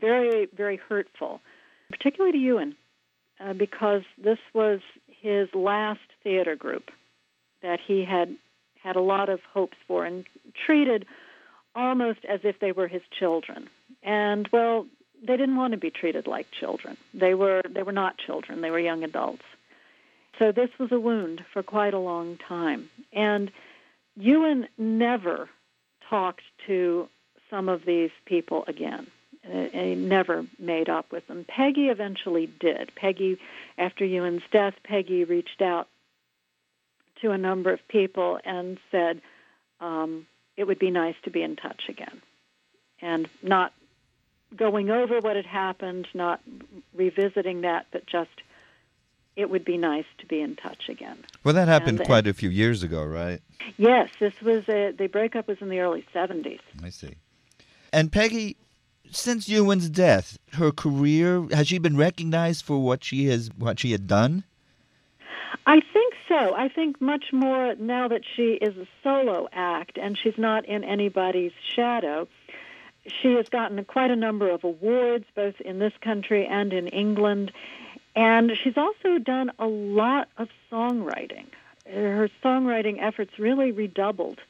very 0.00 0.48
very 0.56 0.76
hurtful, 0.76 1.40
particularly 1.90 2.32
to 2.32 2.38
Ewan, 2.38 2.76
uh, 3.40 3.52
because 3.52 4.02
this 4.22 4.38
was 4.54 4.80
his 5.06 5.48
last 5.54 6.00
theater 6.22 6.56
group 6.56 6.90
that 7.62 7.78
he 7.86 8.04
had 8.04 8.36
had 8.82 8.96
a 8.96 9.00
lot 9.00 9.28
of 9.28 9.40
hopes 9.52 9.76
for 9.86 10.06
and 10.06 10.24
treated 10.66 11.06
almost 11.74 12.20
as 12.28 12.40
if 12.44 12.58
they 12.60 12.72
were 12.72 12.88
his 12.88 13.02
children. 13.18 13.68
And 14.02 14.48
well, 14.52 14.86
they 15.26 15.36
didn't 15.36 15.56
want 15.56 15.72
to 15.72 15.78
be 15.78 15.90
treated 15.90 16.26
like 16.26 16.46
children. 16.58 16.96
They 17.12 17.34
were 17.34 17.62
they 17.68 17.82
were 17.82 17.92
not 17.92 18.16
children. 18.18 18.60
They 18.60 18.70
were 18.70 18.80
young 18.80 19.04
adults. 19.04 19.42
So 20.38 20.52
this 20.52 20.70
was 20.78 20.90
a 20.92 21.00
wound 21.00 21.44
for 21.52 21.62
quite 21.62 21.94
a 21.94 21.98
long 21.98 22.38
time. 22.38 22.88
And 23.12 23.50
Ewan 24.16 24.68
never 24.78 25.48
talked 26.08 26.42
to 26.66 27.08
some 27.50 27.68
of 27.68 27.84
these 27.84 28.10
people 28.24 28.64
again. 28.66 29.06
And 29.42 29.70
he 29.72 29.94
never 29.94 30.44
made 30.58 30.88
up 30.88 31.10
with 31.10 31.26
them. 31.26 31.46
Peggy 31.48 31.88
eventually 31.88 32.46
did. 32.46 32.94
Peggy, 32.94 33.38
after 33.78 34.04
Ewan's 34.04 34.42
death, 34.52 34.74
Peggy 34.84 35.24
reached 35.24 35.62
out 35.62 35.88
to 37.22 37.30
a 37.30 37.38
number 37.38 37.72
of 37.72 37.86
people 37.88 38.38
and 38.44 38.78
said 38.90 39.20
um, 39.80 40.26
it 40.56 40.64
would 40.64 40.78
be 40.78 40.90
nice 40.90 41.14
to 41.24 41.30
be 41.30 41.42
in 41.42 41.56
touch 41.56 41.84
again. 41.88 42.20
And 43.00 43.28
not 43.42 43.72
going 44.54 44.90
over 44.90 45.20
what 45.20 45.36
had 45.36 45.46
happened, 45.46 46.06
not 46.12 46.40
revisiting 46.94 47.62
that, 47.62 47.86
but 47.92 48.06
just 48.06 48.30
it 49.40 49.50
would 49.50 49.64
be 49.64 49.76
nice 49.76 50.04
to 50.18 50.26
be 50.26 50.40
in 50.40 50.56
touch 50.56 50.88
again. 50.88 51.18
Well, 51.44 51.54
that 51.54 51.68
happened 51.68 51.98
and, 52.00 52.06
quite 52.06 52.26
a 52.26 52.34
few 52.34 52.50
years 52.50 52.82
ago, 52.82 53.04
right? 53.04 53.40
Yes, 53.76 54.10
this 54.18 54.40
was 54.42 54.68
a, 54.68 54.92
the 54.92 55.06
breakup 55.06 55.48
was 55.48 55.58
in 55.60 55.68
the 55.68 55.80
early 55.80 56.04
70s. 56.14 56.60
I 56.82 56.90
see. 56.90 57.14
And 57.92 58.12
Peggy, 58.12 58.56
since 59.10 59.48
Ewan's 59.48 59.88
death, 59.88 60.38
her 60.52 60.70
career 60.70 61.46
has 61.52 61.68
she 61.68 61.78
been 61.78 61.96
recognized 61.96 62.64
for 62.64 62.78
what 62.78 63.02
she 63.02 63.26
has 63.26 63.50
what 63.56 63.78
she 63.80 63.92
had 63.92 64.06
done? 64.06 64.44
I 65.66 65.80
think 65.92 66.14
so. 66.28 66.54
I 66.54 66.68
think 66.68 67.00
much 67.00 67.26
more 67.32 67.74
now 67.76 68.08
that 68.08 68.22
she 68.36 68.52
is 68.54 68.76
a 68.76 68.86
solo 69.02 69.48
act 69.52 69.98
and 69.98 70.16
she's 70.16 70.38
not 70.38 70.64
in 70.66 70.84
anybody's 70.84 71.52
shadow. 71.74 72.28
She 73.06 73.34
has 73.34 73.48
gotten 73.48 73.82
quite 73.84 74.10
a 74.10 74.16
number 74.16 74.50
of 74.50 74.62
awards, 74.62 75.24
both 75.34 75.60
in 75.60 75.78
this 75.78 75.92
country 76.00 76.46
and 76.46 76.72
in 76.72 76.86
England, 76.88 77.50
and 78.14 78.52
she's 78.62 78.76
also 78.76 79.18
done 79.18 79.52
a 79.58 79.66
lot 79.66 80.28
of 80.38 80.48
songwriting. 80.70 81.46
her 81.86 82.28
songwriting 82.42 83.02
efforts 83.02 83.38
really 83.38 83.72
redoubled 83.72 84.40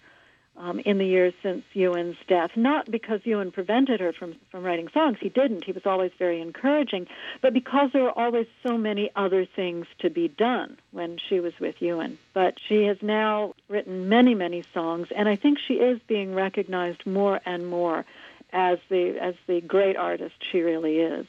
um, 0.61 0.79
in 0.81 0.99
the 0.99 1.07
years 1.07 1.33
since 1.43 1.65
Ewan's 1.73 2.17
death. 2.29 2.51
Not 2.55 2.91
because 2.91 3.21
Ewan 3.25 3.51
prevented 3.51 4.01
her 4.01 4.13
from, 4.13 4.35
from 4.51 4.63
writing 4.63 4.89
songs, 4.93 5.19
he 5.21 5.29
didn't. 5.29 5.65
He 5.65 5.73
was 5.73 5.87
always 5.87 6.11
very 6.19 6.41
encouraging, 6.41 7.07
but 7.41 7.55
because 7.55 7.91
there 7.93 8.03
were 8.03 8.19
always 8.19 8.47
so 8.63 8.77
many 8.77 9.11
other 9.17 9.47
things 9.47 9.87
to 10.01 10.11
be 10.11 10.29
done 10.29 10.77
when 10.93 11.19
she 11.29 11.41
was 11.41 11.55
with 11.59 11.81
Ewan. 11.81 12.19
But 12.35 12.59
she 12.69 12.85
has 12.85 12.99
now 13.01 13.55
written 13.69 14.09
many, 14.09 14.35
many 14.35 14.63
songs, 14.75 15.09
and 15.17 15.29
I 15.29 15.37
think 15.37 15.59
she 15.59 15.75
is 15.75 16.01
being 16.07 16.35
recognized 16.35 17.07
more 17.07 17.41
and 17.47 17.67
more 17.67 18.05
as 18.53 18.79
the 18.89 19.17
as 19.21 19.35
the 19.47 19.61
great 19.61 19.97
artist 19.97 20.35
she 20.51 20.61
really 20.61 20.99
is. 20.99 21.27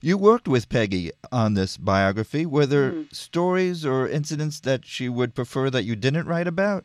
You 0.00 0.18
worked 0.18 0.48
with 0.48 0.68
Peggy 0.68 1.10
on 1.30 1.54
this 1.54 1.76
biography. 1.76 2.46
Were 2.46 2.66
there 2.66 2.92
mm. 2.92 3.14
stories 3.14 3.84
or 3.84 4.08
incidents 4.08 4.60
that 4.60 4.84
she 4.84 5.08
would 5.08 5.34
prefer 5.34 5.70
that 5.70 5.84
you 5.84 5.96
didn't 5.96 6.26
write 6.26 6.46
about? 6.46 6.84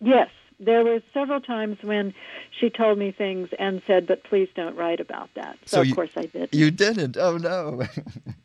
Yes, 0.00 0.28
there 0.58 0.84
were 0.84 1.00
several 1.12 1.40
times 1.40 1.78
when 1.82 2.14
she 2.58 2.70
told 2.70 2.98
me 2.98 3.12
things 3.12 3.48
and 3.58 3.82
said, 3.86 4.06
"But 4.06 4.24
please 4.24 4.48
don't 4.54 4.76
write 4.76 5.00
about 5.00 5.30
that." 5.34 5.58
So, 5.64 5.78
so 5.78 5.82
you, 5.82 5.92
of 5.92 5.96
course 5.96 6.10
I 6.16 6.26
did. 6.26 6.50
You 6.52 6.70
didn't. 6.70 7.16
Oh 7.16 7.36
no. 7.36 7.82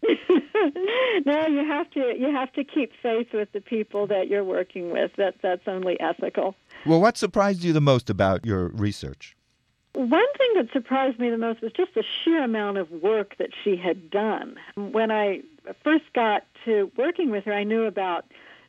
no, 1.25 1.47
you 1.47 1.65
have 1.67 1.89
to 1.91 2.13
you 2.17 2.31
have 2.33 2.51
to 2.53 2.63
keep 2.63 2.91
faith 3.01 3.27
with 3.33 3.51
the 3.51 3.61
people 3.61 4.07
that 4.07 4.27
you're 4.27 4.43
working 4.43 4.91
with. 4.91 5.11
That 5.17 5.35
that's 5.41 5.67
only 5.67 5.99
ethical. 5.99 6.55
Well, 6.85 7.01
what 7.01 7.17
surprised 7.17 7.63
you 7.63 7.73
the 7.73 7.81
most 7.81 8.09
about 8.09 8.45
your 8.45 8.69
research? 8.69 9.35
One 9.95 10.25
thing 10.37 10.49
that 10.55 10.73
surprised 10.73 11.19
me 11.19 11.29
the 11.29 11.37
most 11.37 11.61
was 11.61 11.71
just 11.71 11.93
the 11.95 12.03
sheer 12.03 12.43
amount 12.43 12.77
of 12.77 12.91
work 12.91 13.37
that 13.37 13.51
she 13.63 13.77
had 13.77 14.09
done. 14.11 14.57
When 14.75 15.09
I 15.09 15.39
first 15.85 16.03
got 16.13 16.43
to 16.65 16.91
working 16.97 17.31
with 17.31 17.45
her, 17.45 17.53
I 17.53 17.63
knew 17.63 17.85
about 17.85 18.25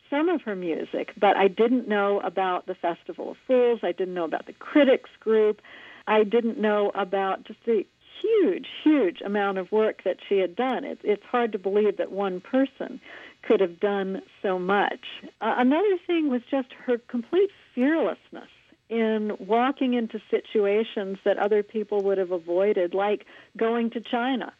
some 0.08 0.28
of 0.28 0.42
her 0.42 0.54
music, 0.54 1.12
but 1.18 1.36
I 1.36 1.48
didn't 1.48 1.88
know 1.88 2.20
about 2.20 2.66
the 2.66 2.76
Festival 2.76 3.32
of 3.32 3.36
Fools. 3.44 3.80
I 3.82 3.90
didn't 3.90 4.14
know 4.14 4.24
about 4.24 4.46
the 4.46 4.52
Critics 4.52 5.10
Group. 5.18 5.60
I 6.06 6.22
didn't 6.22 6.60
know 6.60 6.92
about 6.94 7.42
just 7.42 7.58
the 7.66 7.84
huge, 8.22 8.68
huge 8.84 9.20
amount 9.20 9.58
of 9.58 9.72
work 9.72 10.04
that 10.04 10.18
she 10.28 10.38
had 10.38 10.54
done. 10.54 10.84
It, 10.84 11.00
it's 11.02 11.24
hard 11.24 11.50
to 11.52 11.58
believe 11.58 11.96
that 11.96 12.12
one 12.12 12.40
person 12.40 13.00
could 13.42 13.58
have 13.58 13.80
done 13.80 14.22
so 14.42 14.60
much. 14.60 15.00
Uh, 15.40 15.56
another 15.58 15.98
thing 16.06 16.30
was 16.30 16.42
just 16.48 16.68
her 16.84 16.98
complete 16.98 17.50
fearlessness 17.74 18.48
in 18.88 19.32
walking 19.40 19.94
into 19.94 20.20
situations 20.30 21.18
that 21.24 21.38
other 21.38 21.62
people 21.62 22.02
would 22.02 22.18
have 22.18 22.30
avoided, 22.30 22.94
like 22.94 23.26
going 23.56 23.90
to 23.90 24.00
China, 24.00 24.52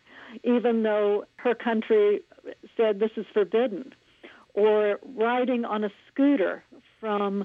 even 0.43 0.83
though 0.83 1.25
her 1.37 1.55
country 1.55 2.21
said 2.77 2.99
this 2.99 3.13
is 3.17 3.27
forbidden 3.33 3.93
or 4.55 4.99
riding 5.15 5.65
on 5.65 5.85
a 5.85 5.91
scooter 6.11 6.65
from 6.99 7.45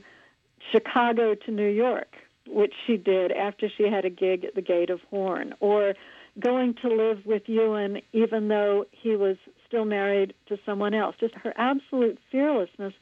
Chicago 0.71 1.35
to 1.35 1.51
New 1.51 1.67
York, 1.67 2.15
which 2.47 2.73
she 2.87 2.97
did 2.97 3.31
after 3.31 3.69
she 3.69 3.83
had 3.83 4.05
a 4.05 4.09
gig 4.09 4.45
at 4.45 4.55
the 4.55 4.61
Gate 4.61 4.89
of 4.89 5.01
Horn, 5.09 5.53
or 5.59 5.93
going 6.39 6.75
to 6.81 6.87
live 6.87 7.25
with 7.25 7.43
Ewan 7.47 8.01
even 8.13 8.47
though 8.47 8.85
he 8.91 9.15
was 9.17 9.35
still 9.67 9.85
married 9.85 10.33
to 10.47 10.57
someone 10.65 10.93
else. 10.93 11.15
Just 11.19 11.35
her 11.35 11.53
absolute 11.57 12.17
fearlessness 12.31 12.93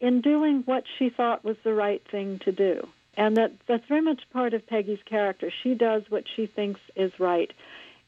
in 0.00 0.20
doing 0.20 0.62
what 0.64 0.84
she 0.98 1.10
thought 1.10 1.44
was 1.44 1.56
the 1.64 1.74
right 1.74 2.02
thing 2.10 2.40
to 2.44 2.52
do. 2.52 2.86
And 3.18 3.36
that 3.36 3.52
that's 3.66 3.84
very 3.88 4.00
much 4.00 4.22
part 4.32 4.54
of 4.54 4.64
Peggy's 4.66 5.02
character. 5.04 5.52
She 5.62 5.74
does 5.74 6.04
what 6.08 6.24
she 6.36 6.46
thinks 6.46 6.80
is 6.94 7.10
right. 7.18 7.52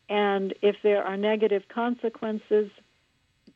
And 0.09 0.55
if 0.63 0.77
there 0.85 1.03
are 1.03 1.17
negative 1.17 1.65
consequences, 1.69 2.71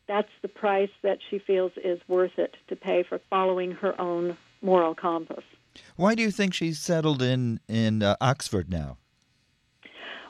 that's 0.08 0.28
the 0.42 0.48
price 0.48 0.90
that 1.02 1.18
she 1.30 1.38
feels 1.38 1.70
is 1.76 2.00
worth 2.08 2.38
it 2.38 2.56
to 2.68 2.76
pay 2.76 3.04
for 3.08 3.20
following 3.30 3.70
her 3.70 3.98
own 4.00 4.36
moral 4.62 4.96
compass. 4.96 5.44
Why 5.94 6.16
do 6.16 6.22
you 6.22 6.32
think 6.32 6.54
she's 6.54 6.80
settled 6.80 7.22
in 7.22 7.60
in 7.68 8.02
uh, 8.02 8.16
Oxford 8.20 8.68
now? 8.68 8.98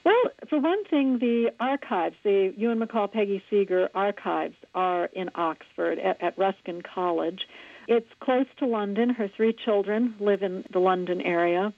Well, 0.05 0.25
for 0.51 0.61
one 0.61 0.85
thing, 0.85 1.20
the 1.20 1.53
archives, 1.59 2.16
the 2.22 2.53
Ewan 2.55 2.81
MacColl 2.81 3.11
Peggy 3.11 3.43
Seeger 3.49 3.89
archives, 3.95 4.57
are 4.75 5.07
in 5.14 5.31
Oxford 5.35 5.99
at, 5.99 6.22
at 6.22 6.37
Ruskin 6.37 6.83
College. 6.83 7.47
It's 7.89 8.09
close 8.20 8.47
to 8.59 8.66
London. 8.66 9.11
Her 9.11 9.28
three 9.28 9.53
children 9.53 10.14
live 10.20 10.43
in 10.43 10.64
the 10.72 10.78
London 10.78 11.20
area. 11.20 11.72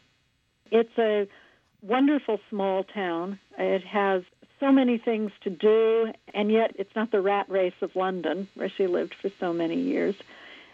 It's 0.70 0.96
a 0.98 1.26
wonderful 1.82 2.38
small 2.50 2.84
town. 2.84 3.38
It 3.58 3.84
has 3.84 4.22
so 4.60 4.72
many 4.72 4.98
things 4.98 5.32
to 5.42 5.50
do, 5.50 6.12
and 6.32 6.50
yet 6.50 6.72
it's 6.78 6.94
not 6.96 7.10
the 7.10 7.20
rat 7.20 7.48
race 7.48 7.74
of 7.82 7.94
London, 7.94 8.48
where 8.54 8.70
she 8.70 8.86
lived 8.86 9.14
for 9.20 9.30
so 9.38 9.52
many 9.52 9.80
years. 9.80 10.14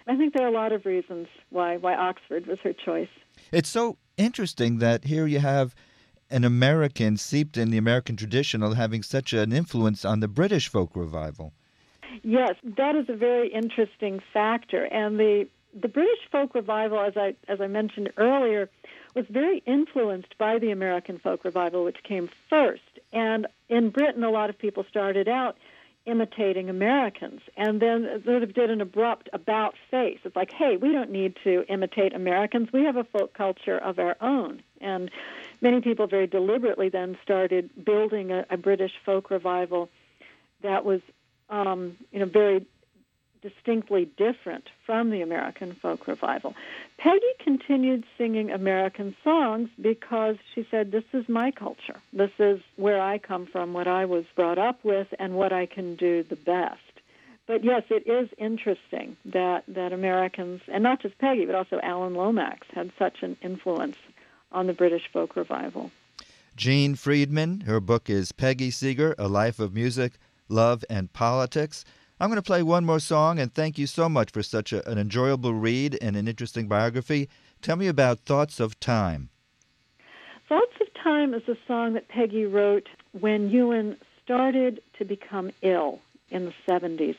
I 0.07 0.17
think 0.17 0.35
there 0.35 0.45
are 0.45 0.49
a 0.49 0.53
lot 0.53 0.73
of 0.73 0.85
reasons 0.85 1.29
why 1.51 1.77
why 1.77 1.95
Oxford 1.95 2.47
was 2.47 2.59
her 2.61 2.73
choice. 2.73 3.09
It's 3.53 3.69
so 3.69 3.99
interesting 4.17 4.79
that 4.79 5.05
here 5.05 5.27
you 5.27 5.39
have 5.39 5.75
an 6.31 6.45
American 6.45 7.17
seeped 7.17 7.57
in 7.57 7.71
the 7.71 7.79
American 7.79 8.17
tradition 8.17 8.63
of 8.63 8.75
having 8.75 9.03
such 9.03 9.33
an 9.33 9.53
influence 9.53 10.05
on 10.05 10.21
the 10.21 10.29
British 10.29 10.69
folk 10.69 10.97
revival. 10.97 11.53
Yes, 12.23 12.57
that 12.77 12.95
is 12.97 13.09
a 13.09 13.17
very 13.17 13.49
interesting 13.49 14.21
factor, 14.33 14.85
and 14.85 15.19
the 15.19 15.49
the 15.75 15.89
British 15.89 16.29
folk 16.31 16.55
revival, 16.55 17.01
as 17.01 17.17
I 17.17 17.35
as 17.49 17.61
I 17.61 17.67
mentioned 17.67 18.13
earlier, 18.17 18.69
was 19.15 19.27
very 19.31 19.63
influenced 19.67 20.37
by 20.39 20.59
the 20.59 20.71
American 20.71 21.19
folk 21.19 21.45
revival, 21.45 21.85
which 21.85 22.03
came 22.03 22.29
first. 22.49 22.83
And 23.13 23.47
in 23.69 23.91
Britain, 23.91 24.25
a 24.25 24.31
lot 24.31 24.51
of 24.51 24.59
people 24.59 24.85
started 24.89 25.29
out 25.29 25.57
imitating 26.05 26.69
Americans 26.69 27.41
and 27.57 27.81
then 27.81 28.23
sort 28.25 28.43
of 28.43 28.55
did 28.55 28.71
an 28.71 28.81
abrupt 28.81 29.29
about 29.33 29.75
face. 29.91 30.19
It's 30.25 30.35
like, 30.35 30.53
hey, 30.53 30.77
we 30.77 30.91
don't 30.91 31.11
need 31.11 31.37
to 31.45 31.65
imitate 31.69 32.13
Americans. 32.13 32.73
We 32.73 32.85
have 32.85 32.97
a 32.97 33.05
folk 33.05 33.35
culture 33.35 33.79
of 33.79 33.99
our 33.99 34.17
own. 34.21 34.63
And 34.81 35.11
many 35.61 35.81
people 35.81 36.09
very 36.09 36.27
deliberately 36.27 36.89
then 36.89 37.17
started 37.23 37.71
building 37.85 38.33
a, 38.33 38.45
a 38.51 38.57
British 38.57 38.93
folk 39.05 39.31
revival 39.31 39.91
that 40.63 40.85
was, 40.85 41.01
um, 41.53 41.97
you 42.11 42.19
know, 42.19 42.27
very 42.27 42.67
distinctly 43.43 44.09
different 44.17 44.71
from 44.87 45.11
the 45.11 45.21
American 45.21 45.75
folk 45.75 46.07
revival. 46.07 46.55
Peggy 46.97 47.21
continued 47.41 48.05
singing 48.17 48.51
American 48.51 49.15
songs 49.23 49.69
because 49.81 50.37
she 50.55 50.67
said, 50.71 50.91
This 50.91 51.05
is 51.13 51.29
my 51.29 51.51
culture. 51.51 52.01
This 52.13 52.31
is 52.39 52.61
where 52.77 53.01
I 53.01 53.19
come 53.19 53.47
from, 53.47 53.73
what 53.75 53.87
I 53.87 54.07
was 54.07 54.25
brought 54.35 54.59
up 54.59 54.83
with, 54.85 55.09
and 55.19 55.35
what 55.35 55.53
I 55.53 55.67
can 55.67 55.97
do 55.97 56.23
the 56.23 56.37
best. 56.37 56.81
But 57.47 57.65
yes, 57.65 57.83
it 57.91 58.07
is 58.07 58.29
interesting 58.39 59.17
that, 59.27 59.65
that 59.69 59.93
Americans, 59.93 60.63
and 60.69 60.83
not 60.83 61.03
just 61.03 61.19
Peggy, 61.19 61.45
but 61.45 61.57
also 61.57 61.81
Alan 61.83 62.15
Lomax, 62.15 62.69
had 62.73 62.93
such 62.99 63.23
an 63.23 63.37
influence 63.43 63.97
on 64.53 64.69
the 64.69 64.73
British 64.73 65.11
folk 65.13 65.35
revival. 65.35 65.91
Jean 66.55 66.95
Freedman, 66.95 67.63
her 67.63 67.81
book 67.81 68.09
is 68.09 68.31
Peggy 68.31 68.71
Seeger, 68.71 69.17
A 69.19 69.27
Life 69.27 69.59
of 69.59 69.75
Music, 69.75 70.13
Love, 70.53 70.85
and 70.89 71.13
Politics. 71.13 71.85
I'm 72.21 72.29
going 72.29 72.37
to 72.37 72.43
play 72.43 72.63
one 72.63 72.85
more 72.85 73.01
song, 73.01 73.41
and 73.41 73.53
thank 73.53 73.79
you 73.79 73.89
so 73.89 74.09
much 74.09 74.31
for 74.31 74.43
such 74.43 74.73
a, 74.73 74.89
an 74.89 74.99
enjoyable 74.99 75.55
read 75.55 75.99
and 76.01 76.15
an 76.15 76.29
interesting 76.29 76.69
biography. 76.69 77.29
Tell 77.63 77.77
me 77.77 77.89
about 77.89 78.21
Thoughts 78.21 78.61
of 78.61 78.79
Time. 78.79 79.31
Thoughts 80.49 80.75
of 80.81 80.87
Time 81.03 81.35
is 81.35 81.43
a 81.49 81.57
song 81.67 81.95
that 81.95 82.07
Peggy 82.09 82.45
wrote 82.45 82.89
when 83.19 83.51
Ewan 83.51 83.97
started 84.25 84.81
to 84.99 85.05
become 85.05 85.51
ill 85.63 86.01
in 86.31 86.45
the 86.45 86.55
70s. 86.69 87.17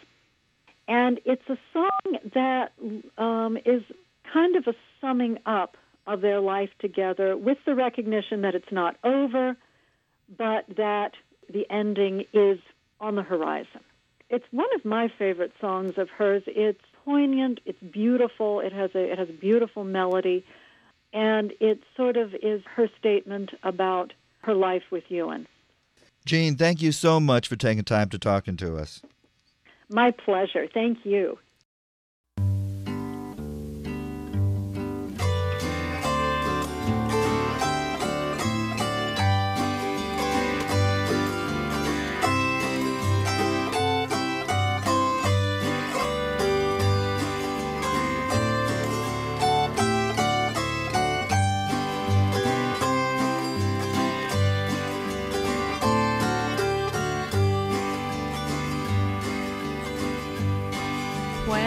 And 0.88 1.20
it's 1.26 1.50
a 1.50 1.58
song 1.74 2.18
that 2.34 2.72
um, 3.18 3.58
is 3.66 3.84
kind 4.32 4.56
of 4.56 4.68
a 4.68 4.76
summing 5.02 5.40
up 5.46 5.76
of 6.08 6.22
their 6.22 6.40
life 6.40 6.70
together 6.80 7.38
with 7.38 7.58
the 7.66 7.76
recognition 7.76 8.42
that 8.42 8.56
it's 8.56 8.72
not 8.72 8.98
over, 9.04 9.56
but 10.38 10.66
that 10.76 11.14
the 11.52 11.66
ending 11.70 12.26
is 12.34 12.60
on 13.04 13.16
the 13.16 13.22
horizon. 13.22 13.82
It's 14.30 14.46
one 14.52 14.74
of 14.76 14.86
my 14.86 15.12
favorite 15.20 15.52
songs 15.60 15.98
of 15.98 16.10
hers. 16.10 16.42
It's 16.48 16.82
poignant, 17.04 17.60
it's 17.66 17.82
beautiful, 17.84 18.62
it 18.62 18.72
has 18.72 18.92
a 18.96 19.12
it 19.12 19.20
has 19.20 19.30
a 19.30 19.34
beautiful 19.34 19.84
melody, 19.84 20.46
and 21.12 21.52
it 21.60 21.84
sort 21.98 22.16
of 22.16 22.34
is 22.42 22.64
her 22.76 22.90
statement 22.98 23.52
about 23.62 24.14
her 24.42 24.56
life 24.56 24.84
with 24.90 25.04
Ewan. 25.10 25.46
Jean, 26.26 26.56
thank 26.56 26.82
you 26.82 26.94
so 26.94 27.20
much 27.20 27.50
for 27.50 27.58
taking 27.58 27.84
time 27.84 28.08
to 28.10 28.18
talking 28.18 28.56
to 28.58 28.78
us. 28.78 29.02
My 29.90 30.12
pleasure. 30.12 30.68
Thank 30.74 31.00
you. 31.06 31.38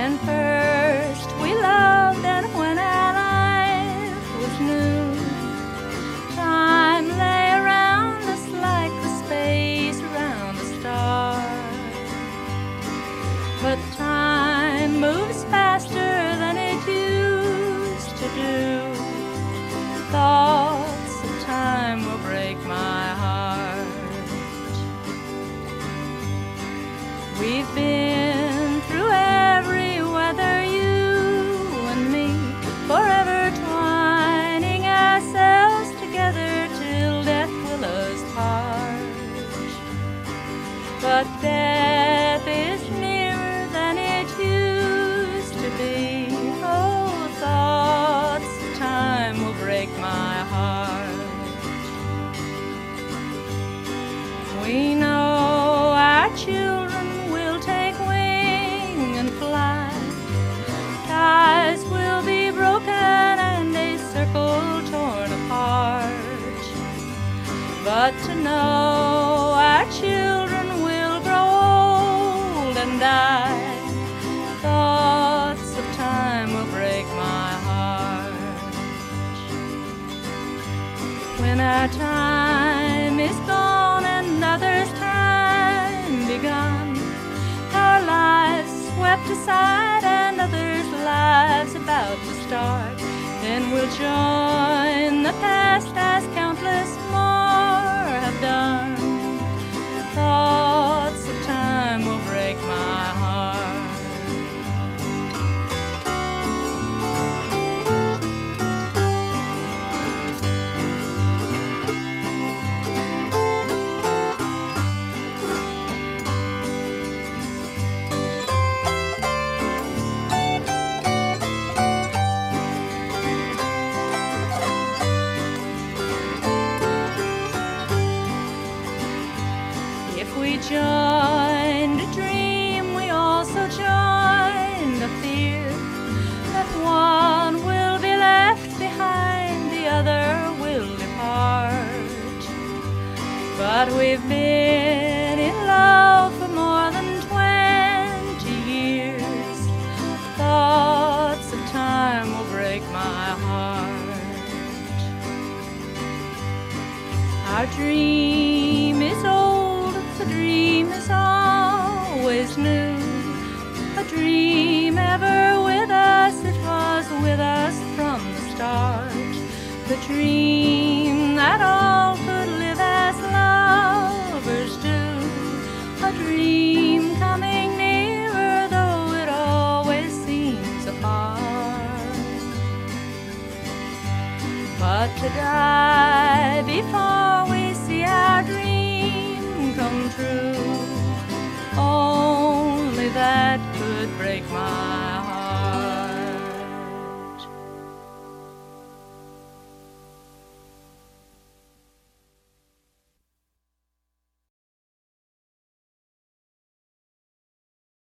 When 0.06 0.18
first 0.18 0.45